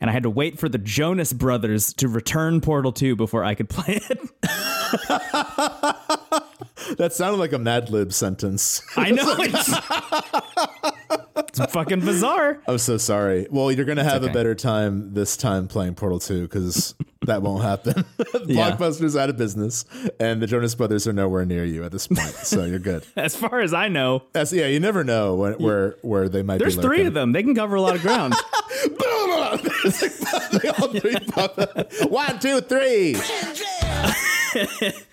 [0.00, 3.54] And I had to wait for the Jonas brothers to return Portal 2 before I
[3.54, 4.18] could play it.
[6.98, 8.82] That sounded like a Mad Lib sentence.
[8.96, 9.36] I know
[11.54, 12.60] it's, it's fucking bizarre.
[12.68, 13.46] I'm so sorry.
[13.48, 14.30] Well, you're going to have okay.
[14.30, 18.04] a better time this time playing Portal 2 because that won't happen.
[18.46, 18.72] Yeah.
[18.72, 19.84] Blockbuster's out of business,
[20.20, 23.06] and the Jonas Brothers are nowhere near you at this point, so you're good.
[23.16, 26.58] As far as I know, That's, yeah, you never know when, where where they might
[26.58, 26.64] be.
[26.64, 26.82] there's be.
[26.82, 27.32] three of them.
[27.32, 28.34] They can cover a lot of ground.
[29.84, 31.92] It's like, they all three pop up.
[32.10, 33.16] One, two, three.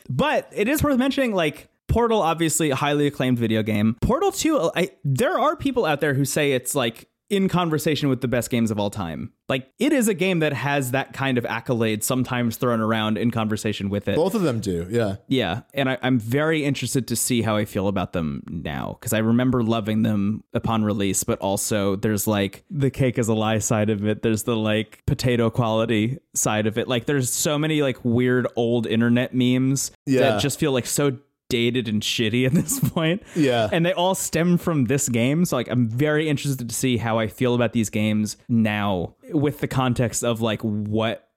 [0.10, 1.70] but it is worth mentioning, like.
[1.92, 3.98] Portal, obviously a highly acclaimed video game.
[4.02, 8.20] Portal 2, I, there are people out there who say it's like in conversation with
[8.20, 9.32] the best games of all time.
[9.48, 13.32] Like it is a game that has that kind of accolade sometimes thrown around in
[13.32, 14.18] conversation with it.
[14.18, 15.16] Both of them do, yeah.
[15.30, 19.14] Yeah, and I, I'm very interested to see how I feel about them now because
[19.14, 23.60] I remember loving them upon release, but also there's like the cake is a lie
[23.60, 24.24] side of it.
[24.24, 26.90] There's the like potato quality side of it.
[26.90, 30.20] Like there's so many like weird old internet memes Yeah.
[30.32, 31.18] that just feel like so
[31.52, 33.22] dated and shitty at this point.
[33.36, 33.70] Yeah.
[33.72, 35.46] and they all stem from this game.
[35.46, 39.60] So like I'm very interested to see how I feel about these games now with
[39.60, 41.28] the context of like what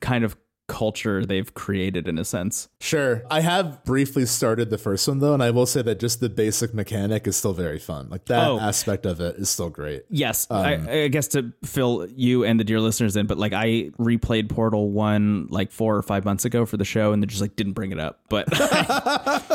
[0.00, 0.36] kind of
[0.66, 2.68] culture they've created in a sense.
[2.80, 3.22] Sure.
[3.30, 6.30] I have briefly started the first one though, and I will say that just the
[6.30, 8.08] basic mechanic is still very fun.
[8.08, 8.58] Like that Oh.
[8.58, 10.04] aspect of it is still great.
[10.08, 13.52] Yes, Um, I, I guess to fill you and the dear listeners in, but like
[13.52, 17.26] I replayed Portal One like four or five months ago for the show, and they
[17.26, 18.48] just like didn't bring it up, but.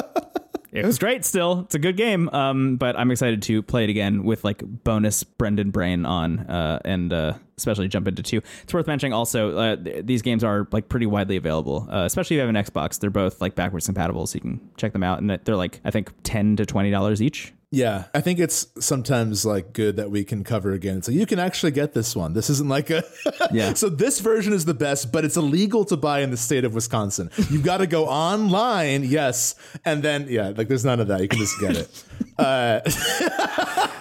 [0.71, 1.61] It was great still.
[1.61, 2.29] It's a good game.
[2.29, 6.79] Um, but I'm excited to play it again with like bonus Brendan Brain on, uh,
[6.85, 8.41] and uh, especially jump into two.
[8.63, 12.35] It's worth mentioning also, uh, th- these games are like pretty widely available, uh, especially
[12.35, 12.99] if you have an Xbox.
[12.99, 15.19] They're both like backwards compatible, so you can check them out.
[15.19, 17.53] And they're like, I think, 10 to $20 each.
[17.71, 21.03] Yeah, I think it's sometimes like good that we can cover again.
[21.03, 22.33] So you can actually get this one.
[22.33, 23.03] This isn't like a
[23.51, 23.75] Yeah.
[23.75, 26.73] so this version is the best, but it's illegal to buy in the state of
[26.73, 27.29] Wisconsin.
[27.51, 29.53] You've got to go online, yes,
[29.85, 31.21] and then yeah, like there's none of that.
[31.21, 32.03] You can just get it.
[32.39, 32.79] Uh,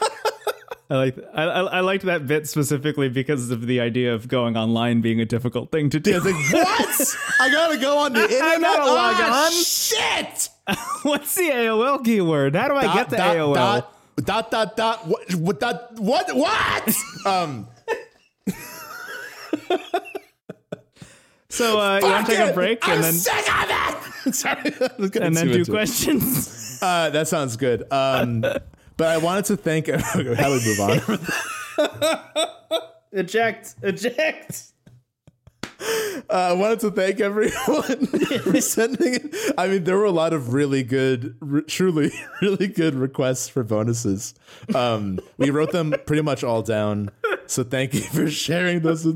[0.90, 4.56] I like I, I I liked that bit specifically because of the idea of going
[4.56, 6.16] online being a difficult thing to do.
[6.16, 7.16] it's like what?
[7.40, 8.60] I gotta go on the internet.
[8.62, 9.52] gotta log Ah, on.
[9.52, 10.48] Shit.
[11.02, 12.56] What's the AOL keyword?
[12.56, 13.54] How do I get the dot, AOL?
[13.54, 13.92] Dot,
[14.24, 15.06] dot dot dot.
[15.06, 15.34] What?
[15.34, 15.60] What?
[15.60, 16.34] Dot, what?
[16.34, 16.94] What?
[17.26, 17.68] um.
[21.50, 23.70] So uh, you want to take a break I'm and then sick of
[24.26, 24.34] it.
[24.34, 26.78] Sorry, I and then do questions?
[26.82, 27.84] Uh, that sounds good.
[27.90, 28.44] Um,
[28.98, 29.86] but I wanted to thank.
[29.88, 30.80] How do we move
[31.78, 32.48] on?
[33.12, 34.64] eject, eject.
[35.80, 38.06] Uh, I wanted to thank everyone
[38.42, 39.54] for sending it.
[39.56, 42.10] I mean, there were a lot of really good, r- truly,
[42.42, 44.34] really good requests for bonuses.
[44.74, 47.10] Um, we wrote them pretty much all down.
[47.46, 49.06] So thank you for sharing those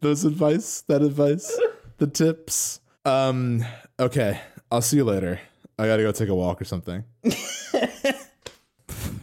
[0.00, 1.56] those advice, that advice,
[1.98, 2.80] the tips.
[3.04, 3.64] Um,
[4.00, 4.40] okay,
[4.72, 5.38] I'll see you later.
[5.78, 7.04] I gotta go take a walk or something.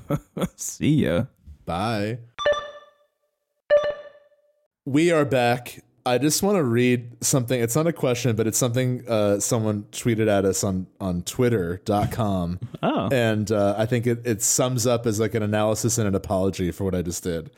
[0.56, 1.26] See ya.
[1.66, 2.20] Bye.
[4.86, 5.84] We are back.
[6.08, 7.60] I just want to read something.
[7.60, 12.60] It's not a question, but it's something uh, someone tweeted at us on, on twitter.com.
[12.84, 13.10] Oh.
[13.12, 16.70] And uh, I think it, it sums up as like an analysis and an apology
[16.70, 17.50] for what I just did.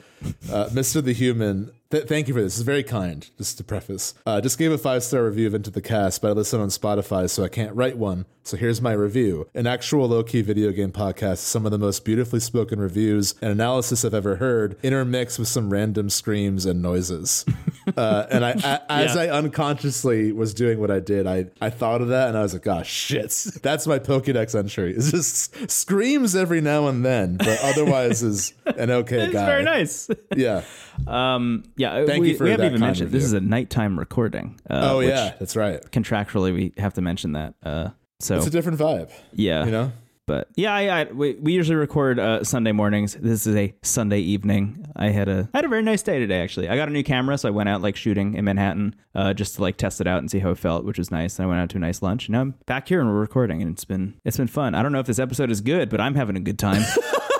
[0.50, 1.04] Uh, Mr.
[1.04, 2.56] the Human, th- thank you for this.
[2.58, 4.14] It's very kind, just to preface.
[4.26, 6.70] Uh, just gave a five star review of Into the Cast, but I listen on
[6.70, 8.26] Spotify, so I can't write one.
[8.44, 9.50] So here's my review.
[9.54, 13.52] An actual low key video game podcast, some of the most beautifully spoken reviews and
[13.52, 17.46] analysis I've ever heard, intermixed with some random screams and noises.
[17.96, 19.22] Uh, and I, I as Yeah.
[19.22, 22.52] I unconsciously was doing what I did, I, I thought of that and I was
[22.52, 23.32] like, gosh, shit.
[23.64, 24.94] That's my Pokedex entry.
[24.94, 29.46] It's just screams every now and then, but otherwise is an okay It's guy.
[29.46, 30.10] very nice.
[30.36, 30.64] Yeah.
[31.08, 33.38] Um, yeah, Thank we, you for we haven't that even kind mentioned this review.
[33.38, 34.60] is a nighttime recording.
[34.70, 35.34] Uh, Oh, which yeah.
[35.40, 35.82] That's right.
[35.92, 37.54] Contractually, we have to mention that.
[37.64, 37.90] Uh,
[38.20, 39.92] so It's a different vibe, yeah, you know?
[40.26, 43.14] but yeah, I, I, we, we usually record uh, Sunday mornings.
[43.14, 44.86] This is a Sunday evening.
[44.96, 46.42] I had a I had a very nice day today.
[46.42, 49.34] Actually, I got a new camera, so I went out like shooting in Manhattan uh,
[49.36, 51.38] just to like test it out and see how it felt, which was nice.
[51.38, 52.28] And I went out to a nice lunch.
[52.28, 54.74] Now I'm back here and we're recording, and it's been it's been fun.
[54.74, 56.82] I don't know if this episode is good, but I'm having a good time.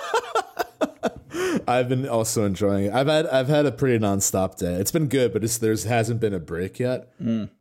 [1.66, 2.92] I've been also enjoying it.
[2.92, 4.74] I've had I've had a pretty nonstop day.
[4.74, 7.12] It's been good, but it's, there's hasn't been a break yet.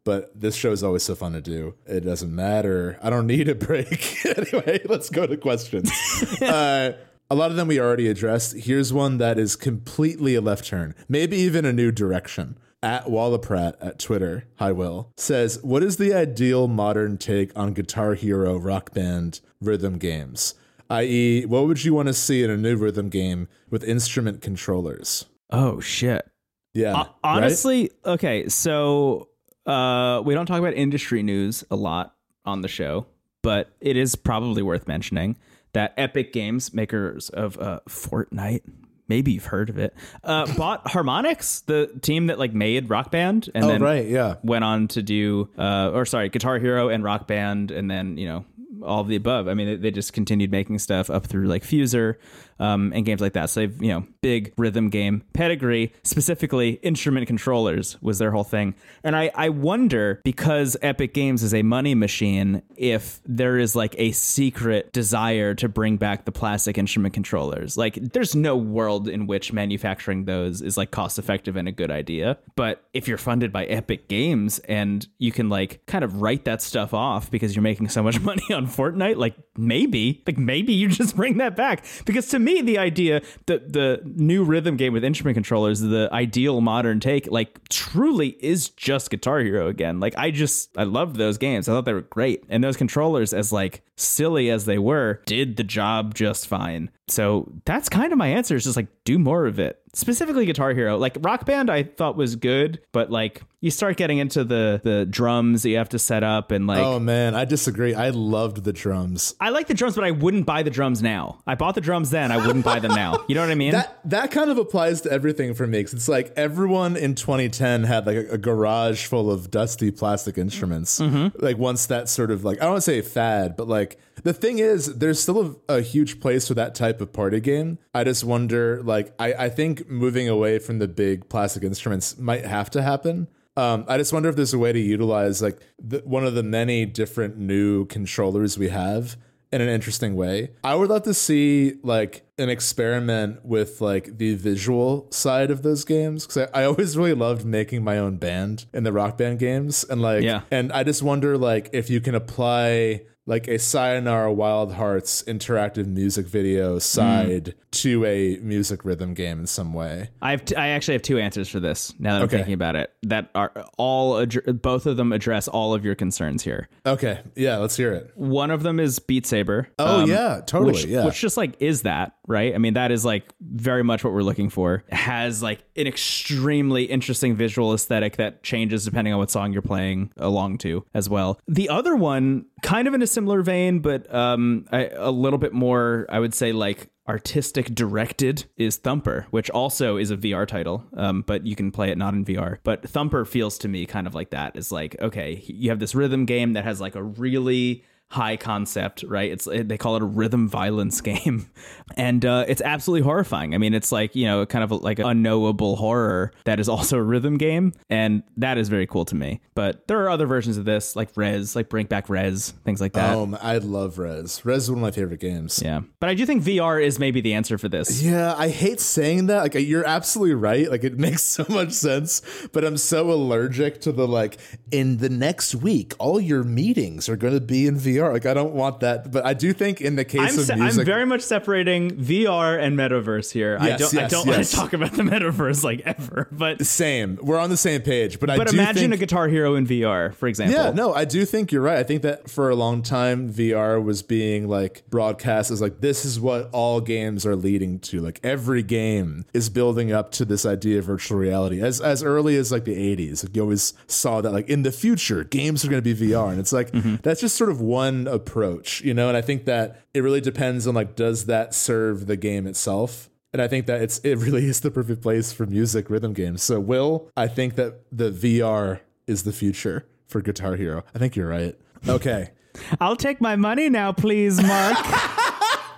[0.04, 1.76] But this show is always so fun to do.
[1.86, 3.00] It doesn't matter.
[3.02, 4.26] I don't need a break.
[4.38, 5.92] anyway, let's go to questions.
[6.42, 6.94] uh,
[7.30, 8.56] a lot of them we already addressed.
[8.56, 12.58] Here's one that is completely a left turn, maybe even a new direction.
[12.84, 17.74] At Walla Pratt at Twitter, hi Will, says, What is the ideal modern take on
[17.74, 20.54] Guitar Hero rock band rhythm games?
[20.90, 25.26] i.e., what would you want to see in a new rhythm game with instrument controllers?
[25.52, 26.30] oh shit.
[26.74, 26.94] Yeah.
[27.06, 29.30] Ho- honestly, okay, so
[29.66, 32.16] uh, we don't talk about industry news a lot
[32.46, 33.08] on the show,
[33.42, 35.38] but it is probably worth mentioning
[35.74, 38.62] that Epic Games, makers of uh, Fortnite,
[39.08, 39.94] maybe you've heard of it,
[40.24, 44.36] uh, bought Harmonix, the team that like made Rock Band, and Oh, then right, yeah.
[44.44, 48.28] went on to do, uh, or sorry, Guitar Hero and Rock Band, and then you
[48.28, 48.46] know
[48.84, 49.48] all of the above.
[49.48, 52.16] I mean, they, just continued making stuff up through like Fuser
[52.60, 53.50] um, and games like that.
[53.50, 58.76] So they've you know big rhythm game pedigree, specifically instrument controllers was their whole thing.
[59.04, 63.96] And I I wonder because Epic Games is a money machine, if there is like
[63.98, 67.78] a secret desire to bring back the plastic instrument controllers.
[67.78, 71.92] Like, there's no world in which manufacturing those is like cost effective and a good
[71.92, 72.38] idea.
[72.56, 76.62] But if you're funded by Epic Games and you can like kind of write that
[76.62, 80.88] stuff off because you're making so much money on Fortnite, like maybe, like maybe you
[81.02, 81.86] just bring that back.
[82.06, 86.62] Because to me, the idea that the new rhythm game with instrument controllers, the ideal
[86.62, 90.00] modern take, like truly is just Guitar Hero again.
[90.00, 91.68] Like I just I loved those games.
[91.68, 92.44] I thought they were great.
[92.50, 96.92] And those controllers, as like silly as they were, did the job just fine.
[97.10, 98.56] So that's kind of my answer.
[98.56, 99.80] Is just like do more of it.
[99.94, 100.98] Specifically Guitar Hero.
[100.98, 105.06] Like Rock Band I thought was good, but like you start getting into the the
[105.06, 107.94] drums that you have to set up and like Oh man, I disagree.
[107.94, 109.36] I loved the drums.
[109.40, 111.40] I like the drums, but I wouldn't buy the drums now.
[111.48, 112.32] I bought the drums then.
[112.32, 113.24] I wouldn't buy them now.
[113.28, 113.72] You know what I mean?
[113.72, 115.80] That that kind of applies to everything for me.
[115.80, 121.00] it's like everyone in 2010 had like a, a garage full of dusty plastic instruments.
[121.00, 121.44] Mm-hmm.
[121.44, 124.34] Like once that sort of like I don't want to say fad, but like the
[124.34, 127.80] thing is, there's still a, a huge place for that type of party game.
[127.94, 132.46] I just wonder, like I I think moving away from the big plastic instruments might
[132.46, 133.28] have to happen.
[133.56, 136.44] Um, I just wonder if there's a way to utilize like the, one of the
[136.44, 139.18] many different new controllers we have
[139.52, 140.52] in an interesting way.
[140.64, 145.86] I would love to see like an experiment with like the visual side of those
[145.86, 149.40] games because I, I always really loved making my own band in the rock band
[149.40, 150.42] games and like Yeah.
[150.52, 155.86] and I just wonder like if you can apply like a Sayonara Wild Hearts interactive
[155.86, 160.10] music video side to a music rhythm game in some way.
[160.22, 161.94] I have t- I actually have two answers for this.
[162.00, 165.74] Now that I'm thinking about it, that are all addr- both of them address all
[165.74, 166.70] of your concerns here.
[166.86, 168.12] Okay, yeah, let's hear it.
[168.16, 169.68] One of them is Beat Saber.
[169.78, 170.72] Oh um, yeah, totally.
[170.72, 172.54] which, yeah, which just like is that right?
[172.54, 174.84] I mean, that is like very much what we're looking for.
[174.92, 180.12] Has like an extremely interesting visual aesthetic that changes depending on what song you're playing
[180.18, 181.40] along to as well.
[181.48, 185.54] The other one, kind of in a similar vein, but um, I, a little bit
[185.54, 190.84] more, I would say, like artistic directed is Thumper, which also is a VR title,
[190.98, 192.58] um, but you can play it not in VR.
[192.64, 194.58] But Thumper feels to me kind of like that.
[194.58, 199.04] Is like okay, you have this rhythm game that has like a really high concept,
[199.08, 199.32] right?
[199.32, 201.50] It's they call it a rhythm violence game,
[201.96, 203.54] and uh, it's absolutely horrifying.
[203.54, 206.98] I mean, it's like you know, kind of like an unknowable horror that is also
[206.98, 209.42] a rhythm game, and that is very cool to me.
[209.56, 212.94] But there are other versions of this, like Rez, like Bring Back Rez, things like
[212.94, 213.16] that.
[213.16, 214.46] Um, I love Rez.
[214.46, 215.62] Rez is one of my favorite games.
[215.64, 218.02] Yeah, but I do think VR is maybe the answer for this.
[218.02, 219.42] Yeah, I hate saying that.
[219.42, 220.70] Like, you're absolutely right.
[220.70, 222.22] Like, it makes so much sense.
[222.54, 224.38] But I'm so allergic to the like.
[224.72, 227.97] In the next week, all your meetings are going to be in VR.
[228.06, 229.12] Like, I don't want that.
[229.12, 231.92] But I do think in the case I'm, of se- music, I'm very much separating
[231.92, 233.58] VR and metaverse here.
[233.60, 237.20] I don't, I don't want to talk about the metaverse like ever, but same.
[237.22, 238.20] We're on the same page.
[238.20, 240.56] But I but do imagine think, a Guitar Hero in VR, for example.
[240.56, 241.78] Yeah, no, I do think you're right.
[241.78, 246.06] I think that for a long time, VR was being like broadcast as like this
[246.06, 248.02] is what all games are leading to.
[248.02, 251.62] Like every game is building up to this idea of virtual reality.
[251.62, 254.72] As as early as like the 80s, like you always saw that like in the
[254.72, 256.96] future, games are going to be VR, and it's like mm-hmm.
[257.04, 259.08] that's just sort of one approach, you know.
[259.08, 263.10] And I think that it really depends on like does that serve the game itself.
[263.34, 266.44] And I think that it's it really is the perfect place for music rhythm games.
[266.44, 270.84] So Will, I think that the VR is the future for Guitar Hero.
[270.96, 271.56] I think you're right.
[271.88, 272.32] Okay.
[272.82, 274.78] I'll take my money now, please, Mark.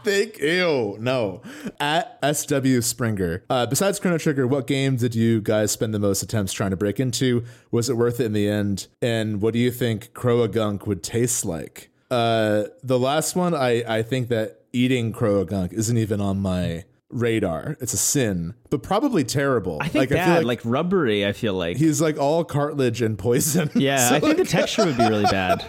[0.04, 0.96] Thank you.
[1.00, 1.42] No.
[1.80, 3.44] At SW Springer.
[3.50, 6.78] Uh, besides Chrono Trigger, what game did you guys spend the most attempts trying to
[6.78, 7.44] break into?
[7.72, 8.88] Was it worth it in the end?
[9.02, 11.90] And what do you think Croagunk would taste like?
[12.12, 17.76] Uh, the last one, I, I think that eating Croagunk isn't even on my radar.
[17.80, 19.78] It's a sin, but probably terrible.
[19.82, 21.26] I think like, bad, feel like, rubbery.
[21.26, 21.78] I feel like.
[21.78, 23.70] he's like all cartilage and poison.
[23.76, 25.64] yeah, So, I think like, the texture would be really bad.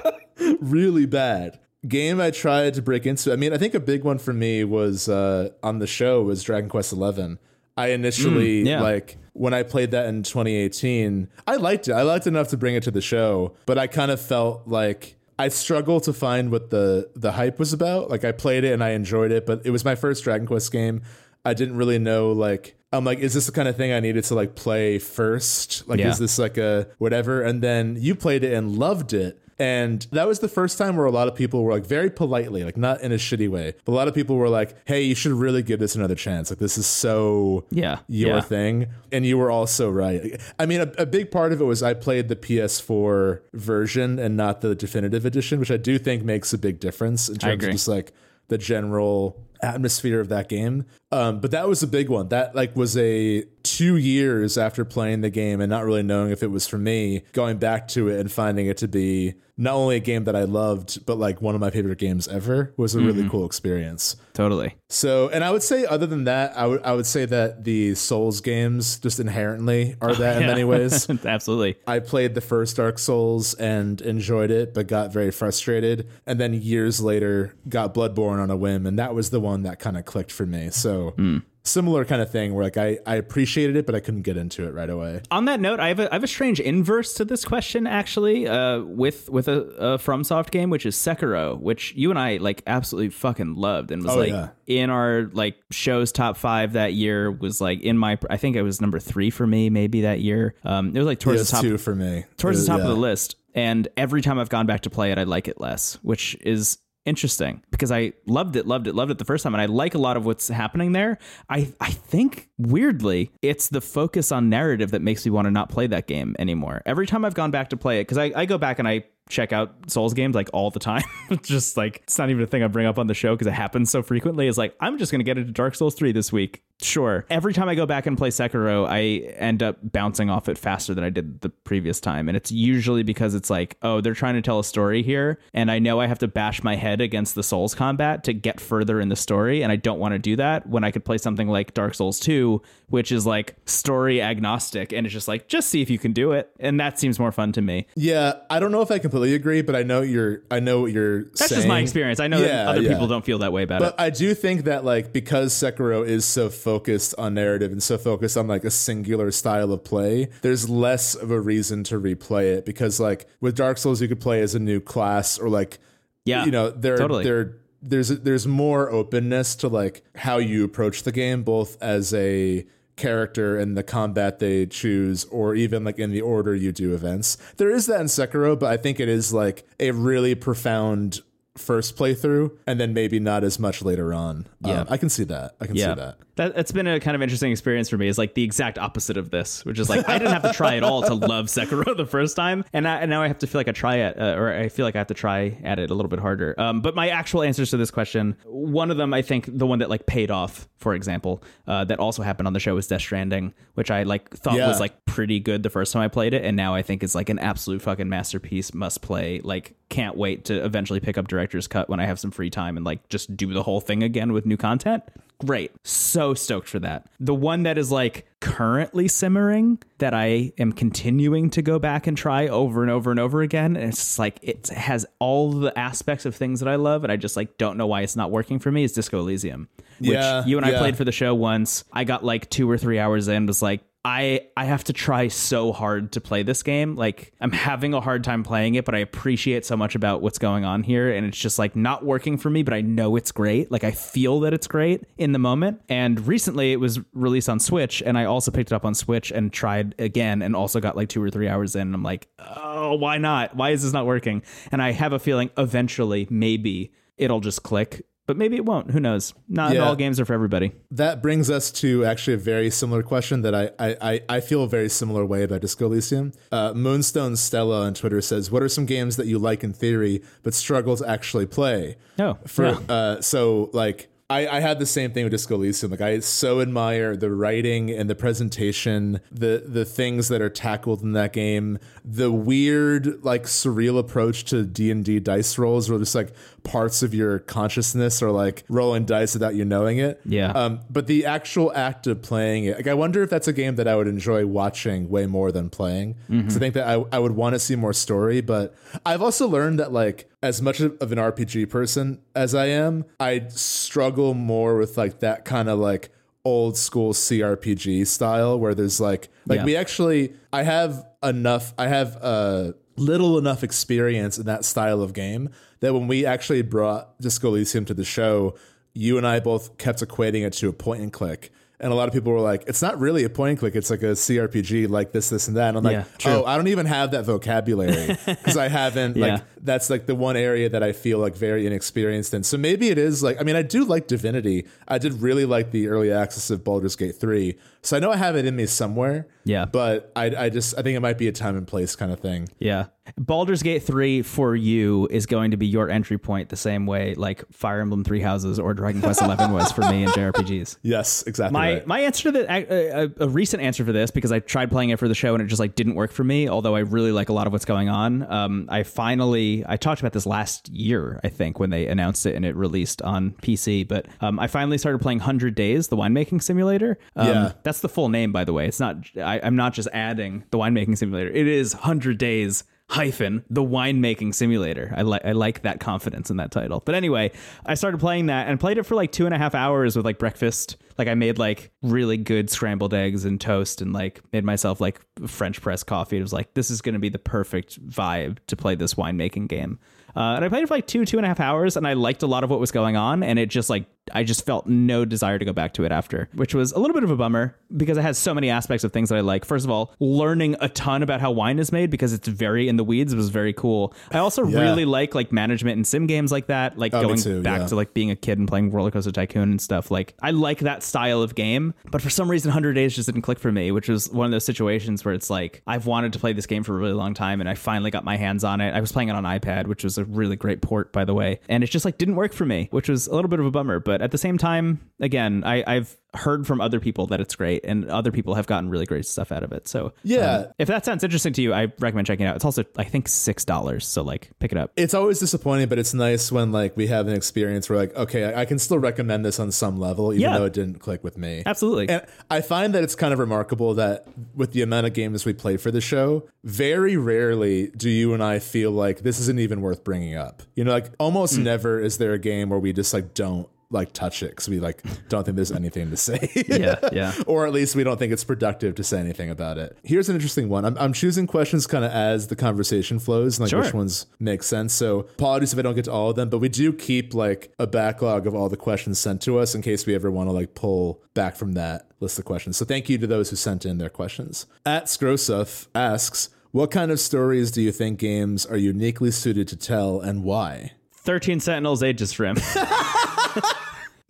[0.61, 1.59] really bad
[1.89, 3.33] game I tried to break into.
[3.33, 6.43] I mean, I think a big one for me was uh, on the show was
[6.43, 7.39] Dragon Quest Eleven.
[7.77, 8.83] I initially Mm, yeah.
[8.83, 11.29] like when I played that in 2018.
[11.47, 11.93] I liked it.
[11.93, 14.69] I liked it enough to bring it to the show, but I kind of felt
[14.69, 18.11] like I struggled to find what the the hype was about.
[18.11, 20.71] Like I played it and I enjoyed it, but it was my first Dragon Quest
[20.71, 21.03] game.
[21.45, 24.25] I didn't really know like I'm like, is this the kind of thing I needed
[24.25, 25.89] to like play first?
[25.89, 26.11] Like, Yeah.
[26.11, 27.41] is this like a whatever?
[27.43, 29.40] And then you played it and loved it.
[29.61, 32.65] And that was the first time where a lot of people were like very politely,
[32.65, 35.15] like not in a shitty way, but a lot of people were like, hey, you
[35.15, 36.49] should really give this another chance.
[36.49, 38.41] Like, this is so Yeah, your yeah.
[38.41, 38.87] thing.
[39.13, 40.41] And you were also right.
[40.59, 44.35] I mean, a, a big part of it was I played the PS4 version and
[44.35, 47.71] not the definitive edition, which I do think makes a big difference in terms of
[47.71, 48.15] just like
[48.49, 50.85] the general atmosphere of that game.
[51.13, 52.29] Um, but that was a big one.
[52.29, 56.43] That like was a two years after playing the game and not really knowing if
[56.43, 59.97] it was for me, going back to it and finding it to be not only
[59.97, 63.01] a game that I loved, but like one of my favorite games ever was a
[63.01, 64.17] really cool experience.
[64.33, 64.77] Totally.
[64.89, 67.95] So, and I would say, other than that, I would I would say that the
[67.97, 70.47] Souls games just inherently are that in Yeah.
[70.49, 71.11] many ways.
[71.27, 71.77] Absolutely.
[71.87, 76.09] I played the first Dark Souls and enjoyed it, but got very frustrated.
[76.25, 79.79] And then years later, got Bloodborne on a whim, and that was the one that
[79.79, 80.71] kind of clicked for me.
[80.71, 81.15] So
[81.63, 84.67] similar kind of thing where like I, I appreciated it, but I couldn't get into
[84.67, 85.21] it right away.
[85.31, 88.49] On that note, I have a, I have a strange inverse to this question actually,
[88.49, 92.63] uh, with with a, a FromSoft game, which is Sekiro, which you and I like
[92.67, 94.49] absolutely fucking loved and was Oh, like yeah.
[94.67, 97.31] in our like show's top five that year.
[97.31, 100.55] Was like in my I think it was number three for me maybe that year.
[100.65, 102.25] Um, it was like It towards was the top two for me.
[102.39, 103.37] towards the Uh, top of the list.
[103.53, 106.79] And every time I've gone back to play it, I like it less, which is
[107.11, 109.95] interesting because I loved it, loved it, loved it the first time, and I like
[109.95, 111.19] a lot of what's happening there.
[111.49, 115.69] I I think weirdly, it's the focus on narrative that makes me want to not
[115.69, 116.83] play that game anymore.
[116.87, 119.05] Every time I've gone back to play it, because I, I go back and I
[119.31, 121.05] check out Souls games like all the time.
[121.43, 123.53] Just like it's not even a thing I bring up on the show because it
[123.53, 124.49] happens so frequently.
[124.49, 126.63] It's like I'm just gonna get into Dark Souls 3 this week.
[126.83, 127.27] Sure.
[127.29, 130.95] Every time I go back and play Sekiro, I end up bouncing off it faster
[130.95, 132.29] than I did the previous time.
[132.29, 135.39] And it's usually because it's like, oh, they're trying to tell a story here.
[135.53, 138.61] And I know I have to bash my head against the Souls combat to get
[138.61, 139.63] further in the story.
[139.63, 142.19] And I don't want to do that when I could play something like Dark Souls
[142.21, 144.93] 2, which is like story agnostic.
[144.93, 146.51] And it's just like, just see if you can do it.
[146.61, 147.87] And that seems more fun to me.
[147.97, 150.43] Yeah, I don't know if I completely agree, but I know you're.
[150.51, 151.59] I know what you're That's saying.
[151.61, 152.21] just my experience.
[152.21, 152.89] I know Yeah, that other yeah.
[152.91, 153.95] people don't feel that way about it.
[153.97, 154.01] But.
[154.01, 158.37] I do think that like because Sekiro is so focused on narrative and so focused
[158.37, 162.67] on like a singular style of play, there's less of a reason to replay it
[162.67, 165.79] because like with Dark Souls you could play as a new class or like
[166.25, 167.25] Yeah, you know there totally.
[167.25, 172.67] there there's there's more openness to like how you approach the game both as a
[173.01, 177.37] character and the combat they choose or even like in the order you do events.
[177.57, 181.23] There is that in Sekiro, but I think it is like a really profound
[181.61, 184.47] first playthrough, and then maybe not as much later on.
[184.65, 184.81] Yeah.
[184.83, 185.55] Um, I can see that.
[185.61, 185.95] I can Yeah.
[185.95, 186.19] see that.
[186.37, 188.09] That, that's been a kind of interesting experience for me.
[188.09, 190.77] Is like the exact opposite of this, which is like I didn't have to try
[190.77, 193.47] at all to love Sekiro the first time, and, I, and now I have to
[193.47, 195.79] feel like I try it, uh, or I feel like I have to try at
[195.79, 196.55] it a little bit harder.
[196.59, 199.81] Um, but my actual answers to this question, one of them, I think, the one
[199.81, 203.03] that like paid off, for example, uh, that also happened on the show was Death
[203.03, 204.69] Stranding, which I like thought Yeah.
[204.69, 207.15] was like pretty good the first time I played it, and now I think is
[207.15, 209.41] like an absolute fucking masterpiece, must play.
[209.45, 212.77] Like, can't wait to eventually pick up Director's Cut when I have some free time
[212.77, 215.03] and like just do the whole thing again with new content.
[215.45, 217.07] Great, so stoked for that.
[217.19, 222.17] The one that is like currently simmering that I am continuing to go back and
[222.17, 226.27] try over and over and over again, and it's like it has all the aspects
[226.27, 228.59] of things that I love, and I just like don't know why it's not working
[228.59, 228.85] for me.
[228.85, 229.69] Is Disco Elysium,
[229.99, 231.85] which Yeah, you and I played for the show once.
[231.91, 235.29] I got like two or three hours in, was like, I I have to try
[235.29, 236.97] so hard to play this game.
[236.97, 240.39] Like I'm having a hard time playing it, but I appreciate so much about what's
[240.39, 243.31] going on here and it's just like not working for me, but I know it's
[243.31, 243.71] great.
[243.71, 245.83] Like I feel that it's great in the moment.
[245.89, 249.31] And recently it was released on Switch and I also picked it up on Switch
[249.31, 252.29] and tried again and also got like 2 or 3 hours in and I'm like,
[252.39, 253.55] "Oh, why not?
[253.55, 258.07] Why is this not working?" And I have a feeling eventually maybe it'll just click.
[258.31, 258.93] But maybe it won't.
[258.93, 259.35] Who knows?
[259.49, 259.81] Not Yeah.
[259.81, 260.71] all games are for everybody.
[260.93, 264.63] That brings us to actually a very similar question that I I, I, I feel
[264.63, 266.31] a very similar way about Disco Elysium.
[266.53, 270.23] Uh, Moonstone Stella on Twitter says, "What are some games that you like in theory
[270.45, 272.79] but struggle to actually play?" Oh, for yeah.
[272.89, 274.07] uh, so like.
[274.33, 275.91] I, I had the same thing with Disco Elysium.
[275.91, 281.03] Like I so admire the writing and the presentation, the the things that are tackled
[281.03, 285.99] in that game, the weird like surreal approach to D and D dice rolls, where
[285.99, 286.33] just like
[286.63, 290.21] parts of your consciousness are like rolling dice without you knowing it.
[290.25, 290.51] Yeah.
[290.53, 293.77] Um, but the actual act of playing it, like I wonder if that's a game
[293.77, 296.17] that I would enjoy watching way more than playing.
[296.29, 298.41] Because I think that I, I would want to see more story.
[298.41, 298.75] But
[299.05, 303.05] I've also learned that like as much of of an RPG person as I am,
[303.19, 306.11] I struggle more with like that kind of like
[306.45, 309.65] old school CRPG style where there's like like Yeah.
[309.65, 315.13] we actually I have enough I have uh little enough experience in that style of
[315.13, 315.51] game
[315.81, 318.55] that when we actually brought Disco Elysium to the show,
[318.93, 321.53] you and I both kept equating it to a point and click.
[321.83, 323.89] And a lot of people were like, it's not really a point and click, it's
[323.89, 325.75] like a CRPG, like this, this, and that.
[325.75, 326.33] And I'm like, true.
[326.33, 329.27] oh, I don't even have that vocabulary because I haven't, Yeah.
[329.35, 332.43] like, that's like the one area that I feel like very inexperienced in.
[332.43, 334.67] So maybe it is like, I mean, I do like Divinity.
[334.89, 337.57] I did really like the early access of Baldur's Gate 3.
[337.83, 339.29] So I know I have it in me somewhere.
[339.45, 339.65] Yeah.
[339.65, 342.21] But I, I just, I think it might be a time and place kind of
[342.21, 342.49] thing.
[342.59, 342.87] Yeah.
[343.17, 347.15] Baldur's Gate 3 for you is going to be your entry point the same way
[347.15, 350.79] like Fire Emblem Three Houses or Dragon Quest 11 was for me in JRPGs.
[350.83, 351.53] Yes, exactly.
[351.53, 351.87] My right.
[351.87, 354.91] my answer to the a, a, a recent answer for this because I tried playing
[354.91, 356.49] it for the show and it just like didn't work for me.
[356.49, 358.31] Although I really like a lot of what's going on.
[358.31, 362.35] Um, I finally I talked about this last year I think when they announced it
[362.37, 363.87] and it released on PC.
[363.87, 366.99] But um, I finally started playing Hundred Days, the winemaking simulator.
[367.17, 367.53] Um, Yeah.
[367.63, 368.67] that's the full name by the way.
[368.67, 371.31] It's not I, I'm not just adding the winemaking simulator.
[371.31, 374.93] It is Hundred Days hyphen the winemaking simulator.
[374.97, 376.83] I like I like that confidence in that title.
[376.85, 377.31] But anyway,
[377.65, 380.05] I started playing that and played it for like two and a half hours with
[380.05, 380.77] like breakfast.
[380.99, 385.01] Like I made like really good scrambled eggs and toast and like made myself like
[385.27, 386.19] French press coffee.
[386.19, 389.47] It was like this is going to be the perfect vibe to play this winemaking
[389.49, 389.79] game.
[390.17, 391.93] Uh, and I played it for like two two and a half hours and I
[391.93, 394.67] liked a lot of what was going on and it just like I just felt
[394.67, 397.17] no desire to go back to it after, which was a little bit of a
[397.17, 399.45] bummer because it has so many aspects of things that I like.
[399.45, 402.77] First of all, learning a ton about how wine is made because it's very in
[402.77, 403.95] the weeds was very cool.
[404.11, 404.61] I also Yeah.
[404.61, 407.67] really like like management and sim games like that, like Oh, going too, back yeah.
[407.69, 409.91] to like being a kid and playing Roller Coaster Tycoon and stuff.
[409.91, 413.23] Like I like that style of game, but for some reason 100 Days just didn't
[413.23, 416.19] click for me, which was one of those situations where it's like I've wanted to
[416.19, 418.61] play this game for a really long time and I finally got my hands on
[418.61, 418.75] it.
[418.75, 421.41] I was playing it on iPad, which was a really great port by the way,
[421.49, 423.51] and it just like didn't work for me, which was a little bit of a
[423.51, 427.37] bummer, but at the same time, again, I I've heard from other people that it's
[427.37, 429.69] great and other people have gotten really great stuff out of it.
[429.69, 430.39] So Yeah.
[430.39, 432.35] um, if that sounds interesting to you, I recommend checking it out.
[432.35, 434.73] It's also I think $6, so like pick it up.
[434.77, 438.25] it's always disappointing, but it's nice when like we have an experience where like, okay,
[438.35, 440.39] I, I can still recommend this on some level, even Yeah.
[440.39, 441.45] though it didn't click with me.
[441.47, 441.89] Absolutely.
[441.89, 445.33] And I find that it's kind of remarkable that with the amount of games we
[445.33, 449.61] play for the show, very rarely do you and I feel like this isn't even
[449.61, 450.43] worth bringing up.
[450.57, 451.45] You know, like almost Hmm.
[451.45, 454.59] never is there a game where we just like don't like touch it because we
[454.59, 456.31] like don't think there's anything to say.
[456.49, 457.15] yeah, yeah.
[457.27, 459.79] or at least we don't think it's productive to say anything about it.
[459.85, 460.65] Here's an interesting one.
[460.65, 463.61] I'm, I'm choosing questions kind of as the conversation flows, and like Sure.
[463.63, 464.73] which ones make sense.
[464.73, 467.53] So apologies if I don't get to all of them, but we do keep like
[467.59, 470.33] a backlog of all the questions sent to us in case we ever want to
[470.33, 472.57] like pull back from that list of questions.
[472.57, 474.47] So thank you to those who sent in their questions.
[474.67, 479.57] At Scrosuf asks, what kind of stories do you think games are uniquely suited to
[479.57, 480.73] tell and why?
[480.93, 482.37] 13 Sentinels Aegis Rim.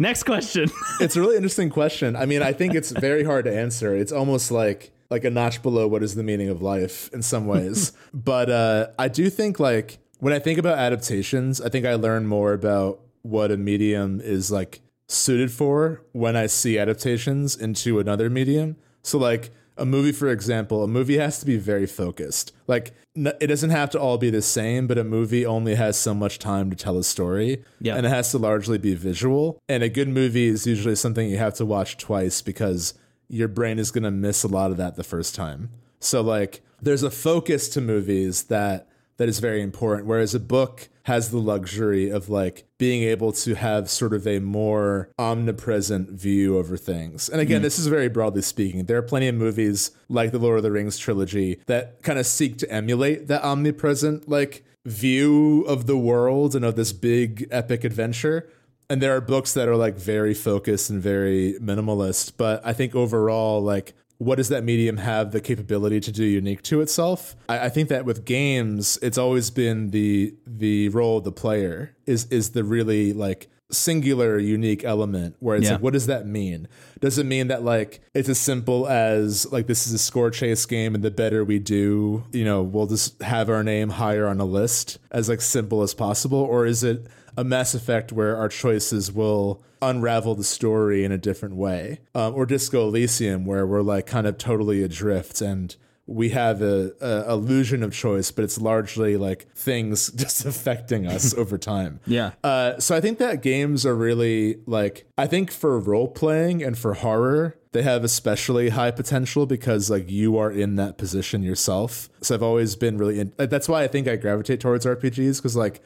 [0.00, 0.70] Next question.
[1.00, 2.16] it's a really interesting question.
[2.16, 3.94] I mean, I think it's very hard to answer.
[3.94, 7.46] It's almost like like a notch below what is the meaning of life in some
[7.46, 7.92] ways.
[8.14, 12.26] but uh, I do think like when I think about adaptations, I think I learn
[12.26, 18.30] more about what a medium is like suited for when I see adaptations into another
[18.30, 18.76] medium.
[19.02, 22.52] So like a movie, for example, a movie has to be very focused.
[22.66, 26.14] Like it doesn't have to all be the same, but a movie only has so
[26.14, 27.96] much time to tell a story, yeah.
[27.96, 29.58] and it has to largely be visual.
[29.68, 32.94] And a good movie is usually something you have to watch twice because
[33.28, 35.70] your brain is going to miss a lot of that the first time.
[35.98, 38.88] So like there's a focus to movies that
[39.20, 40.08] that is very important.
[40.08, 44.38] Whereas a book has the luxury of like being able to have sort of a
[44.38, 47.28] more omnipresent view over things.
[47.28, 47.64] And again, mm.
[47.64, 48.86] this is very broadly speaking.
[48.86, 52.24] There are plenty of movies like the Lord of the Rings trilogy that kind of
[52.24, 57.84] seek to emulate that omnipresent like view of the world and of this big epic
[57.84, 58.48] adventure.
[58.88, 62.94] And there are books that are like very focused and very minimalist, but I think
[62.94, 67.34] overall like what does that medium have the capability to do unique to itself?
[67.48, 71.96] I, I, think that with games, it's always been the the role of the player
[72.04, 75.72] is is the really like singular unique element where it's yeah.
[75.72, 76.66] like what does that mean
[76.98, 80.66] does it mean that like it's as simple as like this is a score chase
[80.66, 84.40] game and the better we do you know we'll just have our name higher on
[84.40, 88.48] a list as like simple as possible or is it a Mass Effect where our
[88.48, 93.82] choices will unravel the story in a different way, um, or Disco Elysium where we're
[93.82, 95.76] like kind of totally adrift and
[96.10, 101.32] we have a, a, illusion of choice, but it's largely like things just affecting us
[101.38, 102.00] over time.
[102.04, 102.32] Yeah.
[102.42, 106.76] Uh, so I think that games are really like I think for role playing and
[106.76, 112.08] for horror, they have especially high potential because like you are in that position yourself.
[112.20, 115.54] So I've always been really in, that's why I think I gravitate towards RPGs because
[115.54, 115.80] like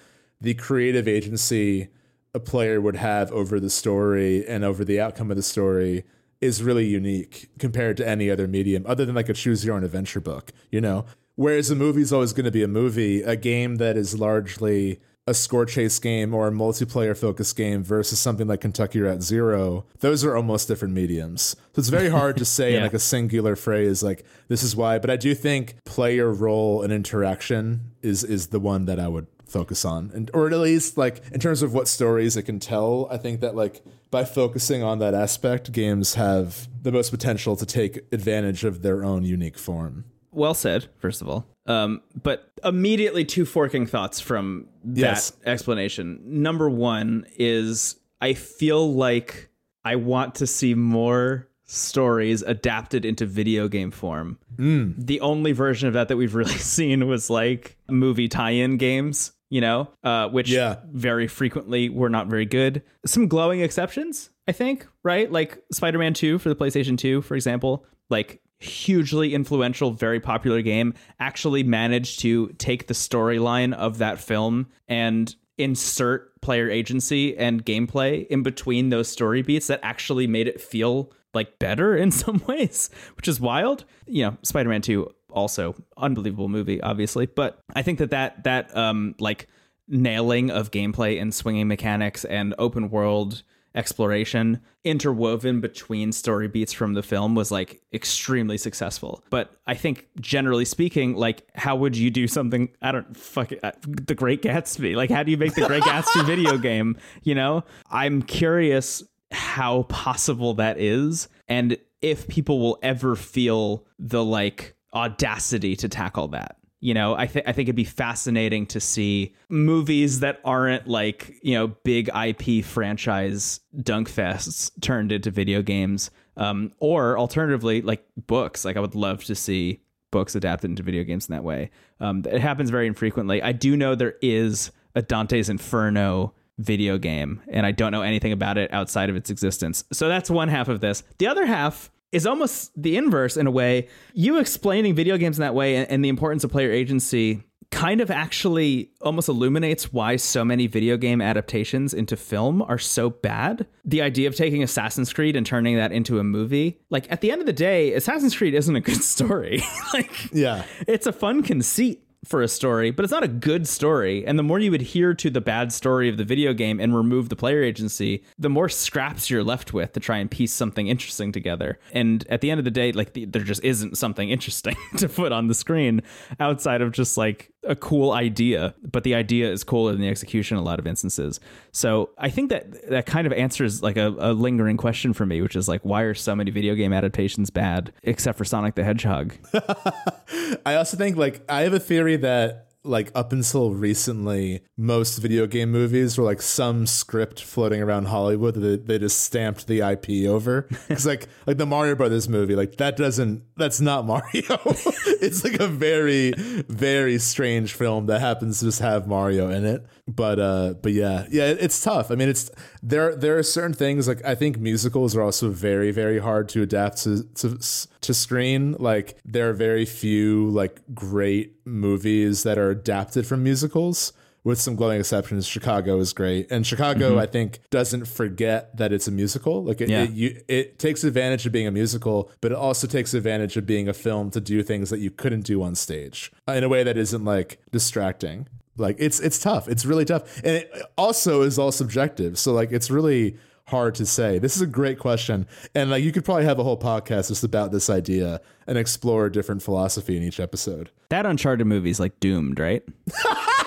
[0.44, 1.88] the creative agency
[2.34, 6.04] a player would have over the story and over the outcome of the story
[6.40, 9.84] is really unique compared to any other medium other than like a choose your own
[9.84, 11.06] adventure book, you know?
[11.36, 15.00] Whereas a movie is always going to be a movie, a game that is largely
[15.26, 19.86] a score chase game or a multiplayer focused game versus something like Kentucky Route Zero,
[20.00, 21.56] those are almost different mediums.
[21.72, 22.78] So it's very hard to say yeah.
[22.78, 26.82] in like a singular phrase like this is why, but I do think player role
[26.82, 30.98] and interaction is is the one that I would focus on and or at least
[30.98, 34.82] like in terms of what stories it can tell i think that like by focusing
[34.82, 39.56] on that aspect games have the most potential to take advantage of their own unique
[39.56, 45.32] form well said first of all um, but immediately two forking thoughts from that yes.
[45.46, 49.50] explanation number one is i feel like
[49.84, 54.38] i want to see more stories adapted into video game form.
[54.56, 54.94] Mm.
[54.98, 59.60] The only version of that that we've really seen was like movie tie-in games you
[59.60, 60.78] know, uh, which yeah.
[60.90, 62.82] very frequently were not very good.
[63.06, 65.30] Some glowing exceptions, I think, right?
[65.30, 70.60] Like Spider Man 2 for the PlayStation 2, for example, like hugely influential, very popular
[70.60, 77.64] game, actually managed to take the storyline of that film and insert player agency and
[77.64, 82.42] gameplay in between those story beats that actually made it feel like better in some
[82.48, 83.84] ways, which is wild.
[84.08, 87.26] You know, Spider Man 2 also unbelievable movie, obviously.
[87.26, 89.48] But I think that that that um like
[89.88, 93.42] nailing of gameplay and swinging mechanics and open world
[93.74, 99.22] exploration interwoven between story beats from the film was like extremely successful.
[99.30, 102.68] But I think generally speaking, like how would you do something?
[102.80, 104.94] I don't fuck it, uh, the Great Gatsby.
[104.94, 106.96] Like how do you make the Great Gatsby video game?
[107.22, 109.02] You know, I'm curious
[109.32, 116.28] how possible that is and if people will ever feel the like audacity to tackle
[116.28, 116.56] that.
[116.80, 121.34] You know, I think I think it'd be fascinating to see movies that aren't like
[121.42, 128.04] you know big IP franchise dunk fests turned into video games, um, or alternatively like
[128.26, 128.66] books.
[128.66, 129.80] Like I would love to see
[130.10, 131.70] books adapted into video games in that way.
[132.00, 133.42] Um, it happens very infrequently.
[133.42, 138.32] I do know there is a Dante's Inferno video game, and I don't know anything
[138.32, 139.84] about it outside of its existence.
[139.92, 141.02] So that's one half of this.
[141.18, 143.88] The other half is almost the inverse in a way.
[144.12, 147.42] You explaining video games in that way and, and the importance of player agency
[147.72, 153.10] kind of actually almost illuminates why so many video game adaptations into film are so
[153.10, 153.66] bad.
[153.84, 157.32] The idea of taking Assassin's Creed and turning that into a movie, like at the
[157.32, 159.60] end of the day, Assassin's Creed isn't a good story.
[159.92, 164.26] like, yeah, it's a fun conceit for a story, but it's not a good story.
[164.26, 167.28] And the more you adhere to the bad story of the video game and remove
[167.28, 171.32] the player agency, the more scraps you're left with to try and piece something interesting
[171.32, 171.78] together.
[171.92, 175.08] And at the end of the day, like the, there just isn't something interesting to
[175.08, 176.02] put on the screen
[176.40, 180.56] outside of just like a cool idea, but the idea is cooler than the execution
[180.56, 181.40] in a lot of instances.
[181.72, 185.42] So I think that that kind of answers like a, a lingering question for me,
[185.42, 188.84] which is like, why are so many video game adaptations bad, except for Sonic the
[188.84, 189.34] Hedgehog?
[190.66, 195.46] I also think like I have a theory that like up until recently, most video
[195.46, 199.80] game movies were like some script floating around Hollywood that they, they just stamped the
[199.80, 200.68] IP over.
[200.88, 204.22] Because like like the Mario Brothers movie, like that doesn't that's not Mario.
[204.34, 206.32] it's like a very
[206.68, 209.86] very strange film that happens to just have Mario in it.
[210.06, 212.10] But uh, but yeah, yeah, it's tough.
[212.10, 212.50] I mean, it's
[212.82, 213.14] there.
[213.14, 217.02] There are certain things like I think musicals are also very very hard to adapt
[217.04, 217.58] to to
[218.00, 218.76] to screen.
[218.78, 224.12] Like there are very few like great movies that are adapted from musicals
[224.44, 225.46] with some glowing exceptions.
[225.46, 227.20] Chicago is great, and Chicago, mm-hmm.
[227.20, 229.64] I think, doesn't forget that it's a musical.
[229.64, 230.02] Like it, yeah.
[230.02, 233.66] it, you, it takes advantage of being a musical, but it also takes advantage of
[233.66, 236.82] being a film to do things that you couldn't do on stage in a way
[236.84, 238.46] that isn't like distracting.
[238.76, 239.68] Like it's it's tough.
[239.68, 242.38] It's really tough, and it also is all subjective.
[242.38, 243.38] So like it's really
[243.68, 244.38] hard to say.
[244.38, 247.44] This is a great question, and like you could probably have a whole podcast just
[247.44, 250.90] about this idea and explore a different philosophy in each episode.
[251.08, 252.82] That Uncharted movie is like doomed, right?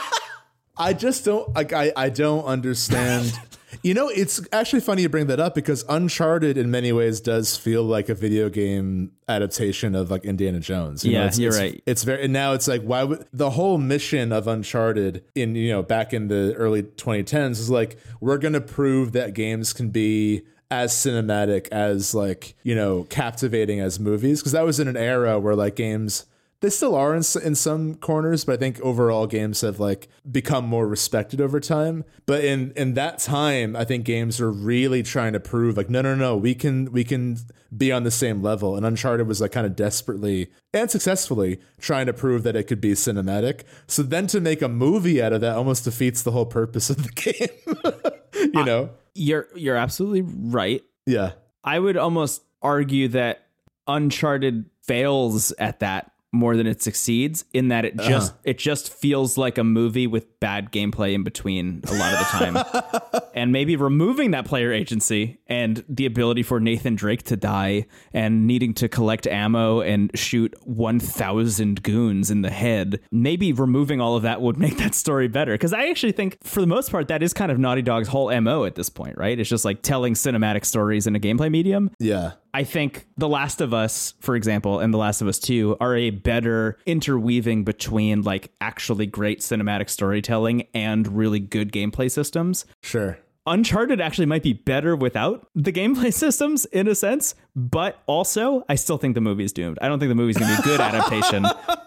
[0.78, 1.74] I just don't like.
[1.74, 3.34] I I don't understand.
[3.84, 7.58] You know, it's actually funny you bring that up because Uncharted in many ways does
[7.58, 11.04] feel like a video game adaptation of like Indiana Jones.
[11.04, 11.84] You yeah, know, it's, you're it's, right.
[11.86, 15.70] It's very and now it's like why would the whole mission of Uncharted in you
[15.70, 19.90] know back in the early 2010s is like we're going to prove that games can
[19.90, 24.98] be as cinematic as like you know captivating as movies because that was in an
[24.98, 26.26] era where like games
[26.62, 30.66] they still are in, in some corners, but I think overall games have like become
[30.66, 32.04] more respected over time.
[32.26, 36.02] But in in that time, I think games are really trying to prove like no
[36.02, 37.38] no no we can we can
[37.76, 38.76] be on the same level.
[38.76, 42.82] And Uncharted was like kind of desperately and successfully trying to prove that it could
[42.82, 43.62] be cinematic.
[43.86, 47.04] So then to make a movie out of that almost defeats the whole purpose of
[47.04, 47.10] the
[48.34, 48.52] game.
[48.54, 50.84] you know, you're you're absolutely right.
[51.06, 53.44] Yeah, I would almost argue that
[53.86, 58.38] Uncharted fails at that more than it succeeds in that it just uh.
[58.44, 62.26] it just feels like a movie with bad gameplay in between a lot of the
[62.26, 63.22] time.
[63.34, 68.46] and maybe removing that player agency and the ability for Nathan Drake to die and
[68.46, 74.24] needing to collect ammo and shoot 1000 goons in the head, maybe removing all of
[74.24, 77.24] that would make that story better cuz I actually think for the most part that
[77.24, 79.40] is kind of Naughty Dog's whole MO at this point, right?
[79.40, 81.90] It's just like telling cinematic stories in a gameplay medium.
[82.00, 82.34] Yeah.
[82.54, 85.96] I think The Last of Us, for example, and The Last of Us 2 are
[85.96, 92.66] a better interweaving between like actually great cinematic storytelling and really good gameplay systems.
[92.82, 93.20] Sure.
[93.46, 98.76] Uncharted actually might be better without the gameplay systems in a sense, but also I
[98.76, 99.80] still think the movie is doomed.
[99.82, 101.46] I don't think the movie's going to be a good adaptation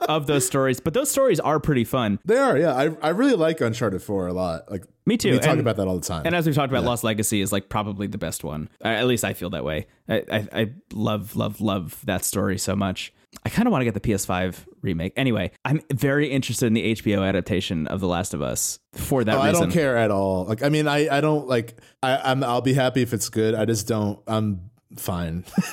[0.08, 2.18] of those stories, but those stories are pretty fun.
[2.24, 2.74] They are, yeah.
[2.74, 4.70] I, I really like Uncharted 4 a lot.
[4.70, 5.32] Like me too.
[5.32, 6.22] We talk and, about that all the time.
[6.24, 6.88] And as we've talked about, yeah.
[6.88, 8.70] Lost Legacy is like probably the best one.
[8.82, 9.86] Uh, at least I feel that way.
[10.08, 13.12] I, I, I love, love, love that story so much.
[13.44, 15.12] I kind of want to get the PS5 remake.
[15.16, 19.36] Anyway, I'm very interested in the HBO adaptation of The Last of Us for that
[19.36, 19.56] oh, reason.
[19.56, 20.44] I don't care at all.
[20.44, 21.76] Like, I mean, I, I don't like.
[22.02, 22.42] I, I'm.
[22.42, 23.54] I'll be happy if it's good.
[23.54, 24.18] I just don't.
[24.26, 25.44] I'm fine.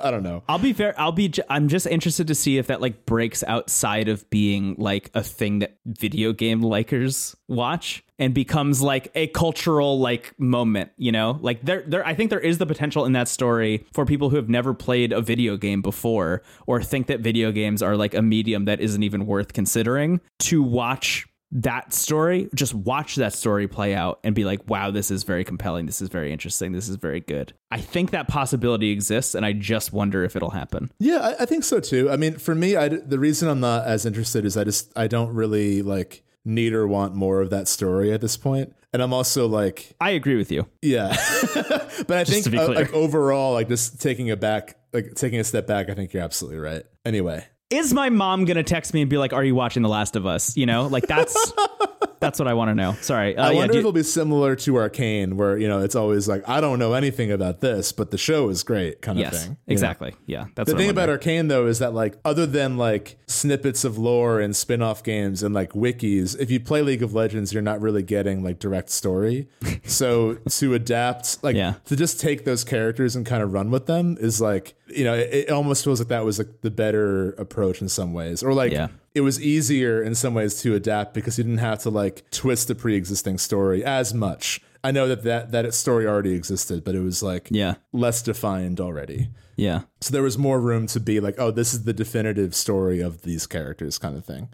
[0.00, 0.42] I don't know.
[0.48, 0.94] I'll be fair.
[0.98, 1.32] I'll be.
[1.48, 5.60] I'm just interested to see if that like breaks outside of being like a thing
[5.60, 10.90] that video game likers watch and becomes like a cultural like moment.
[10.96, 12.06] You know, like there, there.
[12.06, 15.12] I think there is the potential in that story for people who have never played
[15.12, 19.02] a video game before or think that video games are like a medium that isn't
[19.02, 24.44] even worth considering to watch that story, just watch that story play out and be
[24.44, 25.86] like, wow, this is very compelling.
[25.86, 26.72] This is very interesting.
[26.72, 27.52] This is very good.
[27.70, 30.90] I think that possibility exists, and I just wonder if it'll happen.
[30.98, 32.10] Yeah, I, I think so too.
[32.10, 35.08] I mean, for me, I, the reason I'm not as interested is I just I
[35.08, 38.74] don't really like need or want more of that story at this point.
[38.92, 40.66] And I'm also like, I agree with you.
[40.82, 41.08] Yeah,
[41.54, 45.66] but I think uh, like overall, like just taking a back, like taking a step
[45.66, 46.82] back, I think you're absolutely right.
[47.04, 50.16] Anyway, is my mom gonna text me and be like, "Are you watching The Last
[50.16, 51.52] of Us?" You know, like that's
[52.20, 52.92] that's what I want to know.
[53.00, 55.94] Sorry, uh, I wonder yeah, if it'll be similar to Arcane, where you know it's
[55.94, 59.34] always like, "I don't know anything about this, but the show is great," kind yes,
[59.34, 59.56] of thing.
[59.68, 60.10] Exactly.
[60.10, 60.16] Know?
[60.26, 63.96] Yeah, that's the thing about Arcane though is that like, other than like snippets of
[63.96, 67.80] lore and spin-off games and like wikis, if you play League of Legends, you're not
[67.80, 69.48] really getting like direct story.
[69.84, 71.74] so to adapt, like, yeah.
[71.86, 75.14] to just take those characters and kind of run with them is like you know,
[75.14, 78.42] it, it, almost feels like that was like the better approach in some ways.
[78.42, 78.88] Or like, yeah.
[79.14, 82.68] it was easier in some ways to adapt because you didn't have to like twist
[82.68, 84.60] the pre-existing story as much.
[84.82, 87.74] I know that that that story already existed, but it was like Yeah.
[87.92, 89.28] less defined already.
[89.56, 89.82] Yeah.
[90.00, 93.22] So there was more room to be like, oh, this is the definitive story of
[93.22, 94.48] these characters, kind of thing.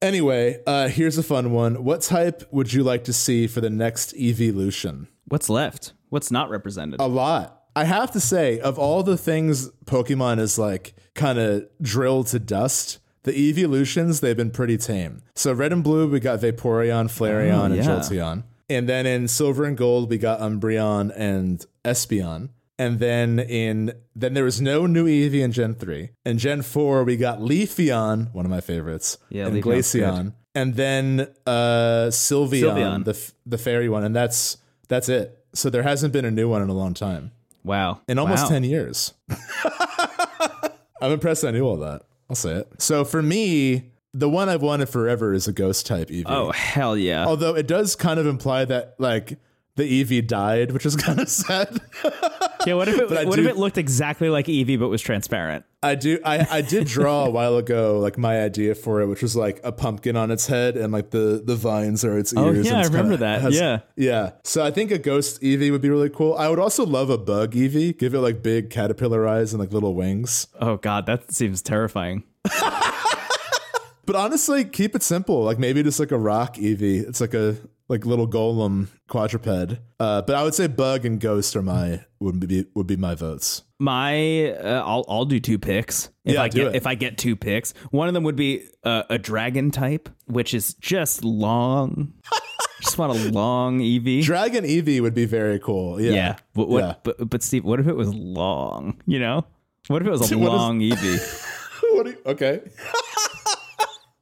[0.00, 1.84] Anyway, uh, here's a fun one.
[1.84, 5.08] What type would you like to see for the next evolution?
[5.26, 5.92] What's left?
[6.08, 6.98] What's not represented?
[7.00, 7.57] A lot.
[7.78, 12.40] I have to say, of all the things Pokemon is like kind of drilled to
[12.40, 15.22] dust, the evolutions, they've been pretty tame.
[15.36, 17.84] So red and blue, we got Vaporeon, Flareon, and yeah.
[17.84, 18.42] Jolteon.
[18.68, 22.48] And then in silver and gold, we got Umbreon and Espeon.
[22.80, 26.10] And then in then there was no new Eevee in Gen 3.
[26.24, 29.18] In Gen 4, we got Leafeon, one of my favorites.
[29.30, 30.02] Yeah, and Leafeon's good.
[30.02, 30.32] Glaceon.
[30.56, 33.04] And then uh Sylveon, Sylveon.
[33.04, 34.56] the f- the fairy one, and that's
[34.88, 35.44] that's it.
[35.54, 37.30] So there hasn't been a new one in a long time.
[37.64, 38.00] Wow.
[38.08, 38.50] In almost Wow.
[38.50, 39.14] 10 years.
[41.00, 42.02] I'm impressed I knew all that.
[42.28, 42.68] I'll say it.
[42.78, 46.24] So for me, the one I've wanted forever is a ghost type Eevee.
[46.26, 47.24] Oh hell yeah.
[47.26, 49.38] Although it does kind of imply that like
[49.76, 51.80] the Eevee died, which is kind of sad.
[52.68, 52.74] Yeah.
[52.74, 53.10] What if it?
[53.10, 55.64] What do- if it looked exactly like Eevee but was transparent?
[55.82, 59.22] I do I, I did draw a while ago like my idea for it, which
[59.22, 62.52] was like a pumpkin on its head and like the the vines are its oh,
[62.52, 62.66] ears.
[62.66, 63.40] Oh, yeah, I remember that.
[63.42, 63.80] has- Yeah.
[63.96, 64.32] Yeah.
[64.44, 66.34] So I think a ghost Eevee would be really cool.
[66.34, 67.96] I would also love a bug Eevee.
[67.96, 70.46] Give it like big caterpillar eyes and like little wings.
[70.60, 72.24] Oh god, that seems terrifying.
[74.08, 75.42] But honestly, keep it simple.
[75.44, 77.06] Like maybe just like a rock Eevee.
[77.06, 77.56] It's like a
[77.88, 79.78] like little golem quadruped.
[79.98, 83.14] Uh, but I would say bug and ghost are my would be would be my
[83.14, 83.62] votes.
[83.80, 86.74] My, uh, I'll I'll do two picks if Yeah, I get it.
[86.76, 87.72] if I get two picks.
[87.90, 92.12] One of them would be uh, a dragon type, which is just long.
[92.82, 94.22] just want a long Eevee.
[94.24, 96.00] Dragon Eevee would be very cool.
[96.00, 96.10] Yeah.
[96.12, 96.84] yeah, but what?
[96.84, 96.94] Yeah.
[97.04, 99.00] But but Steve, what if it was long?
[99.06, 99.44] You know,
[99.86, 101.44] what if it was a What is- long Eevee?
[101.94, 102.60] what you, okay.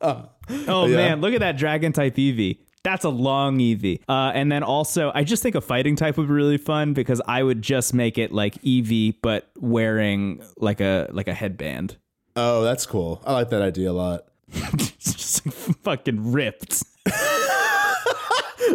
[0.03, 0.97] Oh Yeah.
[0.97, 2.59] man, look at that dragon type Eevee.
[2.87, 4.01] That's a long Eevee.
[4.09, 7.21] Uh, and then also, I just think a fighting type would be really fun because
[7.27, 11.97] I would just make it like Eevee, but wearing like a like a headband.
[12.37, 13.21] Oh, that's cool.
[13.27, 14.29] I like that idea a lot.
[15.01, 15.43] Just
[15.83, 16.85] fucking ripped.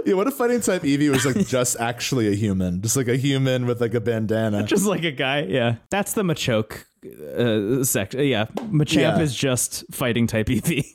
[0.06, 3.18] Yeah, what if fighting type Eevee was like just actually a human, just like a
[3.18, 4.64] human with like a bandana?
[4.66, 5.42] Just like a guy.
[5.44, 5.76] Yeah.
[5.92, 6.86] That's the Machoke
[7.38, 8.22] uh, section.
[8.22, 8.46] Yeah.
[8.56, 9.20] Machamp Yeah.
[9.20, 10.86] is just fighting type Eevee.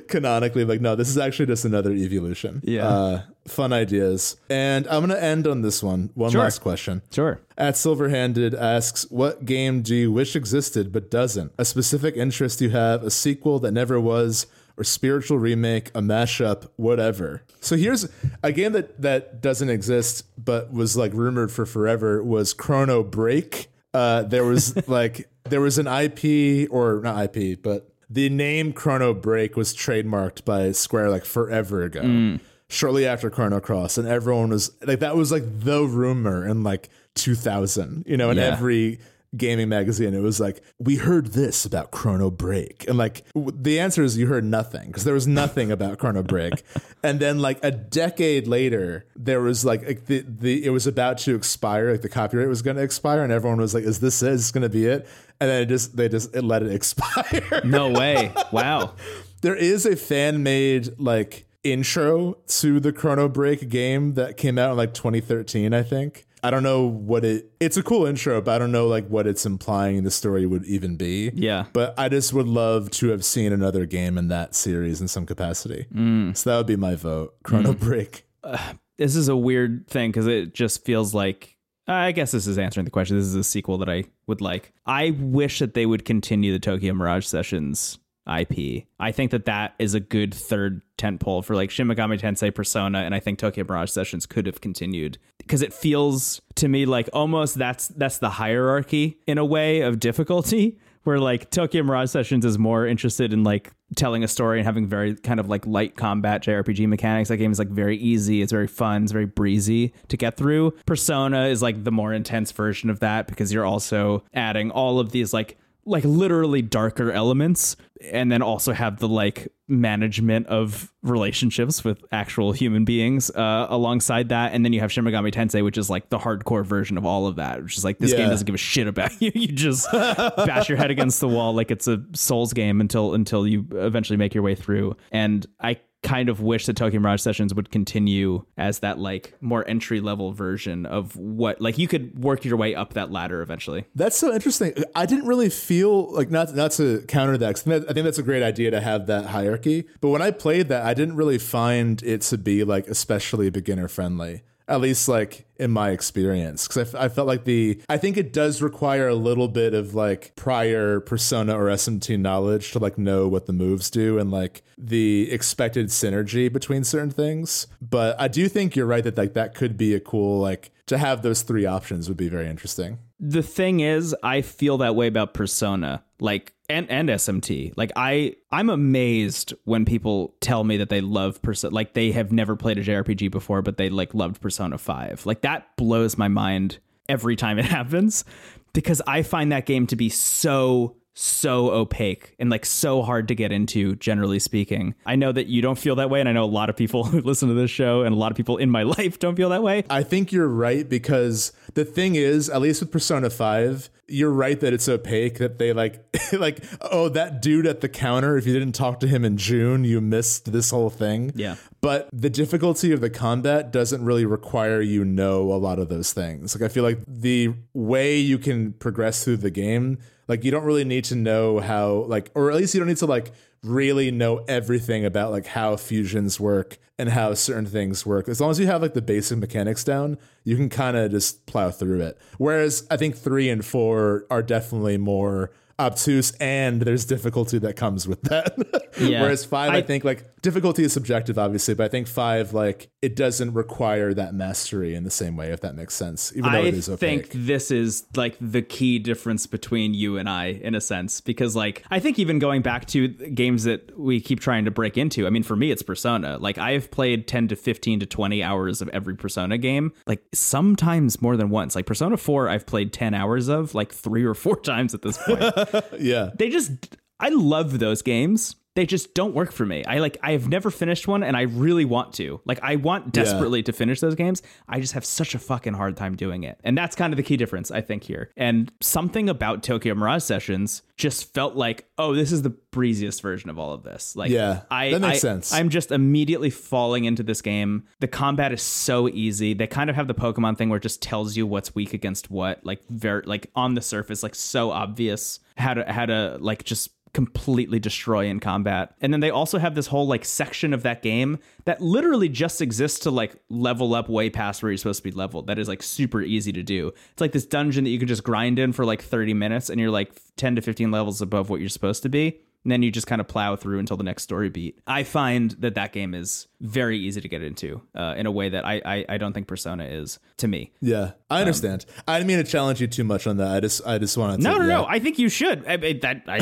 [0.00, 2.60] Canonically, like no, this is actually just another evolution.
[2.64, 2.88] Yeah.
[2.88, 4.36] uh, fun ideas.
[4.50, 6.10] And I'm gonna end on this one.
[6.14, 6.42] One Sure.
[6.42, 7.02] last question.
[7.12, 7.40] Sure.
[7.58, 11.52] At Silverhanded asks, "What game do you wish existed but doesn't?
[11.58, 14.46] A specific interest you have, a sequel that never was,
[14.76, 18.08] or spiritual remake, a mashup, whatever." So here's
[18.42, 23.68] a game that that doesn't exist but was like rumored for forever was Chrono Break.
[23.94, 29.12] Uh, there was like there was an IP or not IP, but the name Chrono
[29.14, 32.40] Break was trademarked by Square like forever ago mm.
[32.68, 36.88] shortly after Chrono Cross, and everyone was like, that was like the rumor in like
[37.14, 38.44] 2000, you know, in Yeah.
[38.44, 39.00] every
[39.36, 40.14] gaming magazine.
[40.14, 42.86] It was like, we heard this about Chrono Break.
[42.88, 46.22] And like, w- the answer is you heard nothing because there was nothing about Chrono
[46.22, 46.62] Break.
[47.02, 51.18] and then like a decade later, there was like, like the, the, it was about
[51.18, 54.22] to expire, like the copyright was going to expire, and everyone was like, is this
[54.22, 54.32] it?
[54.32, 55.06] Is this going to be it?
[55.40, 57.60] And then it just, they just, it let it expire.
[57.64, 58.32] No way.
[58.52, 58.94] Wow.
[59.42, 64.72] There is a fan made like intro to the Chrono Break game that came out
[64.72, 66.26] in like 2013, I think.
[66.46, 69.26] I don't know what it it's a cool intro, but I don't know like what
[69.26, 71.32] it's implying the story would even be.
[71.34, 71.64] Yeah.
[71.72, 75.26] But I just would love to have seen another game in that series in some
[75.26, 75.86] capacity.
[75.92, 76.36] Mm.
[76.36, 77.34] So that would be my vote.
[77.42, 78.26] Chrono Break.
[78.96, 81.56] this is a weird thing because it just feels like
[81.88, 83.16] I guess this is answering the question.
[83.16, 84.72] This is a sequel that I would like.
[84.86, 88.84] I wish that they would continue the Tokyo Mirage Sessions IP.
[88.98, 93.00] I think that that is a good third tentpole for like Shin Megami Tensei Persona,
[93.00, 97.08] and I think Tokyo Mirage Sessions could have continued because it feels to me like
[97.12, 102.44] almost that's that's the hierarchy in a way of difficulty where like Tokyo Mirage Sessions
[102.44, 105.94] is more interested in like telling a story and having very kind of like light
[105.94, 107.28] combat JRPG mechanics.
[107.28, 110.72] That game is like very easy, it's very fun, it's very breezy to get through.
[110.84, 115.12] Persona is like the more intense version of that because you're also adding all of
[115.12, 115.56] these like
[115.86, 117.76] like literally darker elements
[118.10, 124.28] and then also have the like management of relationships with actual human beings uh, alongside
[124.28, 124.52] that.
[124.52, 127.26] And then you have Shin Megami Tensei which is like the hardcore version of all
[127.26, 129.30] of that which is like this game doesn't give a shit about you.
[129.34, 133.46] You just bash your head against the wall like it's a souls game until until
[133.46, 134.96] you eventually make your way through.
[135.12, 139.68] And I kind of wish that Tokyo Mirage Sessions would continue as that like more
[139.68, 143.84] entry level version of what like you could work your way up that ladder eventually.
[143.94, 144.72] That's so interesting.
[144.94, 147.54] I didn't really feel like not not to counter that.
[147.56, 149.84] 'cause I think that's a great idea to have that hierarchy.
[150.00, 153.88] But when I played that, I didn't really find it to be like especially beginner
[153.88, 154.42] friendly.
[154.68, 158.16] At least like in my experience, because I, f- I felt like the I think
[158.16, 162.98] it does require a little bit of like prior persona or SMT knowledge to like
[162.98, 167.68] know what the moves do and like the expected synergy between certain things.
[167.80, 170.98] But I do think you're right that like that could be a cool like to
[170.98, 172.98] have those three options would be very interesting.
[173.18, 177.72] The thing is, I feel that way about Persona, like and and SMT.
[177.76, 182.32] Like I I'm amazed when people tell me that they love Persona, like they have
[182.32, 185.26] never played a JRPG before, but they like loved Persona Five.
[185.26, 188.24] Like that blows my mind every time it happens
[188.72, 193.34] because I find that game to be so so opaque and like so hard to
[193.34, 194.94] get into generally speaking.
[195.06, 197.04] I know that you don't feel that way and I know a lot of people
[197.06, 199.48] who listen to this show and a lot of people in my life don't feel
[199.48, 199.84] that way.
[199.88, 204.60] I think you're right because the thing is, at least with Persona 5, you're right
[204.60, 208.52] that it's opaque that they like like oh that dude at the counter if you
[208.52, 211.32] didn't talk to him in June, you missed this whole thing.
[211.34, 211.56] Yeah.
[211.80, 216.12] But the difficulty of the combat doesn't really require you know a lot of those
[216.12, 216.54] things.
[216.54, 220.64] Like I feel like the way you can progress through the game like you don't
[220.64, 223.32] really need to know how like or at least you don't need to like
[223.62, 228.28] really know everything about like how fusions work and how certain things work.
[228.28, 231.46] As long as you have like the basic mechanics down, you can kind of just
[231.46, 232.18] plow through it.
[232.38, 238.08] Whereas I think 3 and 4 are definitely more obtuse and there's difficulty that comes
[238.08, 238.56] with that.
[238.98, 239.20] Yeah.
[239.20, 242.88] Whereas 5 I, I- think like difficulty is subjective obviously, but I think 5 like
[243.02, 246.32] it doesn't require that mastery in the same way if that makes sense.
[246.34, 247.26] Even though I it is opaque.
[247.30, 251.54] think this is like the key difference between you and I in a sense because
[251.54, 255.26] like I think even going back to games that we keep trying to break into
[255.26, 258.80] I mean for me it's Persona like I've played 10 to 15 to 20 hours
[258.80, 263.12] of every Persona game like sometimes more than once like Persona 4 I've played 10
[263.12, 265.42] hours of like 3 or 4 times at this point
[265.98, 266.30] yeah.
[266.34, 268.56] they just I love those games.
[268.76, 269.84] They just don't work for me.
[269.84, 272.40] I like I have never finished one and I really want to.
[272.44, 274.42] Like I want desperately to finish those games.
[274.68, 276.60] I just have such a fucking hard time doing it.
[276.62, 278.30] And that's kind of the key difference I think here.
[278.36, 283.50] And something about Tokyo Mirage Sessions just felt like, "Oh, this is the breeziest version
[283.50, 285.52] of all of this." Like Yeah, I that makes I- sense.
[285.52, 287.84] I'm just immediately falling into this game.
[288.00, 289.54] The combat is so easy.
[289.54, 292.30] They kind of have the Pokemon thing where it just tells you what's weak against
[292.30, 296.62] what, like very like on the surface, like so obvious how to how to like
[296.64, 298.94] just completely destroy in combat.
[299.00, 302.60] And then they also have this whole like section of that game that literally just
[302.60, 305.46] exists to like level up way past where you're supposed to be leveled.
[305.46, 306.92] That is like super easy to do.
[307.12, 309.80] It's like this dungeon that you can just grind in for like 30 minutes and
[309.80, 312.90] you're like 10 to 15 levels above what you're supposed to be and then you
[312.90, 314.80] just kind of plow through until the next story beat.
[314.88, 318.48] I find that that game is very easy to get into uh, in a way
[318.48, 320.72] that I, I I don't think Persona is to me.
[320.80, 321.84] Yeah, I understand.
[322.08, 323.48] I didn't mean to challenge you too much on that.
[323.54, 324.42] I just, I just wanted to.
[324.42, 324.68] No, no, yeah.
[324.68, 324.86] no.
[324.88, 325.66] I think you should.
[325.66, 326.40] I, I- that I,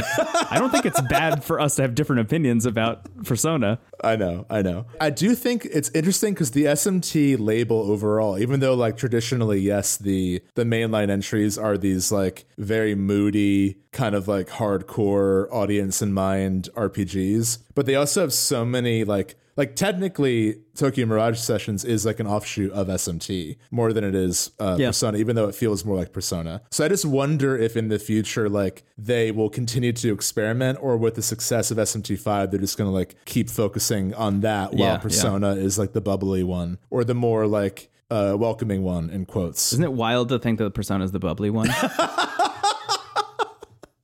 [0.50, 3.78] I don't think it's bad for us to have different opinions about Persona.
[4.02, 4.86] I know, I know.
[5.00, 9.96] I do think it's interesting because the SMT label overall, even though like traditionally, yes,
[9.96, 16.12] the the mainline entries are these like very moody, kind of like hardcore audience in
[16.12, 22.04] mind RPGs, but they also have so many like like technically Tokyo Mirage Sessions is
[22.04, 24.88] like an offshoot of SMT more than it is uh, Yeah.
[24.88, 26.62] Persona, even though it feels more like Persona.
[26.70, 30.96] So I just wonder if in the future, like they will continue to experiment, or
[30.96, 34.96] with the success of SMT5, they're just gonna like keep focusing on that while yeah.
[34.98, 39.72] Persona is like the bubbly one or the more like uh, welcoming one in quotes.
[39.72, 41.68] Isn't it wild to think that Persona is the bubbly one?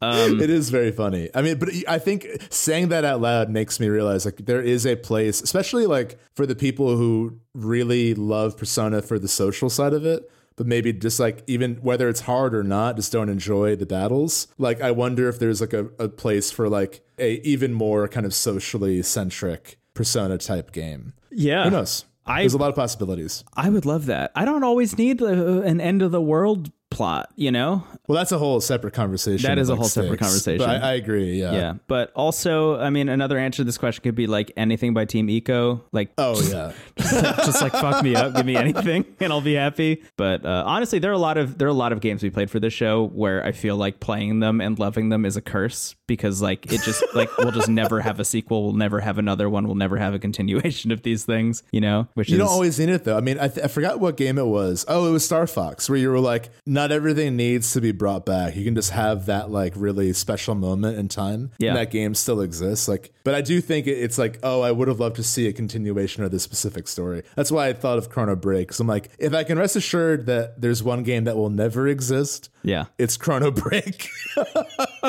[0.03, 1.29] it is very funny.
[1.35, 4.87] I mean, but I think saying that out loud makes me realize like there is
[4.87, 9.93] a place, especially like for the people who really love Persona for the social side
[9.93, 13.77] of it, but maybe just like even whether it's hard or not, just don't enjoy
[13.77, 14.49] the battles.
[14.59, 18.25] Like I wonder if there's like a, a place for like a even more kind
[18.27, 21.13] of socially centric Persona type game.
[21.31, 21.65] yeah.
[21.65, 22.05] Who knows?
[22.27, 23.43] I- There's a lot of possibilities.
[23.57, 24.31] I would love that.
[24.37, 25.27] I don't always need uh,
[25.63, 27.85] an end of the world plot, you know?
[28.09, 29.49] Well, that's a whole separate conversation.
[29.49, 30.59] That is a whole separate conversation.
[30.59, 31.41] But I, I agree.
[31.41, 31.53] Yeah.
[31.53, 31.75] Yeah.
[31.87, 35.29] But also, I mean, another answer to this question could be like anything by Team
[35.29, 35.83] Ico.
[35.93, 36.73] Like, Oh yeah.
[36.99, 40.03] just like fuck me up, give me anything, and I'll be happy.
[40.17, 42.31] But uh, honestly, there are a lot of there are a lot of games we
[42.31, 45.41] played for this show where I feel like playing them and loving them is a
[45.43, 49.17] curse because like it just like we'll just never have a sequel, we'll never have
[49.17, 52.09] another one, we'll never have a continuation of these things, you know.
[52.15, 53.17] Which You is don't always need it though.
[53.17, 54.85] I mean, I, th- I forgot what game it was.
[54.89, 58.27] Oh, it was Star Fox, where you were like, not everything needs to be brought
[58.27, 58.57] back.
[58.57, 61.53] You can just have that like really special moment in time.
[61.59, 61.69] Yeah.
[61.71, 62.89] And that game still exists.
[62.89, 65.53] Like, but I do think it's like, oh, I would have loved to see a
[65.53, 67.23] continuation of this specific story.
[67.37, 68.67] That's why I thought of Chrono Break.
[68.67, 71.87] Because I'm like, if I can rest assured that there's one game that will never
[71.87, 72.87] exist, Yeah.
[72.99, 74.09] it's Chrono Break.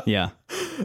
[0.06, 0.30] Yeah.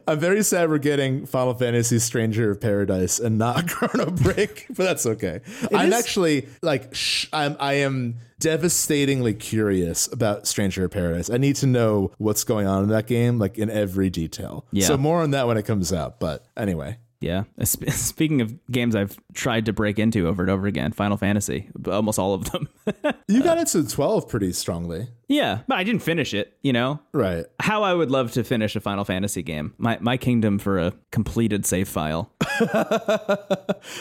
[0.06, 4.84] I'm very sad we're getting Final Fantasy Stranger of Paradise and not Chrono Break, but
[4.84, 5.40] that's okay.
[5.72, 11.30] I'm is- actually like sh- I'm I am devastatingly curious about Stranger of Paradise.
[11.30, 14.66] I need to know what's going on in that game like in every detail.
[14.72, 14.86] Yeah.
[14.88, 16.98] So more on that when it comes out, but anyway.
[17.27, 17.44] Yeah.
[17.65, 22.19] Speaking of games I've tried to break into over and over again, Final Fantasy, almost
[22.19, 22.69] all of them.
[23.28, 25.09] You got uh, into 12 pretty strongly.
[25.27, 27.01] yeah, but I didn't finish it, you know?
[27.12, 27.44] Right.
[27.59, 29.74] How I would love to finish a Final Fantasy game.
[29.78, 32.31] My my kingdom for a completed save file.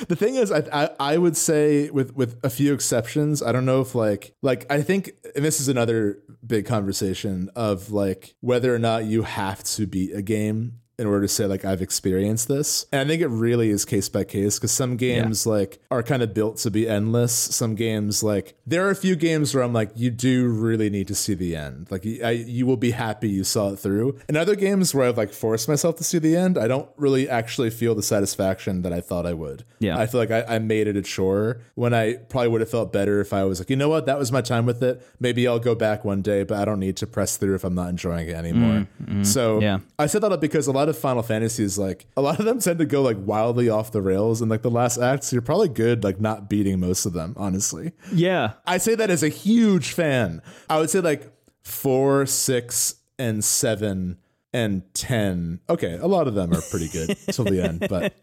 [0.07, 3.65] The thing is, I, I I would say with with a few exceptions, I don't
[3.65, 8.73] know if like like I think, and this is another big conversation of like whether
[8.73, 12.47] or not you have to beat a game in order to say like I've experienced
[12.47, 12.85] this.
[12.91, 16.21] And I think it really is case by case because some games like are kind
[16.23, 17.33] of built to be endless.
[17.33, 21.07] Some games like there are a few games where I'm like you do really need
[21.09, 21.87] to see the end.
[21.91, 24.17] Like you- I, you will be happy you saw it through.
[24.27, 27.27] And other games where I've like forced myself to see the end, I don't really
[27.29, 29.65] actually feel the satisfaction that I thought I would.
[29.79, 29.97] Yeah.
[29.97, 32.93] I feel like I, I made it a chore when I probably would have felt
[32.93, 35.05] better if I was like, you know what, that was my time with it.
[35.19, 37.75] Maybe I'll go back one day, but I don't need to press through if I'm
[37.75, 38.87] not enjoying it anymore.
[39.03, 39.25] Mm, mm.
[39.25, 39.79] So Yeah.
[39.99, 42.59] I said that up because a lot of Final Fantasies, like a lot of them
[42.59, 45.69] tend to go like wildly off the rails and like the last acts, you're probably
[45.69, 47.91] good like not beating most of them, honestly.
[48.13, 48.53] Yeah.
[48.65, 50.41] I say that as a huge fan.
[50.69, 51.31] I would say like
[51.63, 54.17] four, six, and seven
[54.55, 55.59] and ten.
[55.69, 58.13] Okay, a lot of them are pretty good till the end, but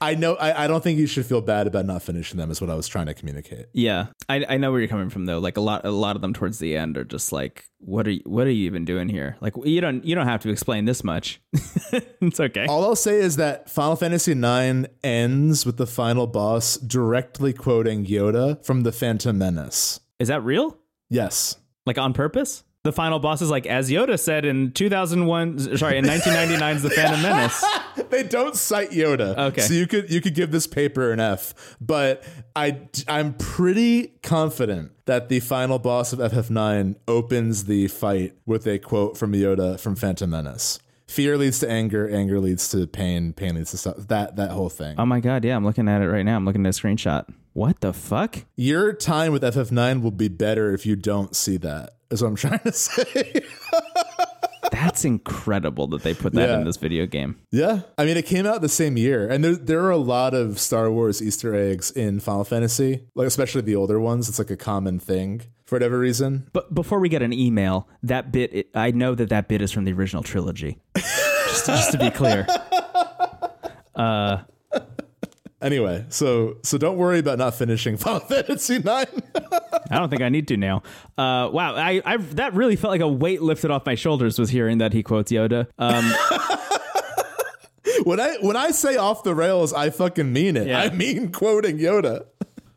[0.00, 2.48] I know I, I don't think you should feel bad about not finishing them.
[2.52, 3.66] Is what I was trying to communicate.
[3.72, 5.40] Yeah, I, I know where you're coming from though.
[5.40, 8.12] Like a lot, a lot of them towards the end are just like, what are
[8.12, 9.36] you, what are you even doing here?
[9.40, 11.40] Like you don't, you don't have to explain this much.
[11.52, 12.66] it's okay.
[12.66, 18.06] All I'll say is that Final Fantasy IX ends with the final boss directly quoting
[18.06, 19.98] Yoda from the Phantom Menace.
[20.20, 20.78] Is that real?
[21.08, 21.56] Yes.
[21.84, 22.62] Like on purpose?
[22.82, 27.20] The final boss is like, as Yoda said in 2001, sorry, in 1999's The Phantom
[27.20, 27.62] Menace.
[28.08, 29.36] they don't cite Yoda.
[29.36, 29.60] Okay.
[29.60, 32.24] So you could you could give this paper an F, but
[32.56, 38.78] I I'm pretty confident that the final boss of FF9 opens the fight with a
[38.78, 40.78] quote from Yoda from Phantom Menace.
[41.06, 43.96] Fear leads to anger, anger leads to pain, pain leads to stuff.
[44.08, 44.94] That that whole thing.
[44.96, 46.36] Oh my god, yeah, I'm looking at it right now.
[46.36, 47.28] I'm looking at a screenshot.
[47.52, 48.46] What the fuck?
[48.56, 51.90] Your time with FF9 will be better if you don't see that.
[52.10, 53.42] Is what I'm trying to say.
[54.72, 56.58] That's incredible that they put that Yeah.
[56.58, 57.36] in this video game.
[57.50, 60.32] Yeah, I mean, it came out the same year, and there there are a lot
[60.34, 64.28] of Star Wars Easter eggs in Final Fantasy, like especially the older ones.
[64.28, 66.48] It's like a common thing for whatever reason.
[66.52, 69.70] But before we get an email, that bit, it, I know that that bit is
[69.72, 70.78] from the original trilogy.
[70.96, 72.46] just, just to be clear.
[73.94, 74.38] Uh,
[75.62, 79.06] Anyway, so so don't worry about not finishing Final Fantasy Nine.
[79.90, 80.82] I don't think I need to now.
[81.18, 84.50] Uh, wow, I, I that really felt like a weight lifted off my shoulders was
[84.50, 85.66] hearing that he quotes Yoda.
[85.78, 86.04] Um,
[88.04, 90.68] when I when I say off the rails, I fucking mean it.
[90.68, 90.80] Yeah.
[90.80, 92.24] I mean quoting Yoda.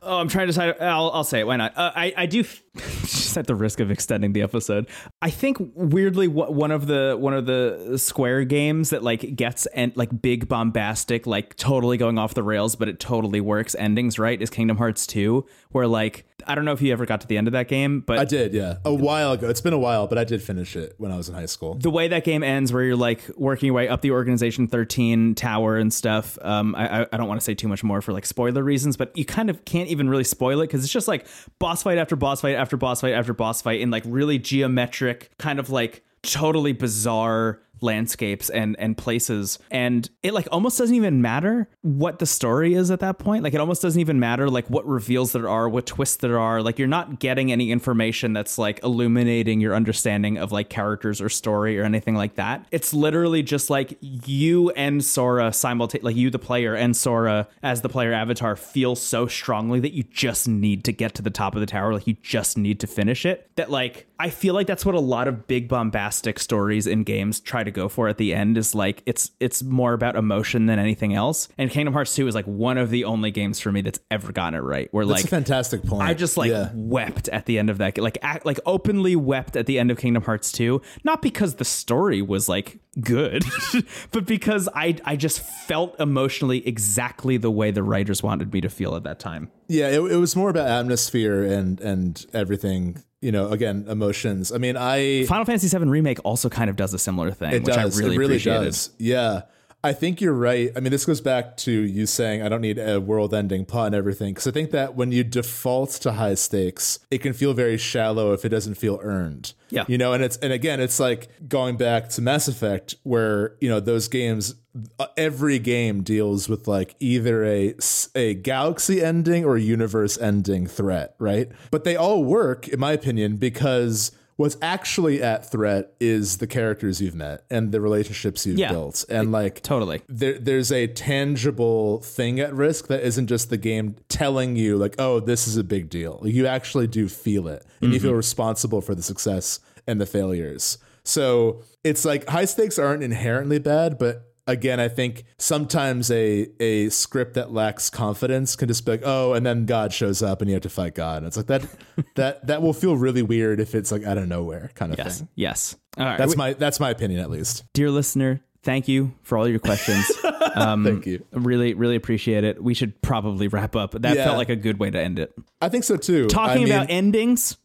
[0.04, 0.76] Oh, I'm trying to decide.
[0.80, 1.48] I'll, I'll say it.
[1.48, 1.78] Why not?
[1.78, 2.44] Uh, I I do.
[2.76, 4.88] Just at the risk of extending the episode,
[5.22, 9.96] I think weirdly one of the one of the Square games that like gets and
[9.96, 14.42] like big bombastic, like totally going off the rails, but it totally works endings right
[14.42, 17.38] is Kingdom Hearts 2, where like I don't know if you ever got to the
[17.38, 19.49] end of that game, but I did, yeah, a while ago.
[19.49, 21.76] It's been a while, but I did finish it when I was in high school.
[21.76, 25.36] the way that game ends, where you're like working your way up the Organization 13
[25.36, 26.38] tower and stuff.
[26.41, 28.98] Um, I, I- I don't want to say too much more for like spoiler reasons,
[28.98, 31.26] but you kind of can't even really spoil it because it's just like
[31.60, 35.32] boss fight after boss fight after boss fight after boss fight in like really geometric,
[35.38, 39.60] kind of like totally bizarre landscapes and and places.
[39.70, 43.44] And it like almost doesn't even matter what the story is at that point.
[43.44, 46.62] Like it almost doesn't even matter like what reveals there are what twists there are.
[46.62, 51.30] Like you're not getting any information that's like illuminating your understanding of like characters or
[51.30, 52.66] story or anything like that.
[52.72, 57.82] It's literally just like you and Sora simultaneously like you the player and Sora as
[57.82, 61.56] the player avatar feel so strongly that you just need to get to the top
[61.56, 61.94] of the tower.
[61.94, 63.50] Like you just need to finish it.
[63.56, 67.40] That like I feel like that's what a lot of big bombastic stories in games
[67.40, 70.80] try to go for at the end is like it's it's more about emotion than
[70.80, 71.50] anything else.
[71.58, 74.32] And Kingdom Hearts 2 is like one of the only games for me that's ever
[74.32, 74.88] gotten it right.
[74.94, 76.04] Where That's like a fantastic point.
[76.04, 76.70] I just like yeah.
[76.74, 79.98] wept at the end of that like act, like openly wept at the end of
[79.98, 83.44] Kingdom Hearts 2 not because the story was like good
[84.12, 88.70] but because I I just felt emotionally exactly the way the writers wanted me to
[88.70, 89.52] feel at that time.
[89.68, 94.52] Yeah, it, it was more about atmosphere and and everything you know, again, emotions.
[94.52, 97.64] I mean, I Final Fantasy VII remake also kind of does a similar thing, it
[97.64, 97.98] which does.
[97.98, 98.66] I really, it really appreciated.
[98.66, 98.90] does.
[98.98, 99.44] Yeah.
[99.86, 100.72] I think you're right.
[100.78, 103.88] I mean, this goes back to you saying I don't need a world ending plot
[103.88, 104.34] and everything.
[104.34, 108.32] Because I think that when you default to high stakes, it can feel very shallow
[108.32, 109.54] if it doesn't feel earned.
[109.70, 109.84] Yeah.
[109.90, 113.68] You know, and it's, and again, it's like going back to Mass Effect, where, you
[113.68, 114.56] know, those games,
[115.00, 117.76] uh, every game deals with like either a,
[118.16, 121.52] a galaxy ending or universe ending threat, right?
[121.72, 127.02] But they all work, in my opinion, because what's actually at threat is the characters
[127.02, 128.72] you've met and the relationships you've Yeah.
[128.72, 130.02] built and like Totally.
[130.08, 134.96] there, there's a tangible thing at risk that isn't just the game telling you like
[135.00, 138.18] oh this is a big deal you actually do feel it and you feel mm-hmm.
[138.18, 143.98] responsible for the success and the failures so it's like high stakes aren't inherently bad
[143.98, 149.02] but again i think sometimes a a script that lacks confidence can just be like
[149.06, 151.48] oh and then god shows up and you have to fight god and it's like
[151.48, 151.65] that
[152.15, 155.20] that that will feel really weird if it's like out of nowhere kind of Yes.
[155.20, 155.76] thing Yes.
[155.98, 156.18] All right.
[156.18, 160.11] that's my that's my opinion at least Dear listener, thank you for all your questions.
[160.56, 162.61] Um, thank you Really, really appreciate it.
[162.64, 163.94] We should probably wrap up.
[163.94, 164.26] That Yeah.
[164.26, 165.34] felt like a good way to end it.
[165.61, 167.57] i think so too Talking I mean- about endings,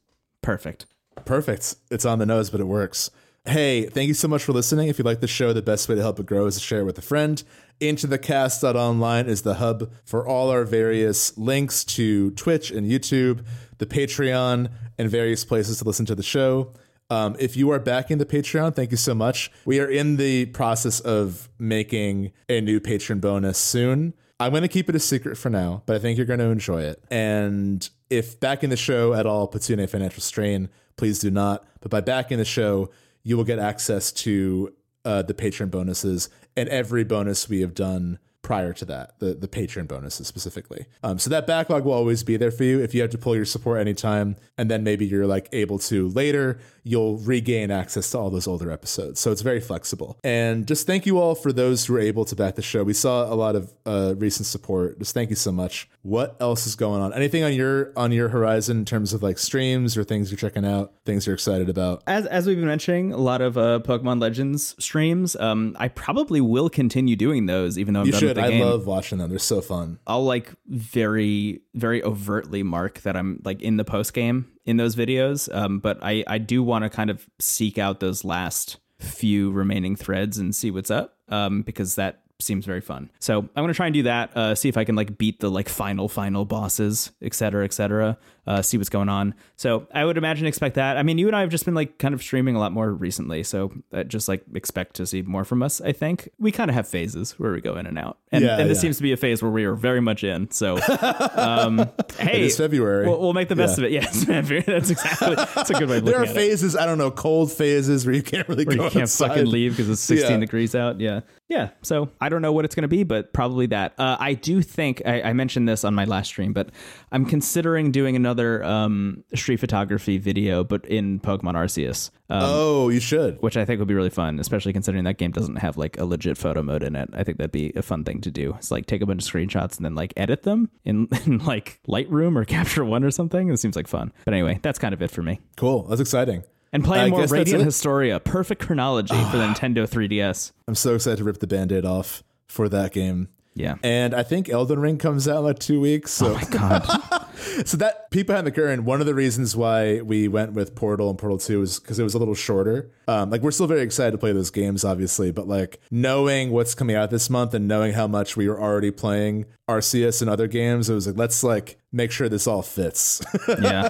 [0.42, 0.86] perfect.
[1.26, 1.74] Perfect.
[1.90, 3.10] It's on the nose, but it works.
[3.44, 4.88] Hey, thank you so much for listening.
[4.88, 6.80] If you like the show, the best way to help it grow is to share
[6.80, 7.42] it with a friend.
[7.80, 13.44] Into the cast.online is the hub for all our various links to Twitch and YouTube,
[13.78, 16.74] the Patreon, and various places to listen to the show.
[17.10, 19.50] Um, if you are backing the Patreon, thank you so much.
[19.64, 24.12] We are in the process of making a new patron bonus soon.
[24.38, 26.46] I'm going to keep it a secret for now, but I think you're going to
[26.46, 27.02] enjoy it.
[27.10, 31.30] And if backing the show at all puts you in a financial strain, please do
[31.30, 31.66] not.
[31.80, 32.90] But by backing the show,
[33.28, 34.74] you will get access to
[35.04, 39.46] uh, the patron bonuses and every bonus we have done prior to that, the, the
[39.46, 40.86] patron bonuses specifically.
[41.02, 42.80] Um, so that backlog will always be there for you.
[42.80, 46.08] If you have to pull your support anytime, and then maybe you're like able to
[46.08, 46.58] later,
[46.88, 49.20] you'll regain access to all those older episodes.
[49.20, 50.18] So it's very flexible.
[50.24, 52.82] And just thank you all for those who were able to back the show.
[52.82, 54.98] We saw a lot of uh, recent support.
[54.98, 55.88] Just thank you so much.
[56.02, 57.12] What else is going on?
[57.12, 60.64] Anything on your on your horizon in terms of like streams or things you're checking
[60.64, 62.02] out, things you're excited about?
[62.06, 65.36] As as we've been mentioning, a lot of uh, Pokemon Legends streams.
[65.36, 68.28] Um, I probably will continue doing those, even though I'm You done should.
[68.28, 68.64] with the I game.
[68.64, 69.28] love watching them.
[69.28, 69.98] They're so fun.
[70.06, 74.94] I'll like very very overtly mark that I'm like in the post game in those
[74.94, 75.52] videos.
[75.52, 79.96] Um, but I I do want to kind of seek out those last few remaining
[79.96, 81.16] threads and see what's up.
[81.28, 83.10] Um, because that seems very fun.
[83.18, 84.36] So I'm gonna try and do that.
[84.36, 87.72] Uh, see if I can like beat the like final final bosses, et cetera, et
[87.72, 88.16] cetera.
[88.48, 89.34] Uh, see what's going on.
[89.56, 90.96] So I would imagine expect that.
[90.96, 92.90] I mean, you and I have just been like kind of streaming a lot more
[92.90, 95.82] recently, so uh, just like expect to see more from us.
[95.82, 98.58] I think we kind of have phases where we go in and out, and, Yeah,
[98.58, 98.82] and this yeah.
[98.82, 100.50] seems to be a phase where we are very much in.
[100.50, 100.78] So,
[101.34, 101.78] um,
[102.18, 103.06] hey, It is February.
[103.06, 103.84] We'll, we'll make the best Yeah.
[103.84, 103.92] of it.
[103.92, 104.24] Yes,
[104.66, 105.34] that's exactly.
[105.34, 106.34] That's a good way there are at it.
[106.34, 109.28] phases, I don't know, cold phases where you can't really Where go you can't outside.
[109.28, 110.36] fucking leave because it's 16 Yeah.
[110.38, 111.00] degrees out.
[111.00, 111.20] Yeah.
[111.48, 111.70] Yeah.
[111.82, 113.94] So I don't know what it's going to be, but probably that.
[113.98, 116.70] Uh, I do think I, I mentioned this on my last stream, but
[117.10, 122.10] I'm considering doing another um, street photography video, but in Pokemon Arceus.
[122.30, 123.40] Um, Oh, you should.
[123.42, 126.04] which I think would be really fun, especially considering that game doesn't have like a
[126.04, 127.08] legit photo mode in it.
[127.12, 128.54] I think that'd be a fun thing to do.
[128.58, 131.80] It's like take a bunch of screenshots and then like edit them in, in like
[131.88, 133.48] Lightroom or Capture One or something.
[133.50, 134.12] It seems like fun.
[134.24, 135.40] But anyway, that's kind of it for me.
[135.56, 135.84] Cool.
[135.84, 136.44] That's exciting.
[136.72, 137.64] And playing I more Radiant.
[137.64, 140.52] Historia, perfect chronology for the Nintendo 3DS.
[140.66, 143.28] I'm so excited to rip the band-aid off for that game.
[143.54, 143.76] Yeah.
[143.82, 146.12] And I think Elden Ring comes out in like two weeks.
[146.12, 147.24] So, Oh my God.
[147.64, 151.10] so that peek behind the curtain, one of the reasons why we went with Portal
[151.10, 152.90] and Portal 2 is because it was a little shorter.
[153.06, 156.74] Um, like we're still very excited to play those games, obviously, but like knowing what's
[156.74, 160.46] coming out this month and knowing how much we were already playing Arceus and other
[160.46, 163.22] games, it was like, let's like make sure this all fits.
[163.62, 163.88] yeah.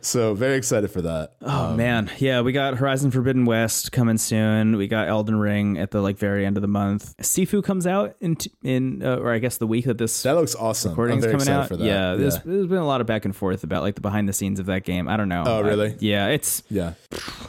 [0.00, 1.32] so very excited for that.
[1.42, 4.76] Oh man, yeah, we got Horizon Forbidden West coming soon.
[4.76, 7.16] We got Elden Ring at the like very end of the month.
[7.18, 10.32] Sifu comes out in t- in uh, or I guess the week that this That
[10.36, 10.90] looks awesome.
[10.90, 11.68] Recording's coming out.
[11.68, 11.84] for that.
[11.84, 14.32] Yeah, there's, there's been a lot of back and forth about like the behind the
[14.32, 15.08] scenes of that game.
[15.08, 15.44] I don't know.
[15.46, 15.92] Oh, really?
[15.92, 16.92] I- yeah, it's yeah.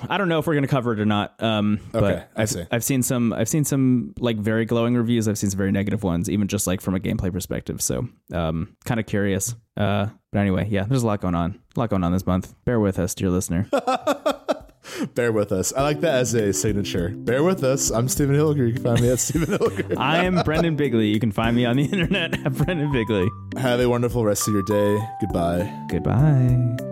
[0.09, 1.41] I don't know if we're gonna cover it or not.
[1.43, 2.63] Um, Okay, but I I've, see.
[2.71, 5.27] I've seen some I've seen some like very glowing reviews.
[5.27, 7.40] I've seen some very negative ones, even just like from a gameplay perspective.
[7.79, 9.55] So um, kind of curious.
[9.77, 11.59] Uh, but anyway, yeah, there's a lot going on.
[11.75, 12.53] A lot going on this month.
[12.65, 13.67] Bear with us, dear listener.
[15.13, 15.73] Bear with us.
[15.73, 17.09] I like that as a signature.
[17.09, 17.91] Bear with us.
[17.91, 18.67] I'm Stephen Hilger.
[18.67, 19.95] You can find me at Stephen Hilger.
[19.99, 21.07] I am Brendan Bigley.
[21.07, 23.29] You can find me on the internet at Brendan Bigley.
[23.57, 24.99] Have a wonderful rest of your day.
[25.21, 25.85] Goodbye.
[25.89, 26.90] Goodbye.